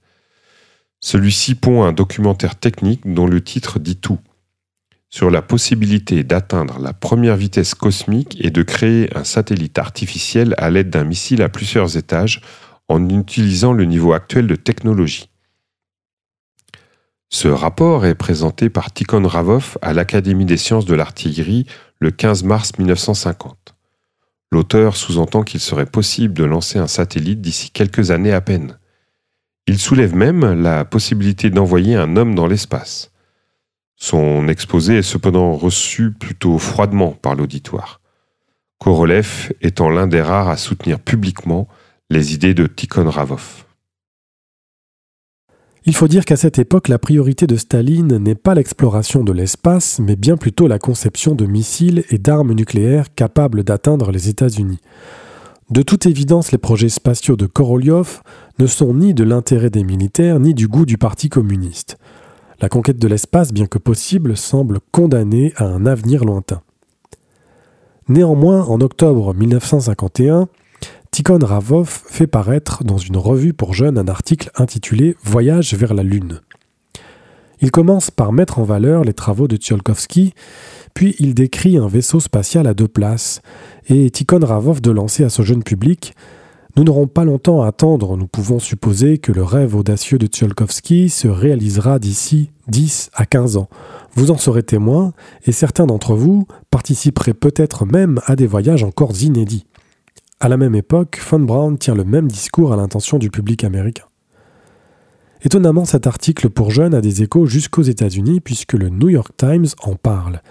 Celui-ci 1.02 1.56
pond 1.56 1.84
un 1.84 1.92
documentaire 1.92 2.56
technique 2.56 3.02
dont 3.06 3.28
le 3.28 3.42
titre 3.42 3.80
dit 3.80 3.98
tout 3.98 4.20
sur 5.12 5.30
la 5.30 5.42
possibilité 5.42 6.24
d'atteindre 6.24 6.80
la 6.80 6.94
première 6.94 7.36
vitesse 7.36 7.76
cosmique 7.76 8.38
et 8.40 8.50
de 8.50 8.64
créer 8.64 9.16
un 9.16 9.26
satellite 9.26 9.78
artificiel 9.78 10.56
à 10.58 10.70
l'aide 10.70 10.90
d'un 10.90 11.04
missile 11.04 11.42
à 11.42 11.50
plusieurs 11.50 11.98
étages 11.98 12.42
en 12.88 13.10
utilisant 13.10 13.74
le 13.74 13.84
niveau 13.84 14.14
actuel 14.14 14.48
de 14.48 14.56
technologie. 14.56 15.30
Ce 17.30 17.50
rapport 17.50 18.06
est 18.06 18.16
présenté 18.16 18.70
par 18.70 18.92
Tikhon 18.94 19.28
Ravov 19.28 19.78
à 19.82 19.94
l'Académie 19.94 20.46
des 20.46 20.58
sciences 20.58 20.86
de 20.86 20.96
l'artillerie 20.96 21.66
le 22.00 22.12
15 22.12 22.44
mars 22.44 22.72
1950. 22.78 23.76
L'auteur 24.52 24.96
sous-entend 24.96 25.44
qu'il 25.44 25.62
serait 25.62 25.86
possible 25.86 26.34
de 26.34 26.44
lancer 26.44 26.80
un 26.80 26.88
satellite 26.88 27.42
d'ici 27.42 27.72
quelques 27.72 28.12
années 28.12 28.34
à 28.34 28.42
peine. 28.42 28.78
Il 29.68 29.78
soulève 29.78 30.16
même 30.16 30.62
la 30.62 30.84
possibilité 30.84 31.50
d'envoyer 31.50 31.96
un 31.96 32.18
homme 32.18 32.36
dans 32.36 32.48
l'espace. 32.48 33.11
Son 34.04 34.48
exposé 34.48 34.98
est 34.98 35.04
cependant 35.04 35.52
reçu 35.52 36.10
plutôt 36.10 36.58
froidement 36.58 37.12
par 37.12 37.36
l'auditoire. 37.36 38.02
Korolev 38.80 39.54
étant 39.62 39.90
l'un 39.90 40.08
des 40.08 40.24
rares 40.24 40.50
à 40.50 40.58
soutenir 40.58 41.00
publiquement 41.00 41.68
les 42.10 42.34
idées 42.34 42.56
de 42.56 42.66
Tikhon 42.66 43.08
Ravov. 43.08 43.64
Il 45.86 45.94
faut 45.94 46.08
dire 46.08 46.26
qu'à 46.26 46.36
cette 46.36 46.58
époque, 46.58 46.88
la 46.88 46.98
priorité 46.98 47.46
de 47.46 47.56
Staline 47.56 48.18
n'est 48.18 48.34
pas 48.34 48.56
l'exploration 48.56 49.24
de 49.24 49.34
l'espace, 49.34 50.00
mais 50.00 50.16
bien 50.16 50.36
plutôt 50.36 50.68
la 50.68 50.80
conception 50.80 51.36
de 51.36 51.46
missiles 51.46 52.04
et 52.10 52.18
d'armes 52.18 52.54
nucléaires 52.54 53.14
capables 53.14 53.64
d'atteindre 53.64 54.12
les 54.12 54.30
États-Unis. 54.30 54.80
De 55.70 55.84
toute 55.84 56.08
évidence, 56.08 56.52
les 56.52 56.58
projets 56.58 56.90
spatiaux 56.90 57.36
de 57.36 57.46
Korolev 57.46 58.22
ne 58.58 58.66
sont 58.66 58.96
ni 58.96 59.14
de 59.14 59.24
l'intérêt 59.24 59.70
des 59.70 59.84
militaires, 59.84 60.40
ni 60.40 60.56
du 60.56 60.68
goût 60.68 60.88
du 60.88 60.98
Parti 60.98 61.30
communiste. 61.30 62.00
La 62.62 62.70
conquête 62.70 63.00
de 63.00 63.08
l'espace, 63.08 63.52
bien 63.52 63.66
que 63.66 63.80
possible, 63.80 64.38
semble 64.38 64.80
condamnée 64.92 65.52
à 65.56 65.66
un 65.66 65.88
avenir 65.88 66.24
lointain. 66.24 66.62
Néanmoins, 68.08 68.64
en 68.66 68.82
octobre 68.82 69.34
1951, 69.34 70.48
Tikhon 71.10 71.40
Ravov 71.42 71.88
fait 71.88 72.28
paraître 72.28 72.84
dans 72.84 73.00
une 73.00 73.18
revue 73.18 73.54
pour 73.54 73.74
jeunes 73.74 73.98
un 73.98 74.08
article 74.08 74.52
intitulé 74.56 75.16
Voyage 75.24 75.74
vers 75.74 75.96
la 75.96 76.04
Lune. 76.04 76.42
Il 77.62 77.72
commence 77.72 78.12
par 78.12 78.32
mettre 78.32 78.60
en 78.60 78.64
valeur 78.64 79.04
les 79.04 79.14
travaux 79.14 79.48
de 79.48 79.56
Tsiolkovsky, 79.56 80.36
puis 80.94 81.16
il 81.18 81.34
décrit 81.34 81.78
un 81.78 81.88
vaisseau 81.88 82.20
spatial 82.20 82.68
à 82.68 82.76
deux 82.76 82.88
places, 82.88 83.42
et 83.88 84.12
Tikhon 84.12 84.46
Ravov 84.46 84.82
de 84.82 84.92
lancer 84.92 85.24
à 85.24 85.30
ce 85.30 85.42
jeune 85.42 85.64
public 85.64 86.14
Nous 86.78 86.86
n'aurons 86.86 87.08
pas 87.08 87.26
longtemps 87.26 87.64
à 87.64 87.68
attendre, 87.68 88.16
nous 88.16 88.28
pouvons 88.28 88.60
supposer 88.60 89.18
que 89.18 89.34
le 89.34 89.44
rêve 89.44 89.76
audacieux 89.76 90.18
de 90.18 90.28
Tsiolkovsky 90.28 91.10
se 91.10 91.28
réalisera 91.28 92.00
d'ici 92.00 92.50
10 92.70 93.12
à 93.14 93.26
15 93.26 93.58
ans. 93.58 93.68
Vous 94.14 94.32
en 94.32 94.38
serez 94.38 94.64
témoin, 94.64 95.12
et 95.46 95.52
certains 95.52 95.86
d'entre 95.86 96.16
vous 96.16 96.48
participeraient 96.70 97.34
peut-être 97.34 97.86
même 97.86 98.22
à 98.26 98.38
des 98.38 98.48
voyages 98.48 98.86
encore 98.86 99.12
inédits. 99.22 99.66
À 100.40 100.48
la 100.48 100.56
même 100.56 100.76
époque, 100.76 101.22
Von 101.30 101.40
Braun 101.40 101.76
tient 101.76 101.94
le 101.94 102.06
même 102.06 102.30
discours 102.30 102.72
à 102.72 102.78
l'intention 102.78 103.18
du 103.18 103.30
public 103.30 103.66
américain. 103.66 104.06
Étonnamment, 105.44 105.86
cet 105.86 106.08
article 106.08 106.50
pour 106.50 106.72
jeunes 106.72 106.94
a 106.94 107.02
des 107.02 107.22
échos 107.22 107.48
jusqu'aux 107.48 107.82
États-Unis 107.82 108.40
puisque 108.40 108.74
le 108.74 108.90
New 108.90 109.10
York 109.10 109.32
Times 109.36 109.68
en 109.84 109.96
parle. 109.96 110.42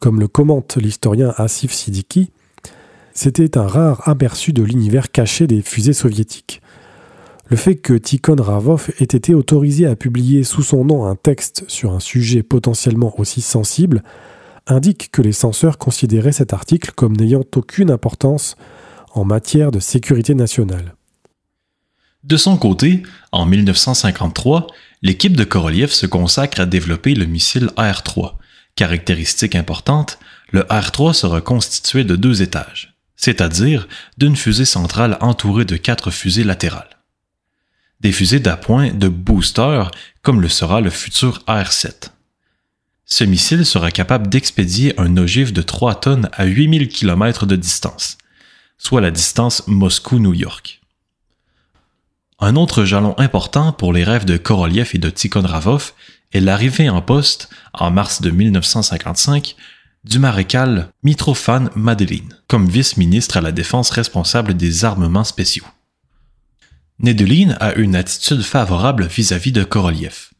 Comme 0.00 0.18
le 0.18 0.26
commente 0.26 0.76
l'historien 0.76 1.32
Asif 1.36 1.72
Siddiqui, 1.72 2.32
c'était 3.14 3.58
un 3.58 3.66
rare 3.66 4.08
aperçu 4.08 4.52
de 4.52 4.62
l'univers 4.62 5.10
caché 5.10 5.46
des 5.46 5.62
fusées 5.62 5.92
soviétiques. 5.92 6.62
Le 7.46 7.56
fait 7.56 7.76
que 7.76 7.92
Tikhon 7.92 8.36
Ravov 8.42 8.90
ait 8.98 9.04
été 9.04 9.34
autorisé 9.34 9.86
à 9.86 9.96
publier 9.96 10.42
sous 10.44 10.62
son 10.62 10.84
nom 10.84 11.04
un 11.04 11.16
texte 11.16 11.64
sur 11.68 11.92
un 11.92 12.00
sujet 12.00 12.42
potentiellement 12.42 13.14
aussi 13.18 13.42
sensible 13.42 14.02
indique 14.66 15.10
que 15.10 15.22
les 15.22 15.32
censeurs 15.32 15.76
considéraient 15.76 16.32
cet 16.32 16.52
article 16.52 16.92
comme 16.94 17.16
n'ayant 17.16 17.44
aucune 17.54 17.90
importance 17.90 18.56
en 19.12 19.24
matière 19.24 19.70
de 19.70 19.80
sécurité 19.80 20.34
nationale. 20.34 20.94
De 22.24 22.36
son 22.36 22.56
côté, 22.56 23.02
en 23.32 23.46
1953, 23.46 24.68
l'équipe 25.02 25.36
de 25.36 25.44
Korolev 25.44 25.88
se 25.88 26.06
consacre 26.06 26.60
à 26.60 26.66
développer 26.66 27.14
le 27.14 27.26
missile 27.26 27.68
R-3. 27.76 28.34
Caractéristique 28.76 29.56
importante, 29.56 30.18
le 30.52 30.60
R-3 30.60 31.14
sera 31.14 31.40
constitué 31.40 32.04
de 32.04 32.14
deux 32.14 32.40
étages, 32.40 32.91
c'est-à-dire 33.22 33.86
d'une 34.18 34.34
fusée 34.34 34.64
centrale 34.64 35.16
entourée 35.20 35.64
de 35.64 35.76
quatre 35.76 36.10
fusées 36.10 36.42
latérales. 36.42 36.98
Des 38.00 38.10
fusées 38.10 38.40
d'appoint 38.40 38.90
de 38.90 39.06
booster, 39.06 39.84
comme 40.22 40.40
le 40.40 40.48
sera 40.48 40.80
le 40.80 40.90
futur 40.90 41.44
R-7. 41.46 42.08
Ce 43.04 43.22
missile 43.22 43.64
sera 43.64 43.92
capable 43.92 44.28
d'expédier 44.28 44.98
un 44.98 45.16
ogive 45.16 45.52
de 45.52 45.62
3 45.62 46.00
tonnes 46.00 46.30
à 46.32 46.46
8000 46.46 46.88
km 46.88 47.46
de 47.46 47.54
distance, 47.54 48.18
soit 48.76 49.00
la 49.00 49.12
distance 49.12 49.68
Moscou-New 49.68 50.34
York. 50.34 50.80
Un 52.40 52.56
autre 52.56 52.84
jalon 52.84 53.14
important 53.18 53.72
pour 53.72 53.92
les 53.92 54.02
rêves 54.02 54.24
de 54.24 54.36
Korolev 54.36 54.90
et 54.94 54.98
de 54.98 55.10
Tikhon 55.10 55.46
Ravov 55.46 55.92
est 56.32 56.40
l'arrivée 56.40 56.90
en 56.90 57.02
poste, 57.02 57.50
en 57.72 57.92
mars 57.92 58.20
de 58.20 58.30
1955, 58.30 59.54
du 60.04 60.18
maréchal 60.18 60.88
Mitrofan 61.04 61.70
Madelin, 61.76 62.28
comme 62.48 62.68
vice-ministre 62.68 63.36
à 63.36 63.40
la 63.40 63.52
défense 63.52 63.90
responsable 63.90 64.54
des 64.54 64.84
armements 64.84 65.24
spéciaux. 65.24 65.66
Nedelin 66.98 67.56
a 67.60 67.74
une 67.74 67.94
attitude 67.94 68.42
favorable 68.42 69.06
vis-à-vis 69.06 69.52
de 69.52 69.64
Korolev. 69.64 70.30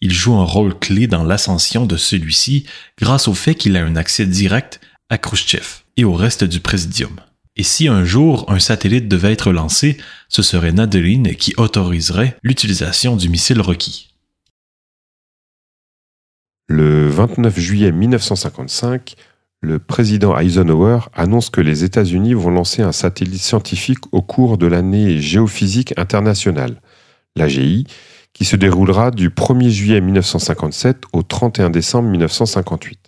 Il 0.00 0.12
joue 0.12 0.34
un 0.34 0.44
rôle 0.44 0.78
clé 0.78 1.08
dans 1.08 1.24
l'ascension 1.24 1.84
de 1.84 1.96
celui-ci 1.96 2.64
grâce 2.96 3.26
au 3.26 3.34
fait 3.34 3.56
qu'il 3.56 3.76
a 3.76 3.84
un 3.84 3.96
accès 3.96 4.26
direct 4.26 4.80
à 5.10 5.18
Khrushchev 5.18 5.82
et 5.96 6.04
au 6.04 6.14
reste 6.14 6.44
du 6.44 6.60
présidium. 6.60 7.20
Et 7.56 7.64
si 7.64 7.88
un 7.88 8.04
jour 8.04 8.44
un 8.48 8.60
satellite 8.60 9.08
devait 9.08 9.32
être 9.32 9.50
lancé, 9.50 9.96
ce 10.28 10.42
serait 10.42 10.72
Nadeline 10.72 11.34
qui 11.34 11.54
autoriserait 11.56 12.36
l'utilisation 12.44 13.16
du 13.16 13.28
missile 13.28 13.60
requis. 13.60 14.07
Le 16.70 17.08
29 17.08 17.58
juillet 17.58 17.92
1955, 17.92 19.14
le 19.62 19.78
président 19.78 20.38
Eisenhower 20.38 20.98
annonce 21.14 21.48
que 21.48 21.62
les 21.62 21.82
États-Unis 21.82 22.34
vont 22.34 22.50
lancer 22.50 22.82
un 22.82 22.92
satellite 22.92 23.40
scientifique 23.40 24.04
au 24.12 24.20
cours 24.20 24.58
de 24.58 24.66
l'année 24.66 25.18
géophysique 25.18 25.94
internationale, 25.96 26.82
l'AGI, 27.36 27.86
qui 28.34 28.44
se 28.44 28.54
déroulera 28.54 29.10
du 29.10 29.30
1er 29.30 29.70
juillet 29.70 30.02
1957 30.02 31.04
au 31.14 31.22
31 31.22 31.70
décembre 31.70 32.10
1958. 32.10 33.00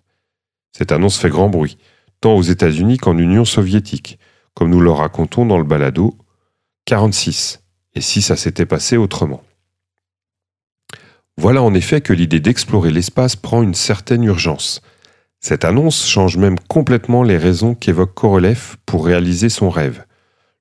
Cette 0.72 0.90
annonce 0.90 1.18
fait 1.18 1.28
grand 1.28 1.50
bruit, 1.50 1.76
tant 2.22 2.34
aux 2.34 2.42
États-Unis 2.42 2.96
qu'en 2.96 3.18
Union 3.18 3.44
soviétique, 3.44 4.18
comme 4.54 4.70
nous 4.70 4.80
le 4.80 4.90
racontons 4.90 5.44
dans 5.44 5.58
le 5.58 5.64
balado 5.64 6.16
46, 6.86 7.60
et 7.94 8.00
si 8.00 8.22
ça 8.22 8.36
s'était 8.36 8.64
passé 8.64 8.96
autrement. 8.96 9.42
Voilà 11.36 11.62
en 11.62 11.74
effet 11.74 12.00
que 12.00 12.12
l'idée 12.12 12.40
d'explorer 12.40 12.90
l'espace 12.90 13.36
prend 13.36 13.62
une 13.62 13.74
certaine 13.74 14.24
urgence. 14.24 14.82
Cette 15.40 15.64
annonce 15.64 16.06
change 16.06 16.36
même 16.36 16.58
complètement 16.68 17.22
les 17.22 17.38
raisons 17.38 17.74
qu'évoque 17.74 18.14
Korolev 18.14 18.76
pour 18.84 19.06
réaliser 19.06 19.48
son 19.48 19.70
rêve, 19.70 20.04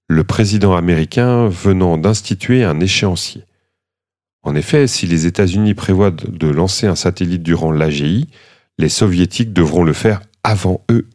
le 0.08 0.24
président 0.24 0.76
américain 0.76 1.50
venant 1.50 1.98
d'instituer 1.98 2.64
un 2.64 2.80
échéancier. 2.80 3.44
En 4.44 4.56
effet, 4.56 4.88
si 4.88 5.06
les 5.06 5.26
États-Unis 5.26 5.74
prévoient 5.74 6.12
de 6.12 6.48
lancer 6.48 6.88
un 6.88 6.96
satellite 6.96 7.44
durant 7.44 7.72
l'AGI, 7.72 8.30
les 8.78 8.90
soviétiques 8.90 9.52
devront 9.52 9.84
le 9.84 9.94
faire 9.94 10.22
avant 10.44 10.86
eux 10.90 11.10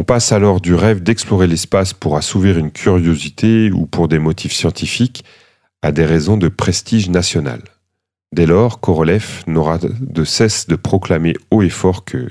on 0.00 0.04
passe 0.04 0.32
alors 0.32 0.62
du 0.62 0.74
rêve 0.74 1.02
d'explorer 1.02 1.46
l'espace 1.46 1.92
pour 1.92 2.16
assouvir 2.16 2.56
une 2.56 2.70
curiosité 2.70 3.70
ou 3.70 3.84
pour 3.84 4.08
des 4.08 4.18
motifs 4.18 4.54
scientifiques 4.54 5.26
à 5.82 5.92
des 5.92 6.06
raisons 6.06 6.38
de 6.38 6.48
prestige 6.48 7.10
national. 7.10 7.60
Dès 8.32 8.46
lors, 8.46 8.80
Korolev 8.80 9.42
n'aura 9.48 9.78
de 9.78 10.24
cesse 10.24 10.68
de 10.68 10.76
proclamer 10.76 11.34
haut 11.50 11.62
et 11.62 11.68
fort 11.68 12.04
que 12.04 12.28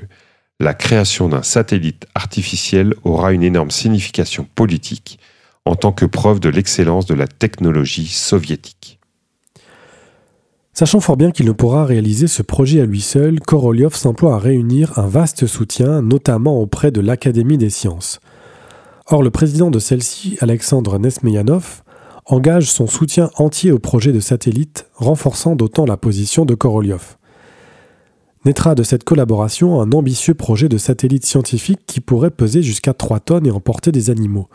la 0.58 0.72
création 0.72 1.28
d'un 1.28 1.42
satellite 1.42 2.06
artificiel 2.14 2.94
aura 3.04 3.32
une 3.32 3.42
énorme 3.42 3.70
signification 3.70 4.46
politique 4.54 5.18
en 5.66 5.74
tant 5.74 5.92
que 5.92 6.06
preuve 6.06 6.40
de 6.40 6.48
l'excellence 6.48 7.04
de 7.04 7.14
la 7.14 7.26
technologie 7.26 8.06
soviétique. 8.06 8.98
Sachant 10.72 11.00
fort 11.00 11.18
bien 11.18 11.32
qu'il 11.32 11.44
ne 11.46 11.52
pourra 11.52 11.84
réaliser 11.84 12.26
ce 12.26 12.42
projet 12.42 12.80
à 12.80 12.86
lui 12.86 13.02
seul, 13.02 13.40
Korolev 13.40 13.94
s'emploie 13.94 14.34
à 14.36 14.38
réunir 14.38 14.98
un 14.98 15.06
vaste 15.06 15.46
soutien, 15.46 16.00
notamment 16.00 16.58
auprès 16.58 16.90
de 16.90 17.02
l'Académie 17.02 17.58
des 17.58 17.68
sciences. 17.68 18.20
Or, 19.06 19.22
le 19.22 19.30
président 19.30 19.70
de 19.70 19.78
celle-ci, 19.78 20.38
Alexandre 20.40 20.98
Nesmeyanov, 20.98 21.82
engage 22.30 22.70
son 22.70 22.86
soutien 22.86 23.30
entier 23.36 23.72
au 23.72 23.78
projet 23.78 24.12
de 24.12 24.20
satellite, 24.20 24.86
renforçant 24.94 25.56
d'autant 25.56 25.84
la 25.84 25.96
position 25.96 26.44
de 26.44 26.54
Korolev. 26.54 27.16
Naîtra 28.44 28.74
de 28.74 28.82
cette 28.82 29.04
collaboration 29.04 29.80
un 29.80 29.92
ambitieux 29.92 30.34
projet 30.34 30.68
de 30.68 30.78
satellite 30.78 31.26
scientifique 31.26 31.80
qui 31.86 32.00
pourrait 32.00 32.30
peser 32.30 32.62
jusqu'à 32.62 32.94
3 32.94 33.20
tonnes 33.20 33.46
et 33.46 33.50
emporter 33.50 33.92
des 33.92 34.08
animaux. 34.08 34.48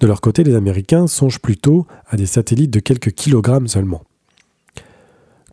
De 0.00 0.06
leur 0.06 0.20
côté, 0.20 0.44
les 0.44 0.54
Américains 0.54 1.06
songent 1.06 1.40
plutôt 1.40 1.86
à 2.08 2.16
des 2.16 2.26
satellites 2.26 2.70
de 2.70 2.78
quelques 2.78 3.12
kilogrammes 3.12 3.68
seulement. 3.68 4.02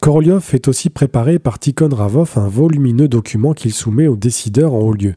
Korolev 0.01 0.41
fait 0.41 0.67
aussi 0.67 0.89
préparer 0.89 1.39
par 1.39 1.57
Tikhon 1.57 1.89
Ravov 1.89 2.33
un 2.35 2.47
volumineux 2.49 3.07
document 3.07 3.53
qu'il 3.53 3.73
soumet 3.73 4.07
aux 4.07 4.15
décideurs 4.15 4.73
en 4.73 4.79
haut 4.79 4.93
lieu. 4.93 5.15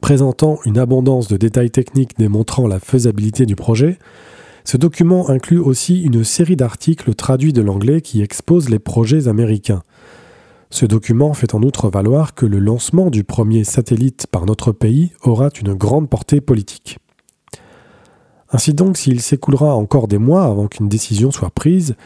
Présentant 0.00 0.58
une 0.64 0.78
abondance 0.78 1.26
de 1.26 1.36
détails 1.36 1.70
techniques 1.70 2.16
démontrant 2.16 2.68
la 2.68 2.78
faisabilité 2.78 3.44
du 3.44 3.56
projet, 3.56 3.98
ce 4.70 4.76
document 4.76 5.28
inclut 5.28 5.58
aussi 5.58 6.00
une 6.00 6.22
série 6.22 6.54
d'articles 6.54 7.16
traduits 7.16 7.52
de 7.52 7.60
l'anglais 7.60 8.00
qui 8.00 8.22
exposent 8.22 8.68
les 8.68 8.78
projets 8.78 9.26
américains. 9.26 9.82
Ce 10.70 10.86
document 10.86 11.34
fait 11.34 11.56
en 11.56 11.62
outre 11.64 11.90
valoir 11.90 12.34
que 12.34 12.46
le 12.46 12.60
lancement 12.60 13.10
du 13.10 13.24
premier 13.24 13.64
satellite 13.64 14.28
par 14.30 14.46
notre 14.46 14.70
pays 14.70 15.10
aura 15.22 15.48
une 15.60 15.74
grande 15.74 16.08
portée 16.08 16.40
politique. 16.40 16.98
Ainsi 18.52 18.72
donc, 18.72 18.96
s'il 18.96 19.20
s'écoulera 19.20 19.74
encore 19.74 20.06
des 20.06 20.18
mois 20.18 20.44
avant 20.44 20.68
qu'une 20.68 20.88
décision 20.88 21.32
soit 21.32 21.50
prise, 21.50 21.96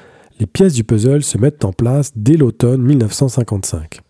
les 0.40 0.46
pièces 0.46 0.72
du 0.72 0.84
puzzle 0.84 1.22
se 1.22 1.36
mettent 1.36 1.66
en 1.66 1.72
place 1.74 2.12
dès 2.16 2.38
l'automne 2.38 2.80
1955. 2.80 4.00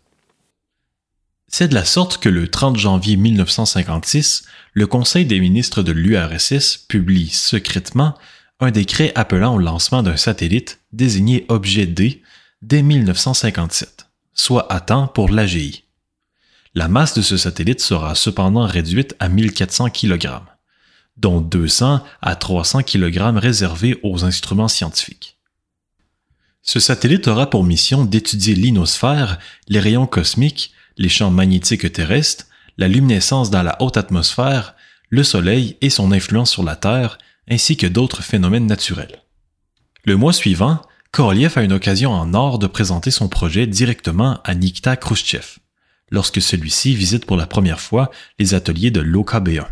C'est 1.49 1.67
de 1.67 1.75
la 1.75 1.85
sorte 1.85 2.19
que 2.19 2.29
le 2.29 2.47
30 2.47 2.77
janvier 2.77 3.17
1956, 3.17 4.45
le 4.75 4.87
Conseil 4.87 5.27
des 5.27 5.41
ministres 5.41 5.83
de 5.83 5.91
l'URSS 5.91 6.79
publie 6.89 7.31
secrètement 7.31 8.15
un 8.61 8.71
décret 8.71 9.13
appelant 9.15 9.55
au 9.55 9.59
lancement 9.59 10.03
d'un 10.03 10.17
satellite 10.17 10.81
désigné 10.93 11.45
objet 11.49 11.87
D 11.87 12.23
dès 12.63 12.83
1957, 12.83 14.07
soit 14.33 14.73
à 14.73 14.81
temps 14.81 15.09
pour 15.09 15.29
l'AGI. 15.29 15.85
La 16.75 16.89
masse 16.89 17.15
de 17.15 17.23
ce 17.23 17.37
satellite 17.37 17.81
sera 17.81 18.15
cependant 18.15 18.67
réduite 18.67 19.15
à 19.21 19.29
1400 19.29 19.91
kg, 19.91 20.41
dont 21.17 21.41
200 21.41 22.03
à 22.21 22.37
300 22.37 22.83
kg 22.83 23.37
réservés 23.37 23.99
aux 24.03 24.25
instruments 24.25 24.69
scientifiques. 24.69 25.39
Ce 26.63 26.81
satellite 26.81 27.29
aura 27.29 27.51
pour 27.51 27.63
mission 27.63 28.05
d'étudier 28.05 28.55
l'inosphère, 28.55 29.39
les 29.69 29.81
rayons 29.81 30.07
cosmiques, 30.07 30.73
les 30.97 31.09
champs 31.11 31.31
magnétiques 31.31 31.93
terrestres, 31.93 32.47
la 32.79 32.89
luminescence 32.89 33.51
dans 33.51 33.63
la 33.63 33.81
haute 33.83 33.97
atmosphère, 33.97 34.75
le 35.11 35.23
Soleil 35.23 35.77
et 35.81 35.91
son 35.91 36.11
influence 36.11 36.51
sur 36.51 36.65
la 36.65 36.75
Terre, 36.75 37.19
ainsi 37.49 37.77
que 37.77 37.87
d'autres 37.87 38.23
phénomènes 38.23 38.67
naturels. 38.67 39.23
Le 40.05 40.17
mois 40.17 40.33
suivant, 40.33 40.83
Korolev 41.13 41.53
a 41.57 41.63
une 41.63 41.73
occasion 41.73 42.13
en 42.13 42.35
or 42.35 42.59
de 42.59 42.67
présenter 42.67 43.11
son 43.11 43.29
projet 43.29 43.67
directement 43.67 44.41
à 44.45 44.55
Nikita 44.55 44.97
Khrushchev, 44.97 45.59
lorsque 46.11 46.43
celui-ci 46.43 46.95
visite 46.95 47.25
pour 47.27 47.37
la 47.37 47.47
première 47.47 47.81
fois 47.81 48.11
les 48.39 48.55
ateliers 48.55 48.91
de 48.91 49.01
l'OKB1. 49.01 49.67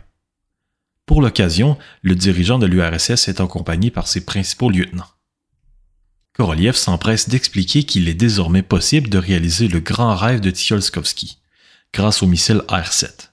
Pour 1.06 1.20
l'occasion, 1.20 1.76
le 2.02 2.14
dirigeant 2.14 2.58
de 2.58 2.66
l'URSS 2.66 3.28
est 3.28 3.40
accompagné 3.40 3.90
par 3.90 4.06
ses 4.06 4.24
principaux 4.24 4.70
lieutenants. 4.70 5.10
Korolev 6.34 6.76
s'empresse 6.76 7.28
d'expliquer 7.28 7.84
qu'il 7.84 8.08
est 8.08 8.14
désormais 8.14 8.62
possible 8.62 9.10
de 9.10 9.18
réaliser 9.18 9.68
le 9.68 9.80
grand 9.80 10.14
rêve 10.14 10.40
de 10.40 10.50
Tsiolkovsky, 10.50 11.38
grâce 11.92 12.22
au 12.22 12.26
missile 12.26 12.62
R-7. 12.68 13.32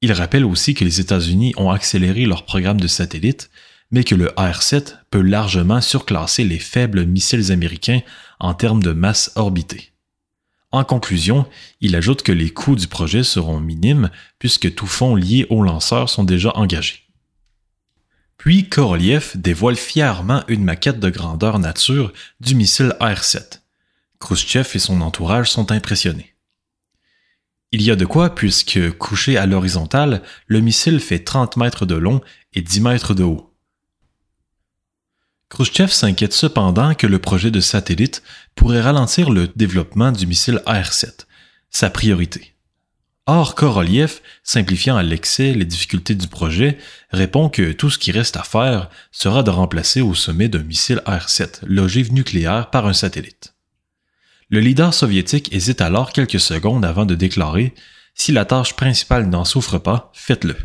Il 0.00 0.12
rappelle 0.12 0.46
aussi 0.46 0.72
que 0.72 0.84
les 0.84 1.00
États-Unis 1.00 1.52
ont 1.58 1.70
accéléré 1.70 2.24
leur 2.24 2.46
programme 2.46 2.80
de 2.80 2.88
satellites, 2.88 3.50
mais 3.90 4.04
que 4.04 4.14
le 4.14 4.28
R-7 4.36 4.96
peut 5.10 5.20
largement 5.20 5.80
surclasser 5.80 6.44
les 6.44 6.58
faibles 6.58 7.06
missiles 7.06 7.52
américains 7.52 8.00
en 8.38 8.54
termes 8.54 8.82
de 8.82 8.92
masse 8.92 9.32
orbitée. 9.34 9.92
En 10.72 10.84
conclusion, 10.84 11.46
il 11.80 11.96
ajoute 11.96 12.22
que 12.22 12.30
les 12.30 12.50
coûts 12.50 12.76
du 12.76 12.86
projet 12.86 13.24
seront 13.24 13.58
minimes 13.58 14.10
puisque 14.38 14.74
tous 14.74 14.86
fonds 14.86 15.16
liés 15.16 15.46
au 15.50 15.62
lanceur 15.62 16.08
sont 16.08 16.24
déjà 16.24 16.50
engagés. 16.54 17.08
Puis 18.36 18.68
Korolev 18.68 19.32
dévoile 19.34 19.76
fièrement 19.76 20.44
une 20.48 20.64
maquette 20.64 21.00
de 21.00 21.10
grandeur 21.10 21.58
nature 21.58 22.12
du 22.38 22.54
missile 22.54 22.94
R-7. 23.00 23.60
Khrushchev 24.20 24.68
et 24.74 24.78
son 24.78 25.00
entourage 25.00 25.50
sont 25.50 25.72
impressionnés. 25.72 26.34
Il 27.72 27.82
y 27.82 27.90
a 27.90 27.96
de 27.96 28.04
quoi 28.04 28.34
puisque, 28.34 28.90
couché 28.98 29.36
à 29.36 29.46
l'horizontale, 29.46 30.22
le 30.46 30.60
missile 30.60 31.00
fait 31.00 31.20
30 31.20 31.56
mètres 31.56 31.86
de 31.86 31.94
long 31.94 32.20
et 32.52 32.62
10 32.62 32.80
mètres 32.80 33.14
de 33.14 33.24
haut. 33.24 33.49
Khrushchev 35.50 35.90
s'inquiète 35.90 36.32
cependant 36.32 36.94
que 36.94 37.08
le 37.08 37.18
projet 37.18 37.50
de 37.50 37.60
satellite 37.60 38.22
pourrait 38.54 38.80
ralentir 38.80 39.30
le 39.30 39.48
développement 39.48 40.12
du 40.12 40.26
missile 40.26 40.62
R-7, 40.64 41.26
sa 41.70 41.90
priorité. 41.90 42.54
Or, 43.26 43.56
Korolev, 43.56 44.20
simplifiant 44.44 44.96
à 44.96 45.02
l'excès 45.02 45.52
les 45.52 45.64
difficultés 45.64 46.14
du 46.14 46.28
projet, 46.28 46.78
répond 47.10 47.48
que 47.48 47.72
tout 47.72 47.90
ce 47.90 47.98
qui 47.98 48.12
reste 48.12 48.36
à 48.36 48.44
faire 48.44 48.90
sera 49.10 49.42
de 49.42 49.50
remplacer 49.50 50.00
au 50.00 50.14
sommet 50.14 50.48
d'un 50.48 50.62
missile 50.62 51.02
R-7 51.04 51.60
l'ogive 51.66 52.12
nucléaire 52.12 52.70
par 52.70 52.86
un 52.86 52.92
satellite. 52.92 53.54
Le 54.48 54.60
leader 54.60 54.94
soviétique 54.94 55.52
hésite 55.52 55.80
alors 55.80 56.12
quelques 56.12 56.40
secondes 56.40 56.84
avant 56.84 57.06
de 57.06 57.14
déclarer 57.16 57.74
Si 58.14 58.30
la 58.30 58.44
tâche 58.44 58.74
principale 58.74 59.28
n'en 59.28 59.44
souffre 59.44 59.78
pas, 59.78 60.12
faites-le. 60.14 60.56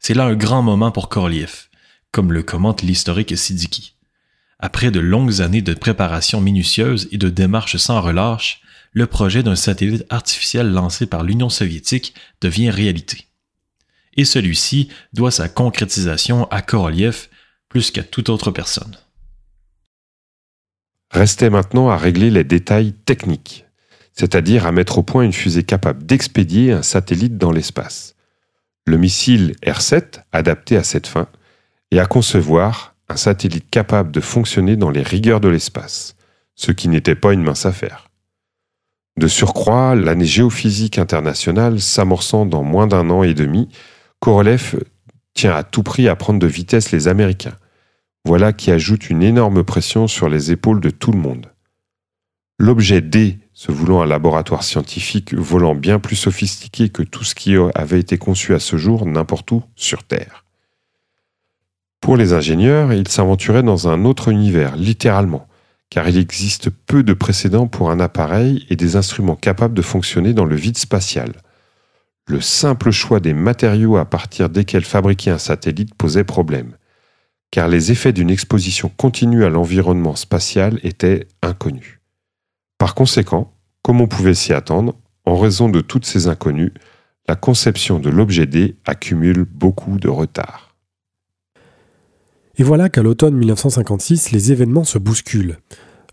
C'est 0.00 0.14
là 0.14 0.24
un 0.24 0.34
grand 0.34 0.62
moment 0.62 0.90
pour 0.90 1.08
Korolev, 1.08 1.67
comme 2.12 2.32
le 2.32 2.42
commente 2.42 2.82
l'historique 2.82 3.36
Sidiki. 3.36 3.94
Après 4.58 4.90
de 4.90 5.00
longues 5.00 5.40
années 5.40 5.62
de 5.62 5.74
préparation 5.74 6.40
minutieuse 6.40 7.08
et 7.12 7.18
de 7.18 7.28
démarches 7.28 7.76
sans 7.76 8.00
relâche, 8.00 8.60
le 8.92 9.06
projet 9.06 9.42
d'un 9.42 9.56
satellite 9.56 10.04
artificiel 10.10 10.72
lancé 10.72 11.06
par 11.06 11.22
l'Union 11.22 11.48
soviétique 11.48 12.14
devient 12.40 12.70
réalité. 12.70 13.26
Et 14.16 14.24
celui-ci 14.24 14.88
doit 15.12 15.30
sa 15.30 15.48
concrétisation 15.48 16.46
à 16.50 16.62
Korolev 16.62 17.28
plus 17.68 17.90
qu'à 17.90 18.02
toute 18.02 18.30
autre 18.30 18.50
personne. 18.50 18.96
Restait 21.10 21.50
maintenant 21.50 21.88
à 21.88 21.96
régler 21.96 22.30
les 22.30 22.44
détails 22.44 22.92
techniques, 22.92 23.64
c'est-à-dire 24.12 24.66
à 24.66 24.72
mettre 24.72 24.98
au 24.98 25.02
point 25.02 25.22
une 25.22 25.32
fusée 25.32 25.62
capable 25.62 26.04
d'expédier 26.04 26.72
un 26.72 26.82
satellite 26.82 27.38
dans 27.38 27.52
l'espace. 27.52 28.16
Le 28.86 28.96
missile 28.96 29.54
R7 29.62 30.22
adapté 30.32 30.76
à 30.76 30.82
cette 30.82 31.06
fin, 31.06 31.28
et 31.90 32.00
à 32.00 32.06
concevoir 32.06 32.94
un 33.08 33.16
satellite 33.16 33.70
capable 33.70 34.10
de 34.10 34.20
fonctionner 34.20 34.76
dans 34.76 34.90
les 34.90 35.02
rigueurs 35.02 35.40
de 35.40 35.48
l'espace, 35.48 36.16
ce 36.54 36.72
qui 36.72 36.88
n'était 36.88 37.14
pas 37.14 37.32
une 37.32 37.42
mince 37.42 37.66
affaire. 37.66 38.08
De 39.16 39.26
surcroît, 39.26 39.94
l'année 39.94 40.26
géophysique 40.26 40.98
internationale 40.98 41.80
s'amorçant 41.80 42.46
dans 42.46 42.62
moins 42.62 42.86
d'un 42.86 43.10
an 43.10 43.22
et 43.22 43.34
demi, 43.34 43.68
Korolev 44.20 44.78
tient 45.34 45.54
à 45.54 45.64
tout 45.64 45.82
prix 45.82 46.08
à 46.08 46.16
prendre 46.16 46.38
de 46.38 46.46
vitesse 46.46 46.92
les 46.92 47.08
Américains. 47.08 47.56
Voilà 48.24 48.52
qui 48.52 48.70
ajoute 48.70 49.10
une 49.10 49.22
énorme 49.22 49.64
pression 49.64 50.06
sur 50.06 50.28
les 50.28 50.52
épaules 50.52 50.80
de 50.80 50.90
tout 50.90 51.12
le 51.12 51.18
monde. 51.18 51.46
L'objet 52.58 53.00
D, 53.00 53.38
se 53.58 53.72
voulant 53.72 54.02
un 54.02 54.06
laboratoire 54.06 54.62
scientifique 54.62 55.34
volant 55.34 55.74
bien 55.74 55.98
plus 55.98 56.14
sophistiqué 56.14 56.90
que 56.90 57.02
tout 57.02 57.24
ce 57.24 57.34
qui 57.34 57.56
avait 57.74 57.98
été 57.98 58.16
conçu 58.16 58.54
à 58.54 58.60
ce 58.60 58.76
jour 58.76 59.04
n'importe 59.04 59.50
où 59.50 59.64
sur 59.74 60.04
Terre. 60.04 60.44
Pour 62.00 62.16
les 62.16 62.32
ingénieurs, 62.32 62.92
ils 62.92 63.08
s'aventuraient 63.08 63.62
dans 63.62 63.88
un 63.88 64.04
autre 64.04 64.28
univers, 64.28 64.76
littéralement 64.76 65.48
car 65.90 66.08
il 66.08 66.18
existe 66.18 66.70
peu 66.70 67.02
de 67.02 67.14
précédents 67.14 67.66
pour 67.66 67.90
un 67.90 68.00
appareil 68.00 68.66
et 68.70 68.76
des 68.76 68.96
instruments 68.96 69.36
capables 69.36 69.74
de 69.74 69.82
fonctionner 69.82 70.34
dans 70.34 70.44
le 70.44 70.56
vide 70.56 70.78
spatial. 70.78 71.32
Le 72.26 72.40
simple 72.40 72.90
choix 72.90 73.20
des 73.20 73.32
matériaux 73.32 73.96
à 73.96 74.04
partir 74.04 74.50
desquels 74.50 74.84
fabriquer 74.84 75.30
un 75.30 75.38
satellite 75.38 75.94
posait 75.94 76.24
problème, 76.24 76.76
car 77.50 77.68
les 77.68 77.90
effets 77.90 78.12
d'une 78.12 78.30
exposition 78.30 78.90
continue 78.94 79.44
à 79.44 79.48
l'environnement 79.48 80.14
spatial 80.14 80.78
étaient 80.82 81.26
inconnus. 81.40 82.00
Par 82.76 82.94
conséquent, 82.94 83.54
comme 83.82 84.02
on 84.02 84.08
pouvait 84.08 84.34
s'y 84.34 84.52
attendre, 84.52 84.94
en 85.24 85.38
raison 85.38 85.70
de 85.70 85.80
toutes 85.80 86.04
ces 86.04 86.28
inconnues, 86.28 86.74
la 87.26 87.34
conception 87.34 87.98
de 87.98 88.10
l'objet 88.10 88.46
D 88.46 88.76
accumule 88.86 89.44
beaucoup 89.44 89.98
de 89.98 90.08
retard. 90.08 90.67
Et 92.58 92.64
voilà 92.64 92.88
qu'à 92.88 93.02
l'automne 93.02 93.36
1956, 93.36 94.32
les 94.32 94.50
événements 94.50 94.82
se 94.82 94.98
bousculent. 94.98 95.58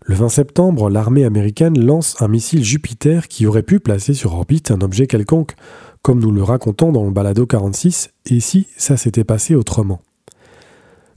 Le 0.04 0.14
20 0.14 0.28
septembre, 0.28 0.88
l'armée 0.88 1.24
américaine 1.24 1.84
lance 1.84 2.14
un 2.22 2.28
missile 2.28 2.62
Jupiter 2.62 3.26
qui 3.26 3.46
aurait 3.46 3.64
pu 3.64 3.80
placer 3.80 4.14
sur 4.14 4.34
orbite 4.34 4.70
un 4.70 4.80
objet 4.80 5.08
quelconque, 5.08 5.56
comme 6.02 6.20
nous 6.20 6.30
le 6.30 6.44
racontons 6.44 6.92
dans 6.92 7.04
le 7.04 7.10
balado 7.10 7.46
46, 7.46 8.10
et 8.26 8.38
si 8.38 8.68
ça 8.76 8.96
s'était 8.96 9.24
passé 9.24 9.56
autrement. 9.56 10.00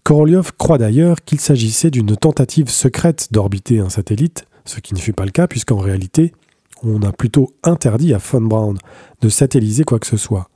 Korolev 0.03 0.51
croit 0.57 0.80
d'ailleurs 0.80 1.17
qu'il 1.23 1.39
s'agissait 1.39 1.91
d'une 1.91 2.15
tentative 2.15 2.69
secrète 2.69 3.27
d'orbiter 3.32 3.77
un 3.77 3.89
satellite, 3.89 4.45
ce 4.65 4.80
qui 4.80 4.95
ne 4.95 4.99
fut 4.99 5.13
pas 5.13 5.25
le 5.25 5.32
cas 5.32 5.45
puisqu'en 5.45 5.77
réalité, 5.77 6.34
on 6.82 7.03
a 7.03 7.11
plutôt 7.11 7.53
interdit 7.61 8.15
à 8.15 8.17
Von 8.17 8.41
Braun 8.41 8.75
de 9.21 9.30
satelliser 9.30 9.84
quoi 9.84 9.99
que 9.99 10.07
ce 10.07 10.17
soit. 10.17 10.49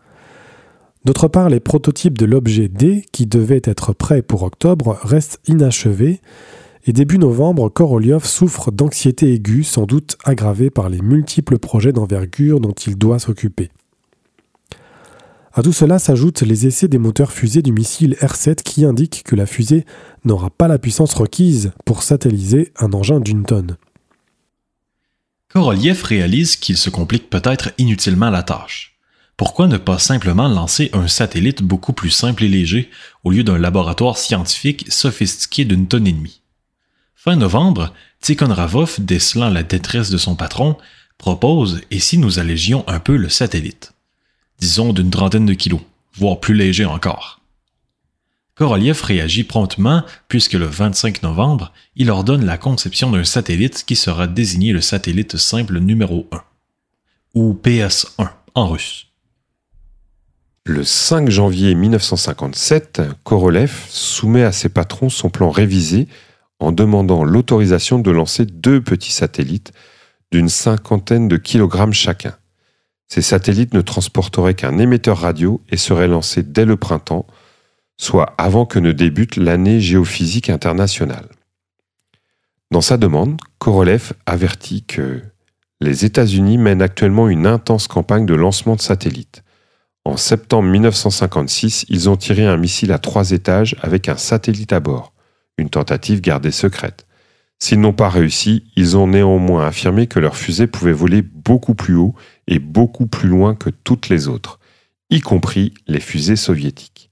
D'autre 1.06 1.28
part, 1.28 1.50
les 1.50 1.60
prototypes 1.60 2.18
de 2.18 2.26
l'objet 2.26 2.70
D, 2.70 3.06
qui 3.12 3.26
devait 3.26 3.62
être 3.66 3.94
prêt 3.94 4.22
pour 4.22 4.44
octobre, 4.44 4.98
restent 5.04 5.40
inachevés, 5.48 6.22
et 6.86 6.94
début 6.94 7.18
novembre, 7.18 7.70
Korolev 7.70 8.26
souffre 8.26 8.72
d'anxiété 8.72 9.34
aiguë, 9.34 9.64
sans 9.64 9.86
doute 9.86 10.18
aggravée 10.24 10.70
par 10.70 10.90
les 10.90 11.02
multiples 11.02 11.58
projets 11.58 11.94
d'envergure 11.94 12.60
dont 12.60 12.74
il 12.74 12.98
doit 12.98 13.20
s'occuper. 13.20 13.70
À 15.54 15.62
tout 15.62 15.72
cela 15.72 16.00
s'ajoutent 16.00 16.42
les 16.42 16.68
essais 16.68 16.88
des 16.88 16.98
moteurs 16.98 17.32
fusées 17.32 17.62
du 17.62 17.72
missile 17.72 18.16
R-7 18.22 18.64
qui 18.64 18.86
indiquent 18.86 19.24
que 19.24 19.36
la 19.36 19.46
fusée 19.46 19.86
n'aura 20.26 20.50
pas 20.50 20.68
la 20.68 20.80
puissance 20.80 21.14
requise 21.14 21.72
pour 21.86 22.02
satelliser 22.02 22.72
un 22.80 22.92
engin 22.94 23.20
d'une 23.20 23.46
tonne. 23.46 23.78
Korolev 25.50 26.04
réalise 26.04 26.56
qu'il 26.56 26.78
se 26.78 26.90
complique 26.90 27.30
peut-être 27.30 27.72
inutilement 27.78 28.32
la 28.32 28.42
tâche. 28.42 28.93
Pourquoi 29.36 29.68
ne 29.68 29.78
pas 29.78 29.98
simplement 29.98 30.48
lancer 30.48 30.90
un 30.94 31.08
satellite 31.08 31.64
beaucoup 31.64 31.94
plus 31.94 32.12
simple 32.12 32.44
et 32.44 32.48
léger 32.48 32.90
au 33.24 33.32
lieu 33.32 33.44
d'un 33.44 33.58
laboratoire 33.58 34.18
scientifique 34.18 34.86
sophistiqué 34.92 35.66
d'une 35.66 35.88
tonne 35.88 36.08
et 36.08 36.14
demie? 36.14 36.42
Fin 37.16 37.36
novembre, 37.36 37.94
Tikhon 38.22 38.54
Ravov, 38.54 38.98
décelant 39.00 39.50
la 39.50 39.64
détresse 39.64 40.10
de 40.10 40.18
son 40.18 40.36
patron, 40.36 40.78
propose 41.18 41.82
et 41.90 42.00
si 42.00 42.18
nous 42.18 42.38
allégions 42.38 42.84
un 42.88 43.00
peu 43.00 43.16
le 43.16 43.30
satellite? 43.30 43.94
Disons 44.60 44.94
d'une 44.94 45.10
trentaine 45.10 45.46
de 45.46 45.54
kilos, 45.54 45.82
voire 46.16 46.40
plus 46.40 46.54
léger 46.54 46.86
encore. 46.86 47.40
Korolev 48.56 49.02
réagit 49.02 49.44
promptement 49.44 50.04
puisque 50.28 50.54
le 50.54 50.66
25 50.66 51.24
novembre, 51.24 51.74
il 51.96 52.12
ordonne 52.12 52.46
la 52.46 52.60
conception 52.60 53.10
d'un 53.10 53.24
satellite 53.24 53.84
qui 53.84 53.96
sera 53.96 54.28
désigné 54.28 54.74
le 54.74 54.82
satellite 54.82 55.38
simple 55.38 55.80
numéro 55.80 56.28
1, 56.32 56.44
ou 57.34 57.60
PS-1 57.64 58.30
en 58.54 58.68
russe. 58.68 59.08
Le 60.66 60.86
5 60.86 61.30
janvier 61.30 61.76
1957, 61.76 63.02
Korolev 63.26 63.70
soumet 63.90 64.44
à 64.44 64.54
ses 64.54 64.70
patrons 64.70 65.10
son 65.10 65.30
plan 65.30 65.50
révisé 65.50 66.08
en 66.60 66.72
demandant 66.72 67.26
l'autorisation 67.26 68.00
de 68.00 68.10
lancer 68.12 68.46
deux 68.46 68.82
petits 68.82 69.12
satellites 69.12 69.74
d'une 70.32 70.48
cinquantaine 70.48 71.28
de 71.28 71.36
kilogrammes 71.36 71.92
chacun. 71.92 72.38
Ces 73.10 73.22
satellites 73.22 73.74
ne 73.74 73.82
transporteraient 73.82 74.54
qu'un 74.54 74.78
émetteur 74.78 75.18
radio 75.18 75.60
et 75.70 75.76
seraient 75.76 76.08
lancés 76.08 76.44
dès 76.44 76.64
le 76.64 76.78
printemps, 76.78 77.28
soit 77.98 78.34
avant 78.38 78.66
que 78.66 78.80
ne 78.80 78.94
débute 78.94 79.36
l'année 79.36 79.82
géophysique 79.82 80.50
internationale. 80.50 81.28
Dans 82.72 82.80
sa 82.80 82.96
demande, 82.96 83.38
Korolev 83.60 84.14
avertit 84.26 84.86
que 84.86 85.22
les 85.82 86.06
États-Unis 86.06 86.58
mènent 86.58 86.82
actuellement 86.82 87.28
une 87.28 87.48
intense 87.48 87.90
campagne 87.90 88.26
de 88.26 88.34
lancement 88.34 88.78
de 88.78 88.82
satellites. 88.82 89.44
En 90.06 90.18
septembre 90.18 90.68
1956, 90.70 91.86
ils 91.88 92.10
ont 92.10 92.18
tiré 92.18 92.46
un 92.46 92.58
missile 92.58 92.92
à 92.92 93.00
trois 93.00 93.32
étages 93.32 93.76
avec 93.82 94.10
un 94.10 94.18
satellite 94.18 94.74
à 94.74 94.82
bord, 94.82 95.14
une 95.58 95.70
tentative 95.70 96.20
gardée 96.20 96.52
secrète. 96.52 97.08
S'ils 97.60 97.80
n'ont 97.80 97.94
pas 97.94 98.10
réussi, 98.10 98.66
ils 98.76 98.98
ont 98.98 99.08
néanmoins 99.08 99.66
affirmé 99.66 100.08
que 100.08 100.20
leur 100.20 100.36
fusée 100.36 100.68
pouvait 100.68 100.92
voler 100.92 101.22
beaucoup 101.22 101.74
plus 101.76 101.96
haut 101.96 102.14
et 102.48 102.60
beaucoup 102.60 103.08
plus 103.08 103.30
loin 103.30 103.56
que 103.56 103.70
toutes 103.70 104.10
les 104.10 104.28
autres, 104.28 104.60
y 105.10 105.22
compris 105.22 105.74
les 105.88 106.02
fusées 106.02 106.36
soviétiques. 106.36 107.10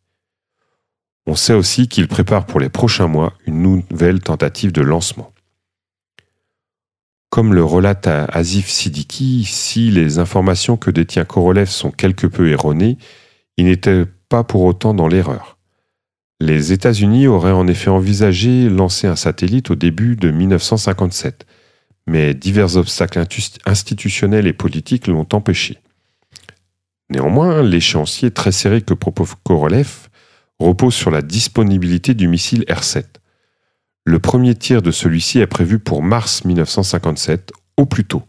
On 1.26 1.36
sait 1.36 1.54
aussi 1.54 1.88
qu'ils 1.88 2.10
préparent 2.10 2.46
pour 2.46 2.60
les 2.60 2.68
prochains 2.68 3.08
mois 3.08 3.34
une 3.46 3.62
nouvelle 3.62 4.20
tentative 4.20 4.74
de 4.74 4.82
lancement. 4.82 5.32
Comme 7.32 7.54
le 7.54 7.64
relate 7.64 8.08
Azif 8.08 8.68
Siddiqui, 8.68 9.46
si 9.46 9.90
les 9.90 10.20
informations 10.20 10.76
que 10.76 10.92
détient 10.92 11.24
Korolev 11.24 11.70
sont 11.70 11.90
quelque 11.90 12.28
peu 12.28 12.50
erronées, 12.50 12.98
il 13.56 13.66
n'était 13.66 14.04
pas 14.28 14.44
pour 14.44 14.64
autant 14.64 14.94
dans 14.94 15.08
l'erreur. 15.08 15.58
Les 16.42 16.74
États-Unis 16.74 17.28
auraient 17.28 17.54
en 17.54 17.68
effet 17.68 17.90
envisagé 17.90 18.68
lancer 18.68 19.08
un 19.08 19.16
satellite 19.16 19.72
au 19.72 19.76
début 19.76 20.18
de 20.18 20.30
1957, 20.30 21.46
mais 22.06 22.34
divers 22.34 22.76
obstacles 22.76 23.24
institutionnels 23.66 24.48
et 24.48 24.54
politiques 24.54 25.08
l'ont 25.08 25.28
empêché. 25.32 25.78
Néanmoins, 27.10 27.64
l'échéancier 27.64 28.32
très 28.32 28.52
serré 28.52 28.82
que 28.82 28.94
propose 28.94 29.36
Korolev 29.46 30.10
repose 30.60 30.96
sur 30.96 31.12
la 31.12 31.22
disponibilité 31.22 32.14
du 32.14 32.28
missile 32.28 32.66
R-7. 32.68 33.06
Le 34.04 34.20
premier 34.20 34.56
tir 34.56 34.82
de 34.82 34.92
celui-ci 34.92 35.40
est 35.40 35.48
prévu 35.48 35.78
pour 35.78 36.02
mars 36.02 36.44
1957, 36.44 37.52
au 37.78 37.86
plus 37.86 38.06
tôt, 38.06 38.24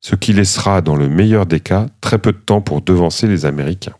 ce 0.00 0.14
qui 0.14 0.32
laissera, 0.32 0.82
dans 0.82 0.96
le 0.96 1.08
meilleur 1.08 1.46
des 1.46 1.60
cas, 1.60 1.86
très 2.00 2.18
peu 2.18 2.32
de 2.32 2.38
temps 2.38 2.60
pour 2.60 2.82
devancer 2.82 3.26
les 3.26 3.46
Américains. 3.46 3.96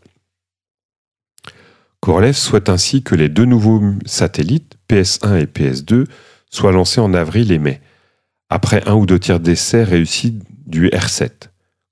Korolev 2.01 2.35
souhaite 2.35 2.69
ainsi 2.69 3.03
que 3.03 3.14
les 3.14 3.29
deux 3.29 3.47
nouveaux 3.47 3.83
satellites, 4.05 4.77
PS1 4.91 5.41
et 5.41 5.47
PS2, 5.47 6.07
soient 6.51 6.73
lancés 6.73 7.01
en 7.01 7.14
avril 7.14 7.51
et 7.51 7.59
mai, 7.59 7.81
après 8.51 8.87
un 8.87 8.95
ou 8.95 9.07
deux 9.07 9.19
tirs 9.19 9.41
d'essai 9.41 9.83
réussis 9.85 10.39
du 10.67 10.89
R7. 10.89 11.31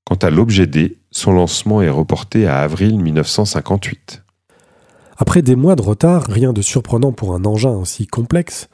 Quant 0.05 0.17
à 0.17 0.31
l'objet 0.31 0.67
D, 0.67 0.99
son 1.11 1.33
lancement 1.33 1.81
est 1.81 1.89
reporté 1.89 2.47
à 2.47 2.61
avril 2.61 2.99
1958. 2.99 4.23
Après 5.17 5.43
des 5.43 5.57
mois 5.57 5.77
de 5.77 5.83
retard, 5.83 6.25
rien 6.29 6.53
de 6.53 6.61
surprenant 6.61 7.13
pour 7.13 7.35
un 7.35 7.45
engin 7.45 7.71
aussi 7.71 8.07
complexe, 8.07 8.69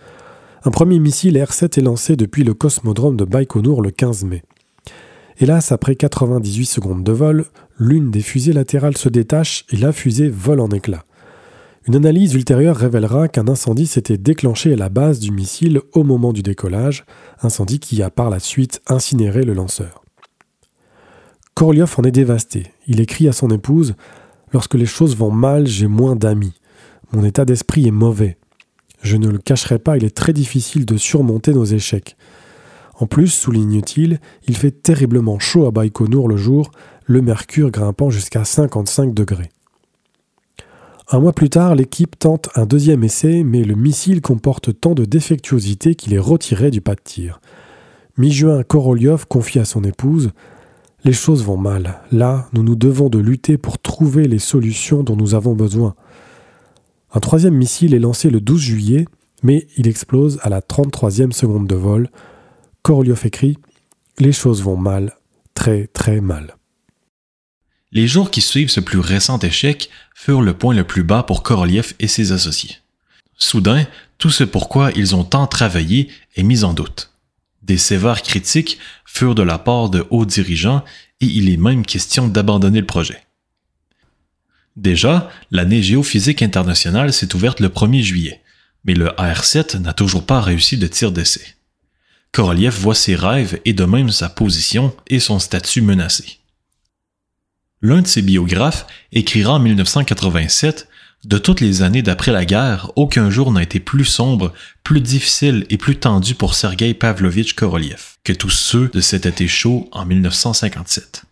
un 0.63 0.71
premier 0.71 0.99
missile 0.99 1.37
R7 1.37 1.79
est 1.79 1.83
lancé 1.83 2.17
depuis 2.17 2.45
le 2.45 2.53
cosmodrome 2.53 3.17
de 3.17 3.25
Baïkonour 3.25 3.81
le 3.81 3.91
15 3.91 4.25
mai. 4.25 4.43
Hélas, 5.39 5.73
après 5.73 5.97
98 5.97 6.67
secondes 6.67 7.03
de 7.03 7.13
vol, 7.13 7.47
l'une 7.79 8.11
des 8.11 8.21
fusées 8.21 8.53
latérales 8.53 8.99
se 8.99 9.09
détache 9.09 9.65
et 9.71 9.77
la 9.77 9.91
fusée 9.91 10.29
vole 10.29 10.61
en 10.61 10.69
éclats. 10.69 11.07
Une 11.87 11.97
analyse 11.97 12.35
ultérieure 12.35 12.77
révélera 12.77 13.29
qu'un 13.29 13.49
incendie 13.49 13.87
s'était 13.87 14.19
déclenché 14.19 14.75
à 14.75 14.77
la 14.77 14.91
base 14.91 15.19
du 15.19 15.31
missile 15.31 15.81
au 15.95 16.05
moment 16.05 16.35
du 16.35 16.43
décollage, 16.43 17.07
incendie 17.41 17.79
qui 17.79 18.03
a 18.03 18.11
par 18.11 18.29
la 18.29 18.39
suite 18.39 18.83
incinéré 18.87 19.45
le 19.45 19.55
lanceur. 19.55 20.05
Korolev 21.55 21.95
en 21.97 22.03
est 22.03 22.11
dévasté. 22.11 22.67
Il 22.87 23.01
écrit 23.01 23.29
à 23.29 23.33
son 23.33 23.49
épouse 23.49 23.95
Lorsque 24.53 24.75
les 24.75 24.87
choses 24.87 25.17
vont 25.17 25.31
mal, 25.31 25.67
j'ai 25.67 25.87
moins 25.87 26.17
d'amis. 26.17 26.55
Mon 27.13 27.25
état 27.25 27.45
d'esprit 27.47 27.87
est 27.87 27.93
mauvais. 27.93 28.37
Je 29.03 29.17
ne 29.17 29.29
le 29.29 29.39
cacherai 29.39 29.79
pas, 29.79 29.97
il 29.97 30.05
est 30.05 30.17
très 30.17 30.33
difficile 30.33 30.85
de 30.85 30.97
surmonter 30.97 31.53
nos 31.53 31.65
échecs. 31.65 32.17
En 32.99 33.07
plus, 33.07 33.29
souligne-t-il, 33.29 34.21
il 34.47 34.57
fait 34.57 34.83
terriblement 34.83 35.39
chaud 35.39 35.67
à 35.67 35.71
Baïkonour 35.71 36.29
le 36.29 36.37
jour, 36.37 36.71
le 37.07 37.23
mercure 37.23 37.71
grimpant 37.71 38.11
jusqu'à 38.11 38.45
55 38.45 39.15
degrés. 39.15 39.49
Un 41.13 41.19
mois 41.19 41.33
plus 41.33 41.51
tard, 41.51 41.75
l'équipe 41.75 42.17
tente 42.19 42.51
un 42.55 42.67
deuxième 42.67 43.03
essai, 43.03 43.43
mais 43.43 43.65
le 43.65 43.75
missile 43.75 44.21
comporte 44.21 44.79
tant 44.79 44.95
de 44.95 45.05
défectuosité 45.05 45.97
qu'il 45.97 46.15
est 46.15 46.19
retiré 46.19 46.71
du 46.71 46.81
pas 46.81 46.95
de 46.95 47.01
tir. 47.03 47.41
Mi-juin, 48.17 48.63
Korolev 48.63 49.25
confie 49.27 49.59
à 49.59 49.65
son 49.65 49.83
épouse 49.83 50.31
Les 51.05 51.13
choses 51.13 51.43
vont 51.43 51.57
mal. 51.57 52.01
Là, 52.13 52.49
nous 52.53 52.63
nous 52.63 52.77
devons 52.77 53.09
de 53.09 53.19
lutter 53.19 53.57
pour 53.57 53.81
trouver 53.81 54.29
les 54.29 54.39
solutions 54.39 55.03
dont 55.03 55.17
nous 55.17 55.35
avons 55.35 55.55
besoin. 55.55 55.95
Un 57.13 57.21
troisième 57.21 57.55
missile 57.55 57.95
est 57.95 57.99
lancé 57.99 58.31
le 58.31 58.41
12 58.41 58.61
juillet, 58.61 59.07
mais 59.43 59.67
il 59.77 59.89
explose 59.89 60.39
à 60.43 60.49
la 60.49 60.61
33e 60.61 61.33
seconde 61.33 61.67
de 61.67 61.75
vol. 61.75 62.09
Korolev 62.83 63.21
écrit 63.25 63.59
Les 64.19 64.33
choses 64.33 64.63
vont 64.63 64.77
mal, 64.77 65.17
très 65.55 65.89
très 65.89 66.21
mal. 66.21 66.57
Les 67.93 68.07
jours 68.07 68.31
qui 68.31 68.41
suivent 68.41 68.71
ce 68.71 68.79
plus 68.79 69.01
récent 69.01 69.41
échec 69.41 69.91
furent 70.15 70.43
le 70.43 70.55
point 70.55 70.75
le 70.75 70.85
plus 70.85 71.03
bas 71.03 71.25
pour 71.25 71.43
Korolev 71.43 71.95
et 71.99 72.07
ses 72.07 72.31
associés. 72.31 72.77
Soudain, 73.37 73.87
tout 74.19 74.31
ce 74.31 74.45
pourquoi 74.45 74.93
ils 74.93 75.17
ont 75.17 75.25
tant 75.25 75.49
travaillé 75.49 76.09
est 76.37 76.45
mis 76.45 76.63
en 76.63 76.75
doute. 76.75 77.13
Des 77.63 77.79
sévères 77.79 78.23
critiques 78.23 78.79
furent 79.05 79.35
de 79.35 79.43
la 79.43 79.59
part 79.59 79.91
de 79.91 80.07
hauts 80.11 80.27
dirigeants 80.27 80.85
et 81.21 81.27
il 81.27 81.51
est 81.51 81.57
même 81.57 81.85
question 81.85 82.29
d'abandonner 82.29 82.81
le 82.81 82.87
projet. 82.87 83.19
Déjà, 84.77 85.31
l'année 85.51 85.83
géophysique 85.83 86.43
internationale 86.43 87.13
s'est 87.13 87.35
ouverte 87.35 87.61
le 87.61 87.69
1er 87.69 88.03
juillet, 88.03 88.43
mais 88.85 88.95
le 88.95 89.09
AR-7 89.21 89.79
n'a 89.79 89.93
toujours 89.93 90.25
pas 90.25 90.41
réussi 90.41 90.79
de 90.79 90.87
tir 90.87 91.13
d'essai. 91.13 91.57
Korolev 92.33 92.75
voit 92.79 92.95
ses 92.95 93.17
rêves 93.17 93.61
et 93.65 93.73
de 93.73 93.85
même 93.85 94.11
sa 94.11 94.29
position 94.29 94.95
et 95.09 95.19
son 95.19 95.39
statut 95.39 95.83
menacés. 95.83 96.39
L'un 97.83 98.03
de 98.03 98.07
ses 98.07 98.23
biographes 98.23 98.87
écrira 99.13 99.55
en 99.55 99.59
1987 99.59 100.87
De 101.25 101.39
toutes 101.39 101.61
les 101.61 101.83
années 101.83 102.03
d'après 102.03 102.31
la 102.33 102.45
guerre, 102.45 102.93
aucun 102.95 103.31
jour 103.31 103.53
n'a 103.53 103.63
été 103.63 103.81
plus 103.81 104.05
sombre, 104.05 104.53
plus 104.85 105.01
difficile 105.01 105.67
et 105.71 105.79
plus 105.79 105.97
tendu 105.97 106.35
pour 106.35 106.55
Sergei 106.55 106.95
Pavlovitch 106.95 107.55
Korolev 107.55 108.17
que 108.23 108.33
tous 108.33 108.51
ceux 108.51 108.89
de 108.89 109.01
cet 109.01 109.27
été 109.27 109.49
chaud 109.49 109.89
en 109.93 110.05
1957. 110.05 111.25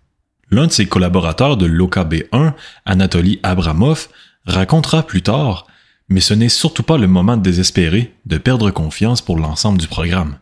L'un 0.51 0.67
de 0.67 0.73
ses 0.73 0.87
collaborateurs 0.87 1.57
de 1.57 1.67
l'OKB1, 1.67 2.55
Anatoly 2.87 3.41
Abramov, 3.43 4.09
racontera 4.47 5.03
plus 5.03 5.23
tard 5.23 5.67
mais 6.09 6.21
ce 6.21 6.35
n'est 6.35 6.49
surtout 6.49 6.83
pas 6.83 6.99
le 6.99 7.07
moment 7.07 7.37
de 7.37 7.43
désespérer, 7.43 8.15
de 8.27 8.39
perdre 8.39 8.71
confiance 8.71 9.21
pour 9.21 9.37
l'ensemble 9.37 9.79
du 9.79 9.89
programme. 9.89 10.39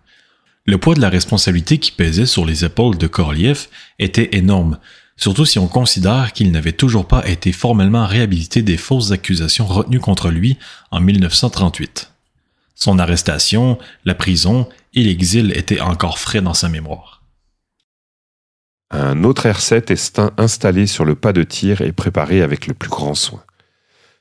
Le 0.64 0.78
poids 0.78 0.94
de 0.94 1.00
la 1.00 1.09
responsabilité 1.09 1.78
qui 1.78 1.92
pesait 1.92 2.26
sur 2.26 2.44
les 2.44 2.64
épaules 2.64 2.98
de 2.98 3.07
Korolev 3.07 3.66
était 3.98 4.36
énorme, 4.36 4.78
surtout 5.16 5.44
si 5.44 5.59
on 5.59 5.68
considère 5.68 6.32
qu'il 6.32 6.50
n'avait 6.52 6.72
toujours 6.72 7.07
pas 7.07 7.26
été 7.28 7.52
formellement 7.52 8.07
réhabilité 8.07 8.62
des 8.62 8.76
fausses 8.76 9.12
accusations 9.12 9.66
retenues 9.66 10.00
contre 10.00 10.30
lui 10.30 10.57
en 10.90 11.00
1938. 11.00 12.12
Son 12.74 12.98
arrestation, 12.98 13.78
la 14.04 14.14
prison 14.14 14.68
et 14.94 15.02
l'exil 15.02 15.52
étaient 15.57 15.80
encore 15.80 16.18
frais 16.18 16.42
dans 16.42 16.54
sa 16.54 16.68
mémoire. 16.68 17.16
Un 18.99 19.24
autre 19.24 19.47
R-7 19.47 19.92
est 19.92 20.22
installé 20.38 20.86
sur 20.86 21.05
le 21.05 21.14
pas 21.14 21.34
de 21.34 21.42
tir 21.42 21.82
et 21.82 21.92
préparé 21.92 22.40
avec 22.40 22.66
le 22.66 22.72
plus 22.72 22.88
grand 22.88 23.14
soin. 23.14 23.44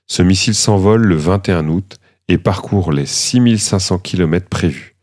Ce 0.05 0.21
missile 0.21 0.53
s'envole 0.53 1.03
le 1.03 1.15
21 1.15 1.69
août 1.69 1.97
et 2.27 2.37
parcourt 2.37 2.91
les 2.91 3.05
6500 3.05 3.99
km 3.99 4.49
prévus. 4.49 4.97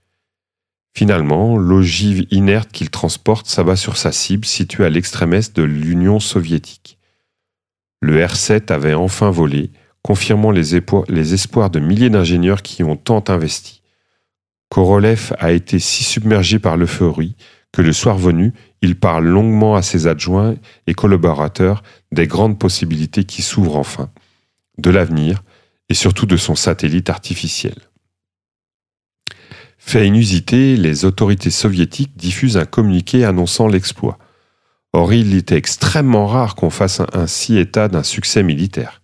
Finalement, 0.94 1.56
l'ogive 1.56 2.26
inerte 2.30 2.70
qu'il 2.70 2.90
transporte 2.90 3.46
s'abat 3.46 3.76
sur 3.76 3.96
sa 3.96 4.12
cible 4.12 4.44
située 4.44 4.84
à 4.84 4.90
l'extrême 4.90 5.32
est 5.32 5.56
de 5.56 5.62
l'Union 5.62 6.20
soviétique. 6.20 6.98
Le 8.02 8.22
R-7 8.22 8.70
avait 8.70 8.92
enfin 8.92 9.30
volé, 9.30 9.70
confirmant 10.02 10.50
les, 10.50 10.74
espoirs 10.74 11.70
de 11.70 11.80
milliers 11.80 12.10
d'ingénieurs 12.10 12.60
qui 12.60 12.84
ont 12.84 12.96
tant 12.96 13.24
investi. 13.28 13.80
Korolev 14.68 15.34
a 15.38 15.52
été 15.52 15.78
si 15.78 16.04
submergé 16.04 16.58
par 16.58 16.76
l'euphorie 16.76 17.36
que 17.72 17.82
le 17.82 17.92
soir 17.92 18.18
venu, 18.18 18.52
il 18.82 18.96
parle 18.96 19.26
longuement 19.26 19.74
à 19.74 19.82
ses 19.82 20.06
adjoints 20.06 20.56
et 20.86 20.94
collaborateurs 20.94 21.82
des 22.12 22.26
grandes 22.26 22.58
possibilités 22.58 23.24
qui 23.24 23.42
s'ouvrent 23.42 23.76
enfin, 23.76 24.10
de 24.78 24.90
l'avenir 24.90 25.42
et 25.88 25.94
surtout 25.94 26.26
de 26.26 26.36
son 26.36 26.54
satellite 26.54 27.10
artificiel. 27.10 27.74
Fait 29.78 30.06
inusité, 30.06 30.76
les 30.76 31.04
autorités 31.04 31.50
soviétiques 31.50 32.16
diffusent 32.16 32.56
un 32.56 32.66
communiqué 32.66 33.24
annonçant 33.24 33.66
l'exploit. 33.66 34.18
Or, 34.92 35.12
il 35.12 35.34
était 35.34 35.56
extrêmement 35.56 36.26
rare 36.26 36.54
qu'on 36.54 36.70
fasse 36.70 37.00
ainsi 37.12 37.58
état 37.58 37.88
d'un 37.88 38.02
succès 38.02 38.42
militaire. 38.42 39.02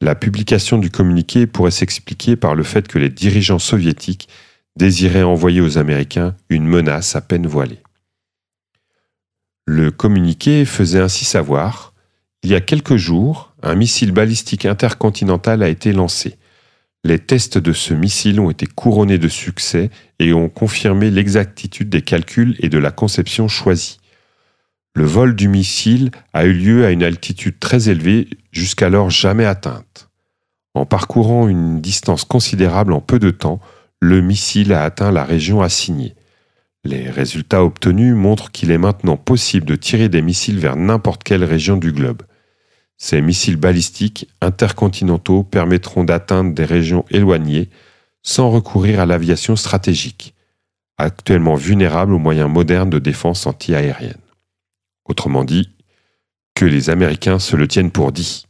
La 0.00 0.14
publication 0.14 0.78
du 0.78 0.90
communiqué 0.90 1.46
pourrait 1.46 1.72
s'expliquer 1.72 2.36
par 2.36 2.54
le 2.54 2.62
fait 2.62 2.86
que 2.86 2.98
les 2.98 3.10
dirigeants 3.10 3.58
soviétiques 3.58 4.28
désiraient 4.76 5.24
envoyer 5.24 5.60
aux 5.60 5.76
Américains 5.76 6.36
une 6.48 6.66
menace 6.66 7.16
à 7.16 7.20
peine 7.20 7.46
voilée. 7.46 7.82
Le 9.70 9.90
communiqué 9.90 10.64
faisait 10.64 10.98
ainsi 10.98 11.26
savoir 11.26 11.92
Il 12.42 12.48
y 12.48 12.54
a 12.54 12.60
quelques 12.62 12.96
jours, 12.96 13.52
un 13.62 13.74
missile 13.74 14.12
balistique 14.12 14.64
intercontinental 14.64 15.62
a 15.62 15.68
été 15.68 15.92
lancé. 15.92 16.38
Les 17.04 17.18
tests 17.18 17.58
de 17.58 17.74
ce 17.74 17.92
missile 17.92 18.40
ont 18.40 18.48
été 18.48 18.64
couronnés 18.64 19.18
de 19.18 19.28
succès 19.28 19.90
et 20.20 20.32
ont 20.32 20.48
confirmé 20.48 21.10
l'exactitude 21.10 21.90
des 21.90 22.00
calculs 22.00 22.56
et 22.60 22.70
de 22.70 22.78
la 22.78 22.90
conception 22.90 23.46
choisie. 23.46 24.00
Le 24.94 25.04
vol 25.04 25.36
du 25.36 25.48
missile 25.48 26.12
a 26.32 26.46
eu 26.46 26.54
lieu 26.54 26.86
à 26.86 26.90
une 26.90 27.02
altitude 27.02 27.58
très 27.60 27.90
élevée, 27.90 28.26
jusqu'alors 28.52 29.10
jamais 29.10 29.44
atteinte. 29.44 30.08
En 30.72 30.86
parcourant 30.86 31.46
une 31.46 31.82
distance 31.82 32.24
considérable 32.24 32.94
en 32.94 33.02
peu 33.02 33.18
de 33.18 33.30
temps, 33.30 33.60
le 34.00 34.22
missile 34.22 34.72
a 34.72 34.82
atteint 34.82 35.12
la 35.12 35.24
région 35.24 35.60
assignée. 35.60 36.14
Les 36.88 37.10
résultats 37.10 37.62
obtenus 37.62 38.14
montrent 38.14 38.50
qu'il 38.50 38.70
est 38.70 38.78
maintenant 38.78 39.18
possible 39.18 39.66
de 39.66 39.76
tirer 39.76 40.08
des 40.08 40.22
missiles 40.22 40.58
vers 40.58 40.74
n'importe 40.74 41.22
quelle 41.22 41.44
région 41.44 41.76
du 41.76 41.92
globe. 41.92 42.22
Ces 42.96 43.20
missiles 43.20 43.58
balistiques 43.58 44.26
intercontinentaux 44.40 45.42
permettront 45.42 46.02
d'atteindre 46.02 46.54
des 46.54 46.64
régions 46.64 47.04
éloignées 47.10 47.68
sans 48.22 48.48
recourir 48.48 49.00
à 49.00 49.06
l'aviation 49.06 49.54
stratégique, 49.54 50.34
actuellement 50.96 51.56
vulnérable 51.56 52.14
aux 52.14 52.18
moyens 52.18 52.50
modernes 52.50 52.88
de 52.88 52.98
défense 52.98 53.46
antiaérienne. 53.46 54.16
Autrement 55.04 55.44
dit, 55.44 55.68
que 56.54 56.64
les 56.64 56.88
Américains 56.88 57.38
se 57.38 57.54
le 57.54 57.68
tiennent 57.68 57.90
pour 57.90 58.12
dit. 58.12 58.47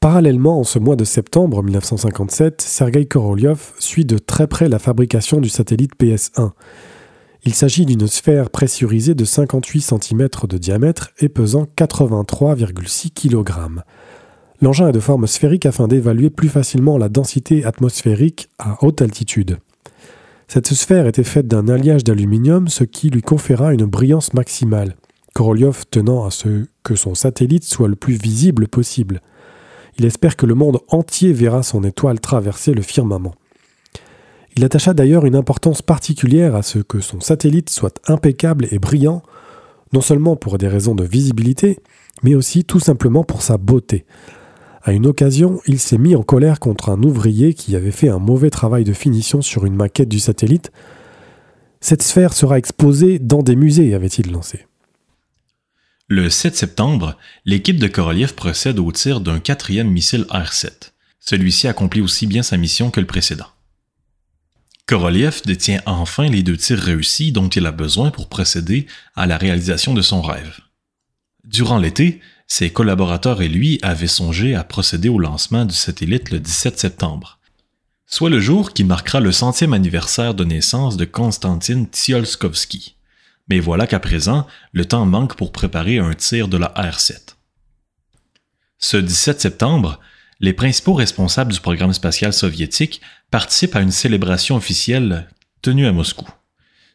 Parallèlement, 0.00 0.60
en 0.60 0.64
ce 0.64 0.78
mois 0.78 0.94
de 0.96 1.04
septembre 1.04 1.62
1957, 1.62 2.62
Sergei 2.62 3.06
Korolev 3.06 3.72
suit 3.78 4.04
de 4.04 4.16
très 4.16 4.46
près 4.46 4.68
la 4.68 4.78
fabrication 4.78 5.40
du 5.40 5.48
satellite 5.48 5.92
PS-1, 5.98 6.52
il 7.44 7.54
s'agit 7.54 7.86
d'une 7.86 8.06
sphère 8.06 8.50
pressurisée 8.50 9.14
de 9.14 9.24
58 9.24 9.80
cm 9.80 10.28
de 10.48 10.58
diamètre 10.58 11.10
et 11.18 11.28
pesant 11.28 11.66
83,6 11.76 13.12
kg. 13.12 13.80
L'engin 14.60 14.88
est 14.88 14.92
de 14.92 15.00
forme 15.00 15.26
sphérique 15.26 15.66
afin 15.66 15.88
d'évaluer 15.88 16.30
plus 16.30 16.48
facilement 16.48 16.98
la 16.98 17.08
densité 17.08 17.64
atmosphérique 17.64 18.50
à 18.58 18.76
haute 18.84 19.02
altitude. 19.02 19.58
Cette 20.48 20.74
sphère 20.74 21.06
était 21.06 21.24
faite 21.24 21.46
d'un 21.46 21.68
alliage 21.68 22.04
d'aluminium, 22.04 22.68
ce 22.68 22.84
qui 22.84 23.10
lui 23.10 23.22
conféra 23.22 23.72
une 23.72 23.84
brillance 23.84 24.34
maximale, 24.34 24.96
Korolev 25.34 25.84
tenant 25.90 26.24
à 26.24 26.30
ce 26.30 26.66
que 26.82 26.96
son 26.96 27.14
satellite 27.14 27.64
soit 27.64 27.88
le 27.88 27.96
plus 27.96 28.14
visible 28.14 28.66
possible. 28.66 29.22
Il 29.98 30.04
espère 30.04 30.36
que 30.36 30.46
le 30.46 30.54
monde 30.54 30.78
entier 30.88 31.32
verra 31.32 31.62
son 31.62 31.82
étoile 31.82 32.20
traverser 32.20 32.72
le 32.72 32.82
firmament. 32.82 33.34
Il 34.56 34.64
attacha 34.64 34.94
d'ailleurs 34.94 35.26
une 35.26 35.36
importance 35.36 35.82
particulière 35.82 36.54
à 36.54 36.62
ce 36.62 36.78
que 36.78 37.00
son 37.00 37.20
satellite 37.20 37.70
soit 37.70 38.00
impeccable 38.06 38.68
et 38.70 38.78
brillant, 38.78 39.22
non 39.92 40.00
seulement 40.00 40.36
pour 40.36 40.58
des 40.58 40.68
raisons 40.68 40.94
de 40.94 41.04
visibilité, 41.04 41.78
mais 42.22 42.34
aussi 42.34 42.64
tout 42.64 42.80
simplement 42.80 43.24
pour 43.24 43.42
sa 43.42 43.56
beauté. 43.56 44.04
À 44.82 44.92
une 44.92 45.06
occasion, 45.06 45.60
il 45.66 45.78
s'est 45.78 45.98
mis 45.98 46.14
en 46.14 46.22
colère 46.22 46.60
contre 46.60 46.90
un 46.90 47.02
ouvrier 47.02 47.54
qui 47.54 47.74
avait 47.74 47.90
fait 47.90 48.08
un 48.08 48.18
mauvais 48.18 48.50
travail 48.50 48.84
de 48.84 48.92
finition 48.92 49.42
sur 49.42 49.66
une 49.66 49.74
maquette 49.74 50.08
du 50.08 50.20
satellite. 50.20 50.72
Cette 51.80 52.02
sphère 52.02 52.32
sera 52.32 52.58
exposée 52.58 53.18
dans 53.18 53.42
des 53.42 53.56
musées, 53.56 53.94
avait-il 53.94 54.32
lancé. 54.32 54.67
Le 56.10 56.30
7 56.30 56.56
septembre, 56.56 57.18
l'équipe 57.44 57.78
de 57.78 57.86
Korolev 57.86 58.32
procède 58.32 58.78
au 58.78 58.90
tir 58.92 59.20
d'un 59.20 59.40
quatrième 59.40 59.90
missile 59.90 60.24
R-7. 60.30 60.92
Celui-ci 61.20 61.68
accomplit 61.68 62.00
aussi 62.00 62.26
bien 62.26 62.42
sa 62.42 62.56
mission 62.56 62.90
que 62.90 63.00
le 63.00 63.06
précédent. 63.06 63.48
Korolev 64.86 65.42
détient 65.44 65.82
enfin 65.84 66.30
les 66.30 66.42
deux 66.42 66.56
tirs 66.56 66.78
réussis 66.78 67.30
dont 67.30 67.50
il 67.50 67.66
a 67.66 67.72
besoin 67.72 68.10
pour 68.10 68.30
procéder 68.30 68.86
à 69.16 69.26
la 69.26 69.36
réalisation 69.36 69.92
de 69.92 70.00
son 70.00 70.22
rêve. 70.22 70.60
Durant 71.44 71.76
l'été, 71.76 72.20
ses 72.46 72.70
collaborateurs 72.70 73.42
et 73.42 73.48
lui 73.48 73.78
avaient 73.82 74.06
songé 74.06 74.54
à 74.54 74.64
procéder 74.64 75.10
au 75.10 75.18
lancement 75.18 75.66
du 75.66 75.74
satellite 75.74 76.30
le 76.30 76.40
17 76.40 76.78
septembre, 76.78 77.38
soit 78.06 78.30
le 78.30 78.40
jour 78.40 78.72
qui 78.72 78.84
marquera 78.84 79.20
le 79.20 79.30
centième 79.30 79.74
anniversaire 79.74 80.32
de 80.32 80.44
naissance 80.44 80.96
de 80.96 81.04
Konstantin 81.04 81.84
Tsiolkovsky. 81.84 82.97
Mais 83.48 83.60
voilà 83.60 83.86
qu'à 83.86 84.00
présent, 84.00 84.46
le 84.72 84.84
temps 84.84 85.06
manque 85.06 85.36
pour 85.36 85.52
préparer 85.52 85.98
un 85.98 86.14
tir 86.14 86.48
de 86.48 86.58
la 86.58 86.68
R-7. 86.76 87.36
Ce 88.78 88.96
17 88.96 89.40
septembre, 89.40 89.98
les 90.40 90.52
principaux 90.52 90.94
responsables 90.94 91.52
du 91.52 91.60
programme 91.60 91.92
spatial 91.92 92.32
soviétique 92.32 93.00
participent 93.30 93.76
à 93.76 93.80
une 93.80 93.90
célébration 93.90 94.56
officielle 94.56 95.28
tenue 95.62 95.86
à 95.86 95.92
Moscou, 95.92 96.28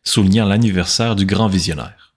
soulignant 0.03 0.45
l'anniversaire 0.45 1.15
du 1.15 1.25
grand 1.25 1.47
visionnaire. 1.47 2.15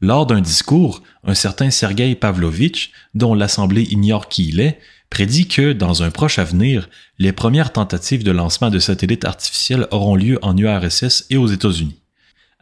Lors 0.00 0.26
d'un 0.26 0.42
discours, 0.42 1.02
un 1.24 1.34
certain 1.34 1.70
Sergei 1.70 2.14
Pavlovitch, 2.14 2.90
dont 3.14 3.34
l'Assemblée 3.34 3.84
ignore 3.84 4.28
qui 4.28 4.48
il 4.48 4.60
est, 4.60 4.78
prédit 5.08 5.48
que, 5.48 5.72
dans 5.72 6.02
un 6.02 6.10
proche 6.10 6.38
avenir, 6.38 6.90
les 7.18 7.32
premières 7.32 7.72
tentatives 7.72 8.24
de 8.24 8.30
lancement 8.30 8.68
de 8.68 8.78
satellites 8.78 9.24
artificiels 9.24 9.86
auront 9.92 10.16
lieu 10.16 10.38
en 10.42 10.56
URSS 10.56 11.24
et 11.30 11.38
aux 11.38 11.46
États-Unis. 11.46 12.03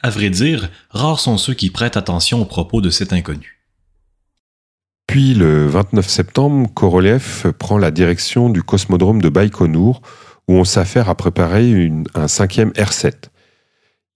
À 0.02 0.10
vrai 0.10 0.30
dire, 0.30 0.68
rares 0.90 1.20
sont 1.20 1.38
ceux 1.38 1.54
qui 1.54 1.70
prêtent 1.70 1.96
attention 1.96 2.42
aux 2.42 2.44
propos 2.44 2.80
de 2.80 2.90
cet 2.90 3.12
inconnu. 3.12 3.60
Puis 5.06 5.34
le 5.34 5.68
29 5.68 6.08
septembre, 6.08 6.68
Korolev 6.74 7.52
prend 7.58 7.78
la 7.78 7.90
direction 7.90 8.50
du 8.50 8.62
cosmodrome 8.62 9.22
de 9.22 9.28
Baïkonour 9.28 10.02
où 10.48 10.54
on 10.54 10.64
s'affaire 10.64 11.08
à 11.08 11.14
préparer 11.14 11.92
un 12.14 12.28
cinquième 12.28 12.70
R7. 12.70 13.12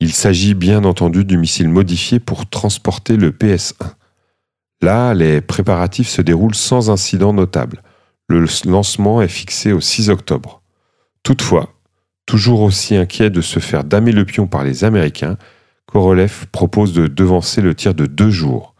Il 0.01 0.13
s'agit 0.13 0.55
bien 0.55 0.85
entendu 0.85 1.25
du 1.25 1.39
missile 1.39 1.69
modifié 1.69 2.19
pour 2.19 2.49
transporter 2.49 3.17
le 3.17 3.31
PS-1. 3.31 3.93
Là, 4.83 5.15
les 5.15 5.41
préparatifs 5.41 6.09
se 6.09 6.21
déroulent 6.21 6.55
sans 6.55 6.91
incident 6.91 7.33
notable. 7.33 7.83
Le 8.29 8.45
lancement 8.65 9.23
est 9.23 9.29
fixé 9.29 9.73
au 9.73 9.81
6 9.81 10.11
octobre. 10.11 10.63
Toutefois, 11.23 11.73
toujours 12.27 12.63
aussi 12.63 12.97
inquiet 12.97 13.31
de 13.31 13.41
se 13.41 13.61
faire 13.61 13.85
damer 13.85 14.13
le 14.13 14.25
pion 14.25 14.47
par 14.47 14.65
les 14.65 14.85
Américains, 14.85 15.39
Korolev 15.87 16.47
propose 16.53 16.93
de 16.93 17.07
devancer 17.07 17.61
le 17.61 17.75
tir 17.75 17.95
de 17.95 18.07
deux 18.07 18.31
jours. 18.31 18.75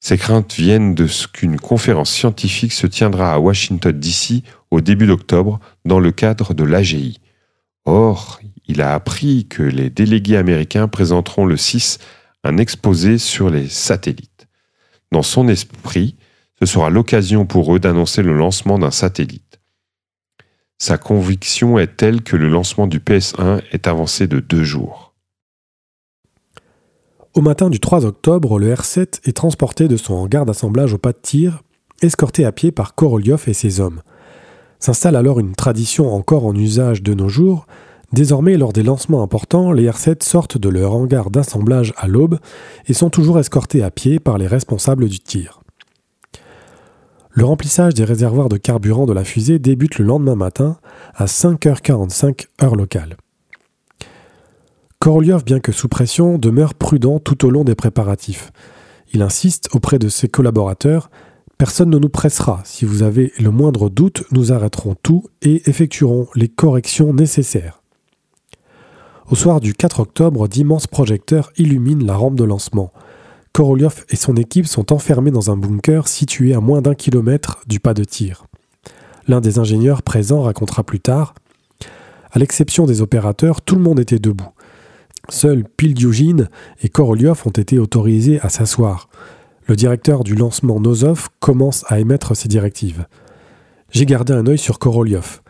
Ces 0.00 0.18
craintes 0.18 0.54
viennent 0.54 0.94
de 0.94 1.06
ce 1.06 1.26
qu'une 1.26 1.58
conférence 1.58 2.10
scientifique 2.10 2.72
se 2.72 2.86
tiendra 2.86 3.32
à 3.32 3.38
Washington, 3.38 3.98
D.C. 3.98 4.42
au 4.70 4.80
début 4.80 5.06
d'octobre 5.06 5.60
dans 5.84 6.00
le 6.00 6.12
cadre 6.12 6.52
de 6.52 6.64
l'AGI. 6.64 7.20
Or, 7.86 8.40
il 8.66 8.82
a 8.82 8.94
appris 8.94 9.46
que 9.46 9.62
les 9.62 9.90
délégués 9.90 10.36
américains 10.36 10.88
présenteront 10.88 11.46
le 11.46 11.56
6 11.56 11.98
un 12.44 12.58
exposé 12.58 13.18
sur 13.18 13.48
les 13.50 13.68
satellites. 13.68 14.46
Dans 15.12 15.22
son 15.22 15.48
esprit, 15.48 16.16
ce 16.58 16.66
sera 16.66 16.90
l'occasion 16.90 17.46
pour 17.46 17.74
eux 17.74 17.78
d'annoncer 17.78 18.22
le 18.22 18.36
lancement 18.36 18.78
d'un 18.78 18.90
satellite. 18.90 19.60
Sa 20.78 20.98
conviction 20.98 21.78
est 21.78 21.96
telle 21.96 22.22
que 22.22 22.36
le 22.36 22.48
lancement 22.48 22.86
du 22.86 22.98
PS1 22.98 23.62
est 23.70 23.86
avancé 23.86 24.26
de 24.26 24.40
deux 24.40 24.64
jours. 24.64 25.03
Au 27.34 27.40
matin 27.40 27.68
du 27.68 27.80
3 27.80 28.04
octobre, 28.04 28.60
le 28.60 28.72
R7 28.72 29.18
est 29.24 29.36
transporté 29.36 29.88
de 29.88 29.96
son 29.96 30.14
hangar 30.14 30.46
d'assemblage 30.46 30.94
au 30.94 30.98
pas 30.98 31.10
de 31.10 31.18
tir, 31.20 31.62
escorté 32.00 32.44
à 32.44 32.52
pied 32.52 32.70
par 32.70 32.94
Korolev 32.94 33.42
et 33.48 33.52
ses 33.52 33.80
hommes. 33.80 34.02
S'installe 34.78 35.16
alors 35.16 35.40
une 35.40 35.56
tradition 35.56 36.14
encore 36.14 36.46
en 36.46 36.54
usage 36.54 37.02
de 37.02 37.12
nos 37.12 37.28
jours. 37.28 37.66
Désormais, 38.12 38.56
lors 38.56 38.72
des 38.72 38.84
lancements 38.84 39.24
importants, 39.24 39.72
les 39.72 39.90
R7 39.90 40.22
sortent 40.22 40.58
de 40.58 40.68
leur 40.68 40.94
hangar 40.94 41.32
d'assemblage 41.32 41.92
à 41.96 42.06
l'aube 42.06 42.38
et 42.86 42.94
sont 42.94 43.10
toujours 43.10 43.40
escortés 43.40 43.82
à 43.82 43.90
pied 43.90 44.20
par 44.20 44.38
les 44.38 44.46
responsables 44.46 45.08
du 45.08 45.18
tir. 45.18 45.60
Le 47.30 47.44
remplissage 47.44 47.94
des 47.94 48.04
réservoirs 48.04 48.48
de 48.48 48.58
carburant 48.58 49.06
de 49.06 49.12
la 49.12 49.24
fusée 49.24 49.58
débute 49.58 49.98
le 49.98 50.04
lendemain 50.04 50.36
matin 50.36 50.76
à 51.16 51.24
5h45 51.24 52.46
heure 52.62 52.76
locale. 52.76 53.16
Korolev, 55.04 55.44
bien 55.44 55.60
que 55.60 55.70
sous 55.70 55.88
pression, 55.88 56.38
demeure 56.38 56.72
prudent 56.72 57.18
tout 57.18 57.44
au 57.44 57.50
long 57.50 57.62
des 57.62 57.74
préparatifs. 57.74 58.52
Il 59.12 59.20
insiste 59.20 59.68
auprès 59.74 59.98
de 59.98 60.08
ses 60.08 60.28
collaborateurs 60.28 61.10
Personne 61.58 61.90
ne 61.90 61.98
nous 61.98 62.08
pressera. 62.08 62.62
Si 62.64 62.86
vous 62.86 63.02
avez 63.02 63.30
le 63.38 63.50
moindre 63.50 63.90
doute, 63.90 64.24
nous 64.32 64.50
arrêterons 64.50 64.96
tout 65.02 65.26
et 65.42 65.68
effectuerons 65.68 66.28
les 66.34 66.48
corrections 66.48 67.12
nécessaires. 67.12 67.82
Au 69.30 69.34
soir 69.34 69.60
du 69.60 69.74
4 69.74 70.00
octobre, 70.00 70.48
d'immenses 70.48 70.86
projecteurs 70.86 71.52
illuminent 71.58 72.06
la 72.06 72.16
rampe 72.16 72.36
de 72.36 72.44
lancement. 72.44 72.90
Korolev 73.52 74.06
et 74.08 74.16
son 74.16 74.36
équipe 74.36 74.66
sont 74.66 74.90
enfermés 74.90 75.30
dans 75.30 75.50
un 75.50 75.58
bunker 75.58 76.08
situé 76.08 76.54
à 76.54 76.60
moins 76.60 76.80
d'un 76.80 76.94
kilomètre 76.94 77.60
du 77.66 77.78
pas 77.78 77.92
de 77.92 78.04
tir. 78.04 78.46
L'un 79.28 79.42
des 79.42 79.58
ingénieurs 79.58 80.02
présents 80.02 80.40
racontera 80.40 80.82
plus 80.82 81.00
tard 81.00 81.34
À 82.32 82.38
l'exception 82.38 82.86
des 82.86 83.02
opérateurs, 83.02 83.60
tout 83.60 83.74
le 83.74 83.82
monde 83.82 84.00
était 84.00 84.18
debout. 84.18 84.53
Seuls 85.28 85.64
Pildiogine 85.64 86.48
et 86.82 86.88
Korolev 86.88 87.42
ont 87.46 87.50
été 87.50 87.78
autorisés 87.78 88.40
à 88.40 88.48
s'asseoir. 88.48 89.08
Le 89.66 89.76
directeur 89.76 90.24
du 90.24 90.34
lancement 90.34 90.80
Nozov 90.80 91.28
commence 91.40 91.84
à 91.88 91.98
émettre 91.98 92.36
ses 92.36 92.48
directives. 92.48 93.06
J'ai 93.90 94.06
gardé 94.06 94.32
un 94.32 94.46
œil 94.46 94.58
sur 94.58 94.78
Korolev. 94.78 95.40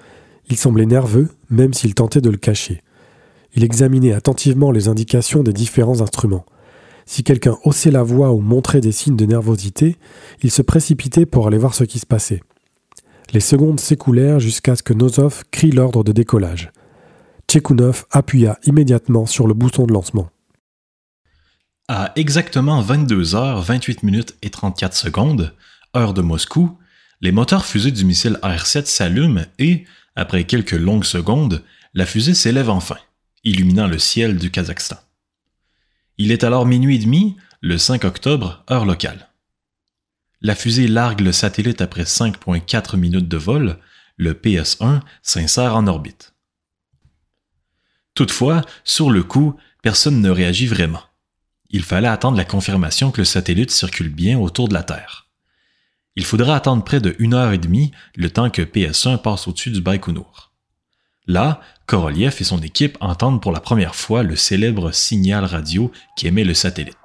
Il 0.48 0.56
semblait 0.56 0.86
nerveux, 0.86 1.30
même 1.50 1.74
s'il 1.74 1.94
tentait 1.94 2.20
de 2.20 2.30
le 2.30 2.36
cacher. 2.36 2.82
Il 3.54 3.64
examinait 3.64 4.12
attentivement 4.12 4.70
les 4.70 4.88
indications 4.88 5.42
des 5.42 5.52
différents 5.52 6.00
instruments. 6.00 6.44
Si 7.06 7.22
quelqu'un 7.22 7.56
haussait 7.64 7.90
la 7.90 8.02
voix 8.02 8.32
ou 8.32 8.40
montrait 8.40 8.80
des 8.80 8.92
signes 8.92 9.16
de 9.16 9.26
nervosité, 9.26 9.96
il 10.42 10.50
se 10.50 10.62
précipitait 10.62 11.26
pour 11.26 11.46
aller 11.46 11.58
voir 11.58 11.74
ce 11.74 11.84
qui 11.84 11.98
se 11.98 12.06
passait. 12.06 12.42
Les 13.32 13.40
secondes 13.40 13.80
s'écoulèrent 13.80 14.40
jusqu'à 14.40 14.76
ce 14.76 14.82
que 14.82 14.94
Nozov 14.94 15.42
crie 15.50 15.72
l'ordre 15.72 16.04
de 16.04 16.12
décollage. 16.12 16.70
Tchekounov 17.48 18.06
appuya 18.10 18.58
immédiatement 18.64 19.26
sur 19.26 19.46
le 19.46 19.54
bouton 19.54 19.86
de 19.86 19.92
lancement. 19.92 20.30
À 21.88 22.12
exactement 22.16 22.80
22 22.80 23.22
h 23.22 23.60
28 23.62 24.02
minutes 24.02 24.36
et 24.42 24.50
34 24.50 24.96
secondes, 24.96 25.54
heure 25.96 26.14
de 26.14 26.22
Moscou, 26.22 26.78
les 27.20 27.32
moteurs 27.32 27.64
fusées 27.64 27.90
du 27.90 28.04
missile 28.04 28.38
R-7 28.42 28.86
s'allument 28.86 29.46
et, 29.58 29.84
après 30.16 30.44
quelques 30.44 30.72
longues 30.72 31.04
secondes, 31.04 31.62
la 31.92 32.06
fusée 32.06 32.34
s'élève 32.34 32.70
enfin, 32.70 32.96
illuminant 33.44 33.86
le 33.86 33.98
ciel 33.98 34.38
du 34.38 34.50
Kazakhstan. 34.50 34.96
Il 36.18 36.32
est 36.32 36.44
alors 36.44 36.66
minuit 36.66 36.96
et 36.96 36.98
demi, 36.98 37.36
le 37.60 37.78
5 37.78 38.04
octobre, 38.04 38.64
heure 38.70 38.84
locale. 38.84 39.28
La 40.40 40.54
fusée 40.54 40.86
largue 40.86 41.20
le 41.20 41.32
satellite 41.32 41.80
après 41.80 42.02
5,4 42.02 42.96
minutes 42.96 43.28
de 43.28 43.36
vol, 43.36 43.78
le 44.16 44.34
PS-1 44.34 45.00
s'insère 45.22 45.74
en 45.74 45.86
orbite. 45.86 46.33
Toutefois, 48.14 48.62
sur 48.84 49.10
le 49.10 49.24
coup, 49.24 49.56
personne 49.82 50.20
ne 50.20 50.30
réagit 50.30 50.66
vraiment. 50.66 51.02
Il 51.70 51.82
fallait 51.82 52.08
attendre 52.08 52.36
la 52.36 52.44
confirmation 52.44 53.10
que 53.10 53.20
le 53.20 53.24
satellite 53.24 53.72
circule 53.72 54.08
bien 54.08 54.38
autour 54.38 54.68
de 54.68 54.74
la 54.74 54.84
Terre. 54.84 55.28
Il 56.14 56.24
faudra 56.24 56.54
attendre 56.54 56.84
près 56.84 57.00
de 57.00 57.16
une 57.18 57.34
heure 57.34 57.52
et 57.52 57.58
demie 57.58 57.90
le 58.14 58.30
temps 58.30 58.50
que 58.50 58.62
PS-1 58.62 59.20
passe 59.20 59.48
au-dessus 59.48 59.70
du 59.70 59.80
Baïkonour. 59.80 60.52
Là, 61.26 61.60
Korolev 61.86 62.36
et 62.38 62.44
son 62.44 62.60
équipe 62.60 62.96
entendent 63.00 63.42
pour 63.42 63.50
la 63.50 63.60
première 63.60 63.96
fois 63.96 64.22
le 64.22 64.36
célèbre 64.36 64.92
signal 64.92 65.44
radio 65.44 65.90
qui 66.16 66.28
émet 66.28 66.44
le 66.44 66.54
satellite. 66.54 66.96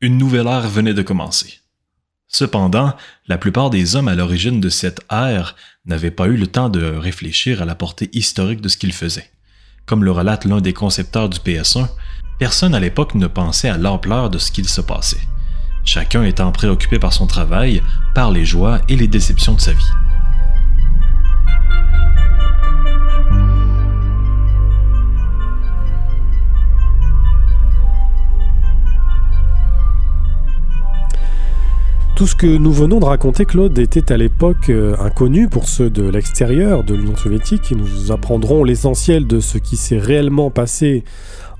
Une 0.00 0.18
nouvelle 0.18 0.48
ère 0.48 0.68
venait 0.68 0.94
de 0.94 1.02
commencer. 1.02 1.60
Cependant, 2.28 2.94
la 3.28 3.38
plupart 3.38 3.70
des 3.70 3.96
hommes 3.96 4.08
à 4.08 4.14
l'origine 4.14 4.60
de 4.60 4.68
cette 4.68 5.00
ère 5.10 5.56
n'avaient 5.84 6.10
pas 6.10 6.26
eu 6.26 6.36
le 6.36 6.46
temps 6.46 6.68
de 6.68 6.84
réfléchir 6.84 7.62
à 7.62 7.64
la 7.64 7.74
portée 7.74 8.10
historique 8.12 8.60
de 8.60 8.68
ce 8.68 8.76
qu'ils 8.76 8.92
faisaient. 8.92 9.30
Comme 9.86 10.04
le 10.04 10.10
relate 10.10 10.44
l'un 10.44 10.60
des 10.60 10.72
concepteurs 10.72 11.28
du 11.28 11.38
PS1, 11.38 11.88
personne 12.38 12.74
à 12.74 12.80
l'époque 12.80 13.14
ne 13.14 13.28
pensait 13.28 13.68
à 13.68 13.78
l'ampleur 13.78 14.30
de 14.30 14.38
ce 14.38 14.50
qu'il 14.50 14.68
se 14.68 14.80
passait 14.80 15.20
chacun 15.86 16.24
étant 16.24 16.52
préoccupé 16.52 16.98
par 16.98 17.12
son 17.12 17.26
travail, 17.26 17.82
par 18.14 18.30
les 18.30 18.44
joies 18.44 18.80
et 18.88 18.96
les 18.96 19.08
déceptions 19.08 19.54
de 19.54 19.60
sa 19.60 19.72
vie. 19.72 19.90
Tout 32.16 32.26
ce 32.26 32.34
que 32.34 32.46
nous 32.46 32.72
venons 32.72 32.98
de 32.98 33.04
raconter, 33.04 33.44
Claude, 33.44 33.78
était 33.78 34.10
à 34.10 34.16
l'époque 34.16 34.70
euh, 34.70 34.96
inconnu 35.00 35.50
pour 35.50 35.68
ceux 35.68 35.90
de 35.90 36.02
l'extérieur 36.02 36.82
de 36.82 36.94
l'Union 36.94 37.14
soviétique 37.14 37.70
et 37.70 37.74
nous 37.74 38.10
apprendrons 38.10 38.64
l'essentiel 38.64 39.26
de 39.26 39.38
ce 39.38 39.58
qui 39.58 39.76
s'est 39.76 39.98
réellement 39.98 40.50
passé 40.50 41.04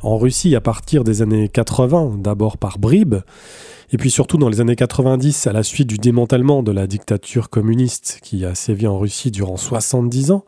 en 0.00 0.16
Russie 0.16 0.56
à 0.56 0.62
partir 0.62 1.04
des 1.04 1.20
années 1.20 1.50
80, 1.50 2.14
d'abord 2.20 2.56
par 2.56 2.78
bribes, 2.78 3.16
et 3.92 3.98
puis 3.98 4.10
surtout 4.10 4.38
dans 4.38 4.48
les 4.48 4.62
années 4.62 4.76
90, 4.76 5.46
à 5.46 5.52
la 5.52 5.62
suite 5.62 5.88
du 5.88 5.98
démantèlement 5.98 6.62
de 6.62 6.72
la 6.72 6.86
dictature 6.86 7.50
communiste 7.50 8.20
qui 8.22 8.46
a 8.46 8.54
sévi 8.54 8.86
en 8.86 8.98
Russie 8.98 9.30
durant 9.30 9.58
70 9.58 10.30
ans. 10.30 10.46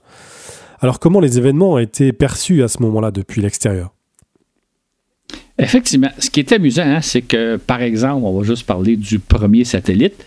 Alors 0.81 1.01
comment 1.01 1.21
les 1.21 1.37
événements 1.37 1.73
ont 1.73 1.79
été 1.79 2.15
perçus 2.15 2.63
à 2.63 2.69
ce 2.69 2.81
moment-là 2.81 3.11
depuis 3.11 3.43
l'extérieur? 3.43 3.93
Effectivement. 5.59 6.11
Ce 6.19 6.31
qui 6.31 6.41
est 6.41 6.53
amusant, 6.53 6.85
hein, 6.85 7.01
c'est 7.01 7.23
que, 7.23 7.57
par 7.57 7.83
exemple, 7.83 8.25
on 8.25 8.39
va 8.39 8.47
juste 8.47 8.65
parler 8.65 8.97
du 8.97 9.19
premier 9.19 9.65
satellite 9.65 10.25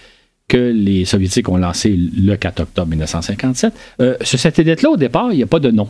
que 0.48 0.58
les 0.58 1.06
Soviétiques 1.06 1.48
ont 1.48 1.58
lancé 1.58 1.96
le 1.98 2.36
4 2.36 2.60
octobre 2.62 2.90
1957. 2.90 3.74
Euh, 4.02 4.18
ce 4.22 4.38
satellite-là, 4.38 4.90
au 4.90 4.98
départ, 4.98 5.32
il 5.32 5.38
n'y 5.38 5.44
a 5.44 5.48
pas 5.48 5.60
de 5.60 5.72
nom. 5.72 5.88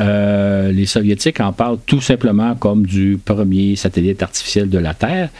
Euh, 0.00 0.70
les 0.72 0.84
Soviétiques 0.84 1.40
en 1.40 1.52
parlent 1.54 1.78
tout 1.86 2.00
simplement 2.02 2.54
comme 2.54 2.84
du 2.84 3.18
premier 3.22 3.76
satellite 3.76 4.22
artificiel 4.22 4.68
de 4.68 4.78
la 4.78 4.92
Terre. 4.92 5.30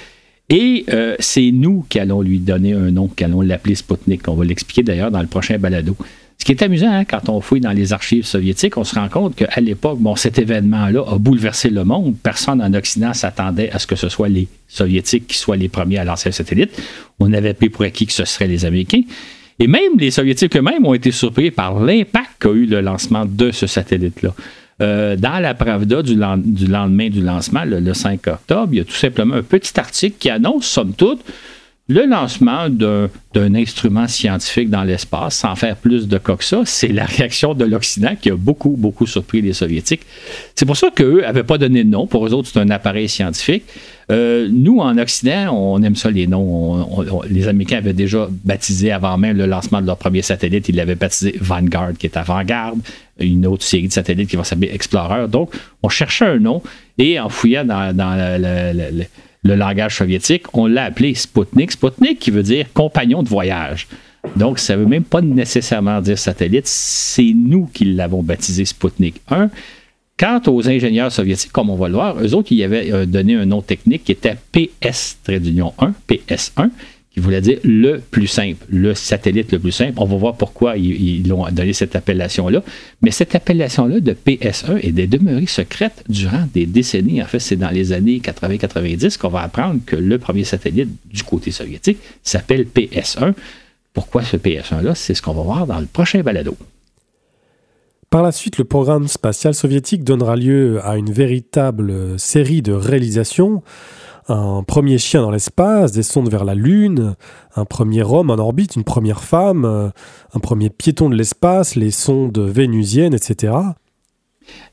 Et 0.48 0.84
euh, 0.92 1.14
c'est 1.18 1.50
nous 1.50 1.84
qui 1.88 1.98
allons 1.98 2.22
lui 2.22 2.38
donner 2.38 2.72
un 2.72 2.90
nom, 2.90 3.08
qui 3.08 3.24
allons 3.24 3.42
l'appeler 3.42 3.74
Sputnik. 3.74 4.26
On 4.28 4.34
va 4.34 4.44
l'expliquer 4.44 4.82
d'ailleurs 4.82 5.10
dans 5.10 5.20
le 5.20 5.26
prochain 5.26 5.58
balado. 5.58 5.96
Ce 6.42 6.44
qui 6.44 6.50
est 6.50 6.62
amusant, 6.64 6.90
hein, 6.90 7.04
quand 7.04 7.28
on 7.28 7.40
fouille 7.40 7.60
dans 7.60 7.70
les 7.70 7.92
archives 7.92 8.26
soviétiques, 8.26 8.76
on 8.76 8.82
se 8.82 8.96
rend 8.96 9.08
compte 9.08 9.36
qu'à 9.36 9.60
l'époque, 9.60 10.00
bon, 10.00 10.16
cet 10.16 10.40
événement-là 10.40 11.04
a 11.06 11.16
bouleversé 11.16 11.70
le 11.70 11.84
monde. 11.84 12.16
Personne 12.20 12.60
en 12.60 12.74
Occident 12.74 13.14
s'attendait 13.14 13.70
à 13.70 13.78
ce 13.78 13.86
que 13.86 13.94
ce 13.94 14.08
soit 14.08 14.28
les 14.28 14.48
Soviétiques 14.66 15.28
qui 15.28 15.38
soient 15.38 15.56
les 15.56 15.68
premiers 15.68 15.98
à 15.98 16.04
lancer 16.04 16.30
le 16.30 16.32
satellite. 16.32 16.82
On 17.20 17.32
avait 17.32 17.54
pris 17.54 17.68
pour 17.68 17.84
acquis 17.84 18.06
que 18.06 18.12
ce 18.12 18.24
seraient 18.24 18.48
les 18.48 18.64
Américains. 18.64 19.02
Et 19.60 19.68
même 19.68 19.96
les 19.96 20.10
Soviétiques 20.10 20.56
eux-mêmes 20.56 20.84
ont 20.84 20.94
été 20.94 21.12
surpris 21.12 21.52
par 21.52 21.78
l'impact 21.78 22.30
qu'a 22.40 22.50
eu 22.50 22.66
le 22.66 22.80
lancement 22.80 23.24
de 23.24 23.52
ce 23.52 23.68
satellite-là. 23.68 24.34
Euh, 24.80 25.14
dans 25.14 25.38
la 25.38 25.54
Pravda 25.54 26.02
du, 26.02 26.16
lendemain 26.16 27.08
du 27.08 27.20
lancement, 27.20 27.62
le, 27.64 27.94
5 27.94 28.26
octobre, 28.26 28.70
il 28.72 28.78
y 28.78 28.80
a 28.80 28.84
tout 28.84 28.90
simplement 28.90 29.36
un 29.36 29.42
petit 29.42 29.78
article 29.78 30.16
qui 30.18 30.28
annonce, 30.28 30.66
somme 30.66 30.94
toute, 30.94 31.20
le 31.88 32.06
lancement 32.06 32.68
d'un 32.68 33.54
instrument 33.54 34.06
scientifique 34.06 34.70
dans 34.70 34.84
l'espace, 34.84 35.38
sans 35.38 35.56
faire 35.56 35.76
plus 35.76 36.06
de 36.06 36.16
cas 36.16 36.36
que 36.36 36.44
ça, 36.44 36.62
c'est 36.64 36.88
la 36.88 37.04
réaction 37.04 37.54
de 37.54 37.64
l'Occident 37.64 38.14
qui 38.18 38.30
a 38.30 38.36
beaucoup, 38.36 38.76
beaucoup 38.78 39.06
surpris 39.06 39.42
les 39.42 39.52
Soviétiques. 39.52 40.02
C'est 40.54 40.64
pour 40.64 40.76
ça 40.76 40.90
qu'eux 40.94 41.22
n'avaient 41.22 41.42
pas 41.42 41.58
donné 41.58 41.82
de 41.82 41.88
nom. 41.88 42.06
Pour 42.06 42.24
eux 42.26 42.32
autres, 42.32 42.48
c'est 42.52 42.60
un 42.60 42.70
appareil 42.70 43.08
scientifique. 43.08 43.64
Euh, 44.10 44.48
nous, 44.50 44.78
en 44.78 44.96
Occident, 44.96 45.52
on 45.52 45.82
aime 45.82 45.96
ça 45.96 46.10
les 46.10 46.28
noms. 46.28 46.86
les 47.28 47.48
Américains 47.48 47.78
avaient 47.78 47.92
déjà 47.92 48.28
baptisé 48.44 48.92
avant 48.92 49.18
même 49.18 49.36
le 49.36 49.46
lancement 49.46 49.80
de 49.80 49.86
leur 49.86 49.96
premier 49.96 50.22
satellite, 50.22 50.68
ils 50.68 50.76
l'avaient 50.76 50.94
baptisé 50.94 51.34
Vanguard, 51.40 51.94
qui 51.98 52.06
est 52.06 52.16
avant-garde, 52.16 52.78
une 53.18 53.46
autre 53.46 53.64
série 53.64 53.88
de 53.88 53.92
satellites 53.92 54.30
qui 54.30 54.36
va 54.36 54.44
s'appeler 54.44 54.70
Explorer. 54.72 55.26
Donc, 55.28 55.52
on 55.82 55.88
cherchait 55.88 56.26
un 56.26 56.38
nom 56.38 56.62
et 56.98 57.18
en 57.18 57.28
fouillant 57.28 57.64
dans, 57.64 57.92
le, 57.96 59.04
le, 59.42 59.54
langage 59.54 59.96
soviétique, 59.96 60.44
on 60.52 60.66
l'a 60.66 60.84
appelé 60.84 61.14
Sputnik. 61.14 61.72
Sputnik 61.72 62.18
qui 62.18 62.30
veut 62.30 62.42
dire 62.42 62.66
compagnon 62.72 63.22
de 63.22 63.28
voyage. 63.28 63.88
Donc, 64.36 64.58
ça 64.58 64.76
ne 64.76 64.82
veut 64.82 64.86
même 64.86 65.04
pas 65.04 65.20
nécessairement 65.20 66.00
dire 66.00 66.18
satellite, 66.18 66.66
c'est 66.66 67.32
nous 67.34 67.66
qui 67.66 67.84
l'avons 67.86 68.22
baptisé 68.22 68.64
Sputnik 68.64 69.20
1. 69.28 69.50
Quant 70.18 70.40
aux 70.46 70.68
ingénieurs 70.68 71.10
soviétiques, 71.10 71.50
comme 71.50 71.70
on 71.70 71.76
va 71.76 71.88
le 71.88 71.94
voir, 71.94 72.16
eux 72.22 72.34
autres, 72.34 72.52
ils 72.52 72.62
avaient 72.62 72.92
euh, 72.92 73.06
donné 73.06 73.34
un 73.34 73.46
nom 73.46 73.62
technique 73.62 74.04
qui 74.04 74.12
était 74.12 74.36
PS-1, 74.52 75.92
PS1, 76.08 76.70
qui 77.12 77.20
voulait 77.20 77.42
dire 77.42 77.58
le 77.62 77.98
plus 77.98 78.26
simple, 78.26 78.64
le 78.70 78.94
satellite 78.94 79.52
le 79.52 79.58
plus 79.58 79.72
simple. 79.72 79.94
On 79.96 80.06
va 80.06 80.16
voir 80.16 80.34
pourquoi 80.34 80.76
ils, 80.78 81.28
l'ont 81.28 81.46
donné 81.50 81.74
cette 81.74 81.94
appellation-là. 81.94 82.62
Mais 83.02 83.10
cette 83.10 83.34
appellation-là 83.34 84.00
de 84.00 84.12
PS1 84.12 84.78
est 84.82 85.06
demeurée 85.06 85.46
secrète 85.46 86.04
durant 86.08 86.48
des 86.54 86.64
décennies. 86.64 87.22
En 87.22 87.26
fait, 87.26 87.38
c'est 87.38 87.56
dans 87.56 87.70
les 87.70 87.92
années 87.92 88.18
80-90 88.18 89.18
qu'on 89.18 89.28
va 89.28 89.42
apprendre 89.42 89.80
que 89.84 89.96
le 89.96 90.18
premier 90.18 90.44
satellite 90.44 90.88
du 91.04 91.22
côté 91.22 91.50
soviétique 91.50 91.98
s'appelle 92.22 92.64
PS1. 92.64 93.34
Pourquoi 93.92 94.22
ce 94.22 94.38
PS1-là? 94.38 94.94
C'est 94.94 95.12
ce 95.12 95.20
qu'on 95.20 95.34
va 95.34 95.42
voir 95.42 95.66
dans 95.66 95.80
le 95.80 95.86
prochain 95.86 96.22
balado. 96.22 96.56
Par 98.08 98.22
la 98.22 98.32
suite, 98.32 98.56
le 98.58 98.64
programme 98.64 99.08
spatial 99.08 99.54
soviétique 99.54 100.04
donnera 100.04 100.36
lieu 100.36 100.80
à 100.84 100.96
une 100.96 101.10
véritable 101.10 102.18
série 102.18 102.62
de 102.62 102.72
réalisations 102.72 103.62
un 104.28 104.62
premier 104.62 104.98
chien 104.98 105.22
dans 105.22 105.30
l'espace, 105.30 105.92
des 105.92 106.02
sondes 106.02 106.30
vers 106.30 106.44
la 106.44 106.54
Lune, 106.54 107.14
un 107.56 107.64
premier 107.64 108.02
homme 108.02 108.30
en 108.30 108.38
orbite, 108.38 108.76
une 108.76 108.84
première 108.84 109.22
femme, 109.22 109.64
euh, 109.64 109.88
un 110.34 110.38
premier 110.38 110.70
piéton 110.70 111.10
de 111.10 111.16
l'espace, 111.16 111.74
les 111.74 111.90
sondes 111.90 112.38
vénusiennes, 112.38 113.14
etc. 113.14 113.52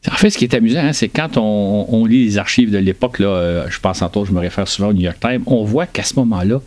En 0.08 0.16
fait, 0.16 0.30
ce 0.30 0.38
qui 0.38 0.46
est 0.46 0.54
amusant, 0.54 0.80
hein, 0.80 0.94
c'est 0.94 1.10
quand 1.10 1.38
on, 1.38 2.06
lit 2.06 2.26
les 2.26 2.38
archives 2.38 2.72
de 2.72 2.78
l'époque, 2.78 3.20
euh, 3.22 3.68
je 3.70 3.80
pense 3.80 4.02
en 4.02 4.10
tout, 4.10 4.26
je 4.26 4.32
me 4.32 4.40
réfère 4.40 4.68
souvent 4.68 4.90
au 4.90 4.94
New 4.94 5.02
York 5.02 5.20
Times, 5.20 5.44
on 5.46 5.64
voit 5.64 5.86
qu'à 5.86 6.04
ce 6.04 6.16
moment-là, 6.16 6.62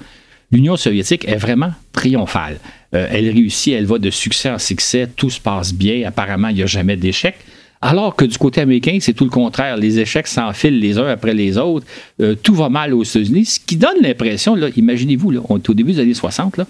l'Union 0.51 0.76
soviétique 0.76 1.26
est 1.26 1.37
vraiment 1.37 1.72
triomphale. 1.93 2.59
Euh, 2.95 3.07
elle 3.11 3.30
réussit, 3.30 3.74
elle 3.74 3.87
va 3.87 3.99
de 3.99 4.11
succès 4.11 4.51
en 4.51 4.59
succès, 4.59 5.09
tout 5.14 5.30
se 5.30 5.41
passe 5.41 5.72
bien, 5.72 6.07
apparemment, 6.07 6.49
il 6.49 6.57
n'y 6.57 6.62
a 6.62 6.66
jamais 6.66 6.97
d'échec. 6.97 7.37
Alors 7.83 8.14
que 8.14 8.24
du 8.24 8.39
côté 8.39 8.61
américain, 8.61 8.97
c'est 9.01 9.12
tout 9.12 9.24
le 9.24 9.30
contraire. 9.30 9.76
Les 9.76 9.99
échecs 9.99 10.28
s'enfilent 10.28 10.78
les 10.78 10.99
uns 10.99 11.09
après 11.09 11.35
les 11.35 11.59
autres. 11.59 11.85
Euh, 12.20 12.37
tout 12.41 12.55
va 12.55 12.68
mal 12.68 12.95
aux 12.95 13.03
États-Unis, 13.03 13.45
ce 13.45 13.61
qui 13.61 13.76
donne 13.76 14.01
l'impression, 14.01 14.57
imaginez-vous, 14.57 15.35
on 15.49 15.59
est 15.59 15.68
au 15.68 15.74
début 15.74 15.93
des 15.93 16.01
années 16.01 16.14
60, 16.14 16.59
là, 16.59 16.66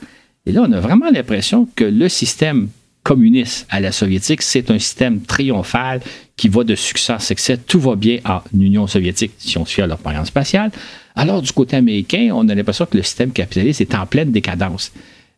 et 0.46 0.52
là, 0.52 0.64
on 0.66 0.72
a 0.72 0.80
vraiment 0.80 1.10
l'impression 1.10 1.68
que 1.76 1.84
le 1.84 2.08
système 2.08 2.68
communiste 3.02 3.66
à 3.68 3.80
la 3.80 3.92
soviétique, 3.92 4.42
c'est 4.42 4.70
un 4.70 4.78
système 4.78 5.20
triomphal 5.20 6.00
qui 6.36 6.48
va 6.48 6.64
de 6.64 6.74
succès 6.74 7.12
en 7.12 7.18
succès. 7.18 7.56
Tout 7.56 7.80
va 7.80 7.96
bien 7.96 8.18
en 8.24 8.40
Union 8.58 8.86
soviétique, 8.86 9.32
si 9.38 9.58
on 9.58 9.64
suit 9.64 9.82
à 9.82 9.86
leur 9.86 9.98
programme 9.98 10.24
spatial. 10.24 10.70
Alors, 11.14 11.42
du 11.42 11.52
côté 11.52 11.76
américain, 11.76 12.30
on 12.32 12.48
a 12.48 12.54
l'impression 12.54 12.86
que 12.86 12.96
le 12.96 13.02
système 13.02 13.32
capitaliste 13.32 13.80
est 13.80 13.94
en 13.94 14.06
pleine 14.06 14.30
décadence. 14.30 14.92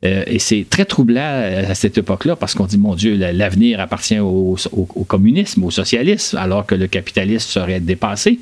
Euh, 0.05 0.25
et 0.27 0.39
c'est 0.39 0.67
très 0.69 0.85
troublant 0.85 1.21
euh, 1.23 1.71
à 1.71 1.75
cette 1.75 1.97
époque-là 1.99 2.37
parce 2.37 2.55
qu'on 2.55 2.67
dit, 2.67 2.79
mon 2.79 2.95
Dieu, 2.95 3.17
l'avenir 3.17 3.81
appartient 3.81 4.19
au, 4.19 4.57
communisme, 5.07 5.65
au 5.65 5.71
socialisme, 5.71 6.37
alors 6.37 6.67
que 6.67 6.75
le 6.75 6.87
capitalisme 6.87 7.49
serait 7.49 7.81
dépassé. 7.81 8.39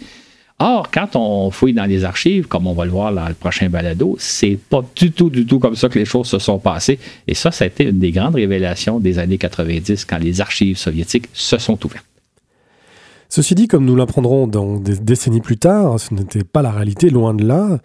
Or, 0.59 0.90
quand 0.92 1.16
on 1.16 1.50
fouille 1.50 1.72
dans 1.72 1.86
les 1.86 2.05
archives, 2.05 2.46
comme 2.46 2.66
on 2.66 2.72
va 2.72 2.84
le 2.84 2.90
voir 2.90 3.12
dans 3.12 3.26
le 3.26 3.34
prochain 3.34 3.68
balado, 3.68 4.16
c'est 4.18 4.59
pas 4.70 4.84
du 4.94 5.11
tout, 5.11 5.28
du 5.28 5.44
tout 5.44 5.59
comme 5.59 5.74
ça 5.74 5.88
que 5.88 5.98
les 5.98 6.05
choses 6.05 6.28
se 6.28 6.38
sont 6.38 6.59
passées. 6.59 6.98
Et 7.26 7.34
ça, 7.34 7.50
ça 7.50 7.64
a 7.64 7.66
été 7.66 7.84
une 7.84 7.98
des 7.98 8.12
grandes 8.12 8.36
révélations 8.36 9.00
des 9.00 9.18
années 9.18 9.38
90 9.38 10.05
quand 10.05 10.18
les 10.18 10.40
archives 10.40 10.76
soviétiques 10.76 11.28
se 11.32 11.59
sont 11.59 11.84
ouvertes. 11.84 12.11
Ceci 13.35 13.55
dit, 13.55 13.66
comme 13.66 13.87
nous 13.87 13.97
l'apprendrons 13.97 14.47
dans 14.47 14.76
des 14.76 14.99
décennies 14.99 15.41
plus 15.41 15.57
tard, 15.57 15.99
ce 15.99 16.12
n'était 16.12 16.45
pas 16.45 16.61
la 16.61 16.70
réalité, 16.70 17.09
loin 17.09 17.33
de 17.33 17.43
là, 17.43 17.78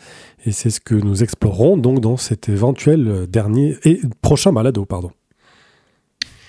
et 0.45 0.51
c'est 0.51 0.69
ce 0.69 0.81
que 0.81 0.93
nous 0.93 1.23
explorerons 1.23 1.77
donc 1.77 2.01
dans 2.01 2.17
cet 2.17 2.49
éventuel 2.49 3.27
dernier 3.29 3.77
et 3.85 4.01
prochain 4.21 4.51
balado, 4.51 4.83
pardon. 4.83 5.09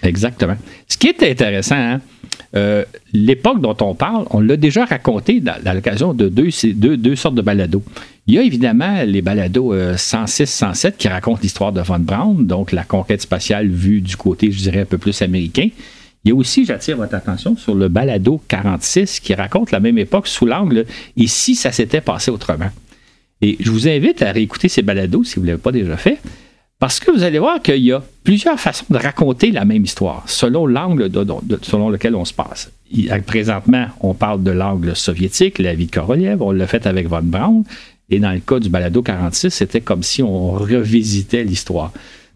Exactement. 0.02 0.56
Ce 0.88 0.98
qui 0.98 1.06
est 1.06 1.22
intéressant, 1.22 1.76
hein, 1.76 2.00
euh, 2.56 2.84
l'époque 3.12 3.60
dont 3.60 3.76
on 3.82 3.94
parle, 3.94 4.26
on 4.30 4.40
l'a 4.40 4.56
déjà 4.56 4.84
raconté 4.84 5.38
dans, 5.38 5.54
l'occasion 5.72 6.12
de 6.12 6.28
deux, 6.28 7.14
sortes 7.14 7.36
de 7.36 7.42
balados. 7.42 7.84
Il 8.26 8.34
y 8.34 8.38
a 8.38 8.42
évidemment 8.42 9.04
les 9.04 9.22
balados 9.22 9.76
106-107 9.76 10.86
euh, 10.86 10.90
qui 10.98 11.06
racontent 11.06 11.38
l'histoire 11.40 11.70
de 11.70 11.82
Von 11.82 12.00
Braun, 12.00 12.34
donc 12.42 12.72
la 12.72 12.82
conquête 12.82 13.22
spatiale 13.22 13.68
vue 13.68 14.00
du 14.00 14.16
côté, 14.16 14.50
je 14.50 14.58
dirais, 14.58 14.80
un 14.80 14.86
peu 14.86 14.98
plus 14.98 15.22
américain. 15.22 15.68
Il 16.24 16.28
y 16.28 16.32
a 16.32 16.34
aussi, 16.34 16.64
j'attire 16.64 16.96
votre 16.96 17.14
attention 17.14 17.56
sur 17.56 17.74
le 17.74 17.88
balado 17.88 18.40
46 18.48 19.20
qui 19.20 19.34
raconte 19.34 19.70
la 19.70 19.80
même 19.80 19.98
époque 19.98 20.26
sous 20.26 20.46
l'angle 20.46 20.84
et 21.16 21.26
si 21.26 21.54
ça 21.54 21.72
s'était 21.72 22.00
passé 22.00 22.30
autrement. 22.30 22.70
Et 23.40 23.56
je 23.60 23.70
vous 23.70 23.88
invite 23.88 24.22
à 24.22 24.32
réécouter 24.32 24.68
ces 24.68 24.82
balados 24.82 25.24
si 25.24 25.36
vous 25.36 25.42
ne 25.42 25.48
l'avez 25.48 25.62
pas 25.62 25.72
déjà 25.72 25.96
fait, 25.96 26.18
parce 26.78 27.00
que 27.00 27.10
vous 27.10 27.22
allez 27.22 27.38
voir 27.38 27.60
qu'il 27.60 27.82
y 27.82 27.92
a 27.92 28.02
plusieurs 28.22 28.58
façons 28.58 28.84
de 28.90 28.98
raconter 28.98 29.50
la 29.50 29.64
même 29.64 29.84
histoire, 29.84 30.22
selon 30.26 30.66
l'angle 30.66 31.10
selon 31.62 31.90
lequel 31.90 32.14
on 32.14 32.24
se 32.24 32.32
passe. 32.32 32.70
présentement, 33.26 33.86
on 34.00 34.14
parle 34.14 34.42
de 34.42 34.50
l'angle 34.50 34.94
soviétique, 34.94 35.58
la 35.58 35.74
vie 35.74 35.86
de 35.86 35.90
Korolev, 35.90 36.40
on 36.40 36.52
l'a 36.52 36.66
fait 36.66 36.86
avec 36.86 37.08
Von 37.08 37.22
Braun, 37.22 37.64
et 38.10 38.20
dans 38.20 38.32
le 38.32 38.40
cas 38.40 38.60
du 38.60 38.68
balado 38.68 39.02
46, 39.02 39.50
c'était 39.50 39.80
comme 39.80 40.02
si 40.02 40.22
on 40.22 40.52
revisitait 40.52 41.44
l'histoire. 41.44 41.92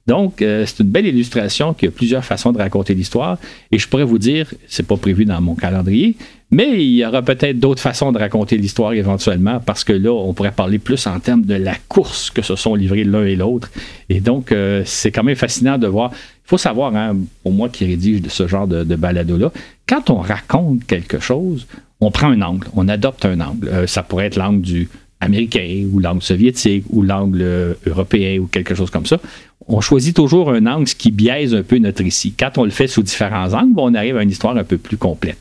Donc, 0.07 0.43
euh, 0.43 0.65
c'est 0.67 0.81
une 0.83 0.91
belle 0.91 1.07
illustration 1.07 1.75
qu'il 1.75 1.89
y 1.89 1.93
a 1.93 1.95
plusieurs 1.95 2.25
façons 2.25 2.53
de 2.53 2.59
raconter 2.59 2.95
l'histoire. 2.95 3.39
Et 3.71 3.79
je 3.79 3.89
pourrais 3.89 4.05
vous 4.05 4.19
dire, 4.19 4.53
c'est 4.67 4.87
pas 4.87 4.97
prévu 4.97 5.25
dans 5.25 5.41
mon 5.41 5.55
calendrier, 5.55 6.17
mais 6.51 6.85
il 6.85 6.95
y 6.97 7.07
aura 7.07 7.23
peut-être 7.23 7.59
d'autres 7.59 7.81
façons 7.81 8.13
de 8.13 8.19
raconter 8.19 8.59
l'histoire 8.59 8.93
éventuellement, 8.93 9.61
parce 9.61 9.85
que 9.85 9.93
là, 9.93 10.13
on 10.13 10.35
pourrait 10.35 10.53
parler 10.53 10.79
plus 10.79 11.07
en 11.07 11.19
termes 11.21 11.45
de 11.45 11.55
la 11.55 11.75
course 11.89 12.31
que 12.31 12.43
se 12.43 12.57
sont 12.57 12.75
livrés 12.75 13.05
l'un 13.05 13.25
et 13.25 13.37
l'autre. 13.37 13.71
Et 14.09 14.21
donc, 14.21 14.53
euh, 14.53 14.83
c'est 14.85 15.13
quand 15.13 15.23
même 15.23 15.37
fascinant 15.37 15.79
de 15.79 15.87
voir. 15.87 16.11
Il 16.13 16.49
faut 16.49 16.59
savoir, 16.59 16.95
hein, 16.97 17.17
pour 17.43 17.53
moi 17.53 17.69
qui 17.69 17.87
rédige 17.87 18.27
ce 18.29 18.49
genre 18.49 18.67
de, 18.67 18.85
balado-là, 18.97 19.53
quand 19.89 20.11
on 20.11 20.19
raconte 20.19 20.85
quelque 20.85 21.21
chose, 21.21 21.67
on 22.01 22.11
prend 22.11 22.29
un 22.29 22.43
angle, 22.43 22.67
on 22.75 22.89
adopte 22.89 23.25
un 23.25 23.41
angle. 23.41 23.69
Euh, 23.69 23.87
ça 23.87 24.03
pourrait 24.03 24.27
être 24.27 24.37
l'angle 24.37 24.61
du 24.61 24.89
américain 25.21 25.87
ou 25.93 26.01
l'angle 26.01 26.23
soviétique 26.23 26.85
ou 26.91 27.03
l'angle 27.03 27.77
européen 27.87 28.41
ou 28.41 28.47
quelque 28.47 28.75
chose 28.75 28.91
comme 28.91 29.07
ça 29.07 29.21
on 29.69 29.81
choisit 29.81 30.15
toujours 30.15 30.53
un 30.53 30.67
angle 30.67 30.87
qui 30.87 31.11
biaise 31.11 31.55
un 31.55 31.63
peu 31.63 31.79
notre 31.79 32.03
récit. 32.03 32.35
Quand 32.39 32.59
on 32.59 32.65
le 32.65 32.71
fait 32.71 32.87
sous 32.87 33.03
différents 33.03 33.53
angles, 33.53 33.75
on 33.77 33.95
arrive 33.95 34.17
à 34.17 34.23
une 34.23 34.31
histoire 34.31 34.57
un 34.57 34.65
peu 34.65 34.79
plus 34.79 34.97
complète. 34.97 35.39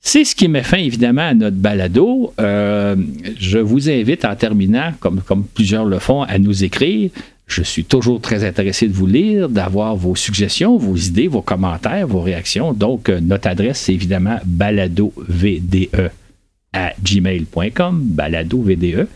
C'est 0.00 0.24
ce 0.24 0.36
qui 0.36 0.46
met 0.46 0.62
fin 0.62 0.76
évidemment 0.76 1.28
à 1.28 1.34
notre 1.34 1.56
balado. 1.56 2.32
Euh, 2.40 2.94
je 3.38 3.58
vous 3.58 3.90
invite 3.90 4.24
en 4.24 4.36
terminant, 4.36 4.92
comme, 5.00 5.20
plusieurs 5.52 5.84
le 5.84 5.98
font, 5.98 6.22
à 6.22 6.38
nous 6.38 6.62
écrire. 6.62 7.10
Je 7.48 7.62
suis 7.62 7.84
toujours 7.84 8.20
très 8.20 8.44
intéressé 8.44 8.86
de 8.86 8.92
vous 8.92 9.06
lire, 9.06 9.48
d'avoir 9.48 9.96
vos 9.96 10.14
suggestions, 10.14 10.78
vos 10.78 10.94
idées, 10.94 11.26
vos 11.26 11.42
commentaires, 11.42 12.06
vos 12.06 12.20
réactions. 12.20 12.72
Donc, 12.72 13.08
euh, 13.08 13.20
notre 13.20 13.48
adresse, 13.48 13.80
c'est 13.80 13.94
évidemment 13.94 14.38
baladovde 14.44 15.88
à 16.72 16.92
gmail.com, 17.02 18.00
baladovde. 18.02 19.08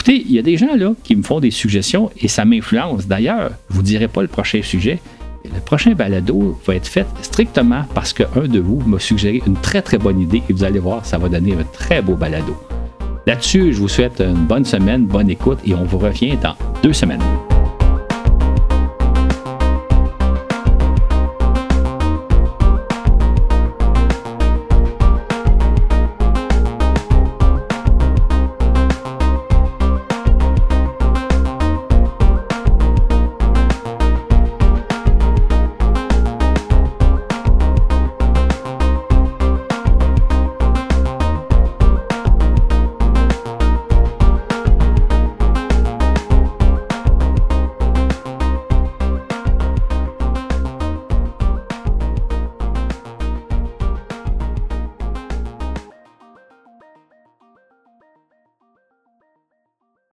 Écoutez, 0.00 0.24
il 0.26 0.32
y 0.32 0.38
a 0.38 0.42
des 0.42 0.56
gens 0.56 0.74
là 0.76 0.94
qui 1.04 1.14
me 1.14 1.22
font 1.22 1.40
des 1.40 1.50
suggestions 1.50 2.10
et 2.18 2.26
ça 2.26 2.46
m'influence. 2.46 3.06
D'ailleurs, 3.06 3.50
je 3.68 3.74
ne 3.74 3.76
vous 3.76 3.82
dirai 3.82 4.08
pas 4.08 4.22
le 4.22 4.28
prochain 4.28 4.62
sujet. 4.62 4.98
Le 5.44 5.60
prochain 5.60 5.92
balado 5.92 6.58
va 6.64 6.74
être 6.74 6.88
fait 6.88 7.06
strictement 7.20 7.84
parce 7.94 8.14
qu'un 8.14 8.48
de 8.48 8.60
vous 8.60 8.80
m'a 8.86 8.98
suggéré 8.98 9.42
une 9.46 9.56
très 9.56 9.82
très 9.82 9.98
bonne 9.98 10.18
idée 10.18 10.42
et 10.48 10.54
vous 10.54 10.64
allez 10.64 10.78
voir, 10.78 11.04
ça 11.04 11.18
va 11.18 11.28
donner 11.28 11.52
un 11.52 11.64
très 11.64 12.00
beau 12.00 12.14
balado. 12.14 12.56
Là-dessus, 13.26 13.74
je 13.74 13.78
vous 13.78 13.88
souhaite 13.88 14.22
une 14.22 14.46
bonne 14.46 14.64
semaine, 14.64 15.04
bonne 15.04 15.28
écoute 15.28 15.58
et 15.66 15.74
on 15.74 15.84
vous 15.84 15.98
revient 15.98 16.38
dans 16.42 16.56
deux 16.82 16.94
semaines. 16.94 17.20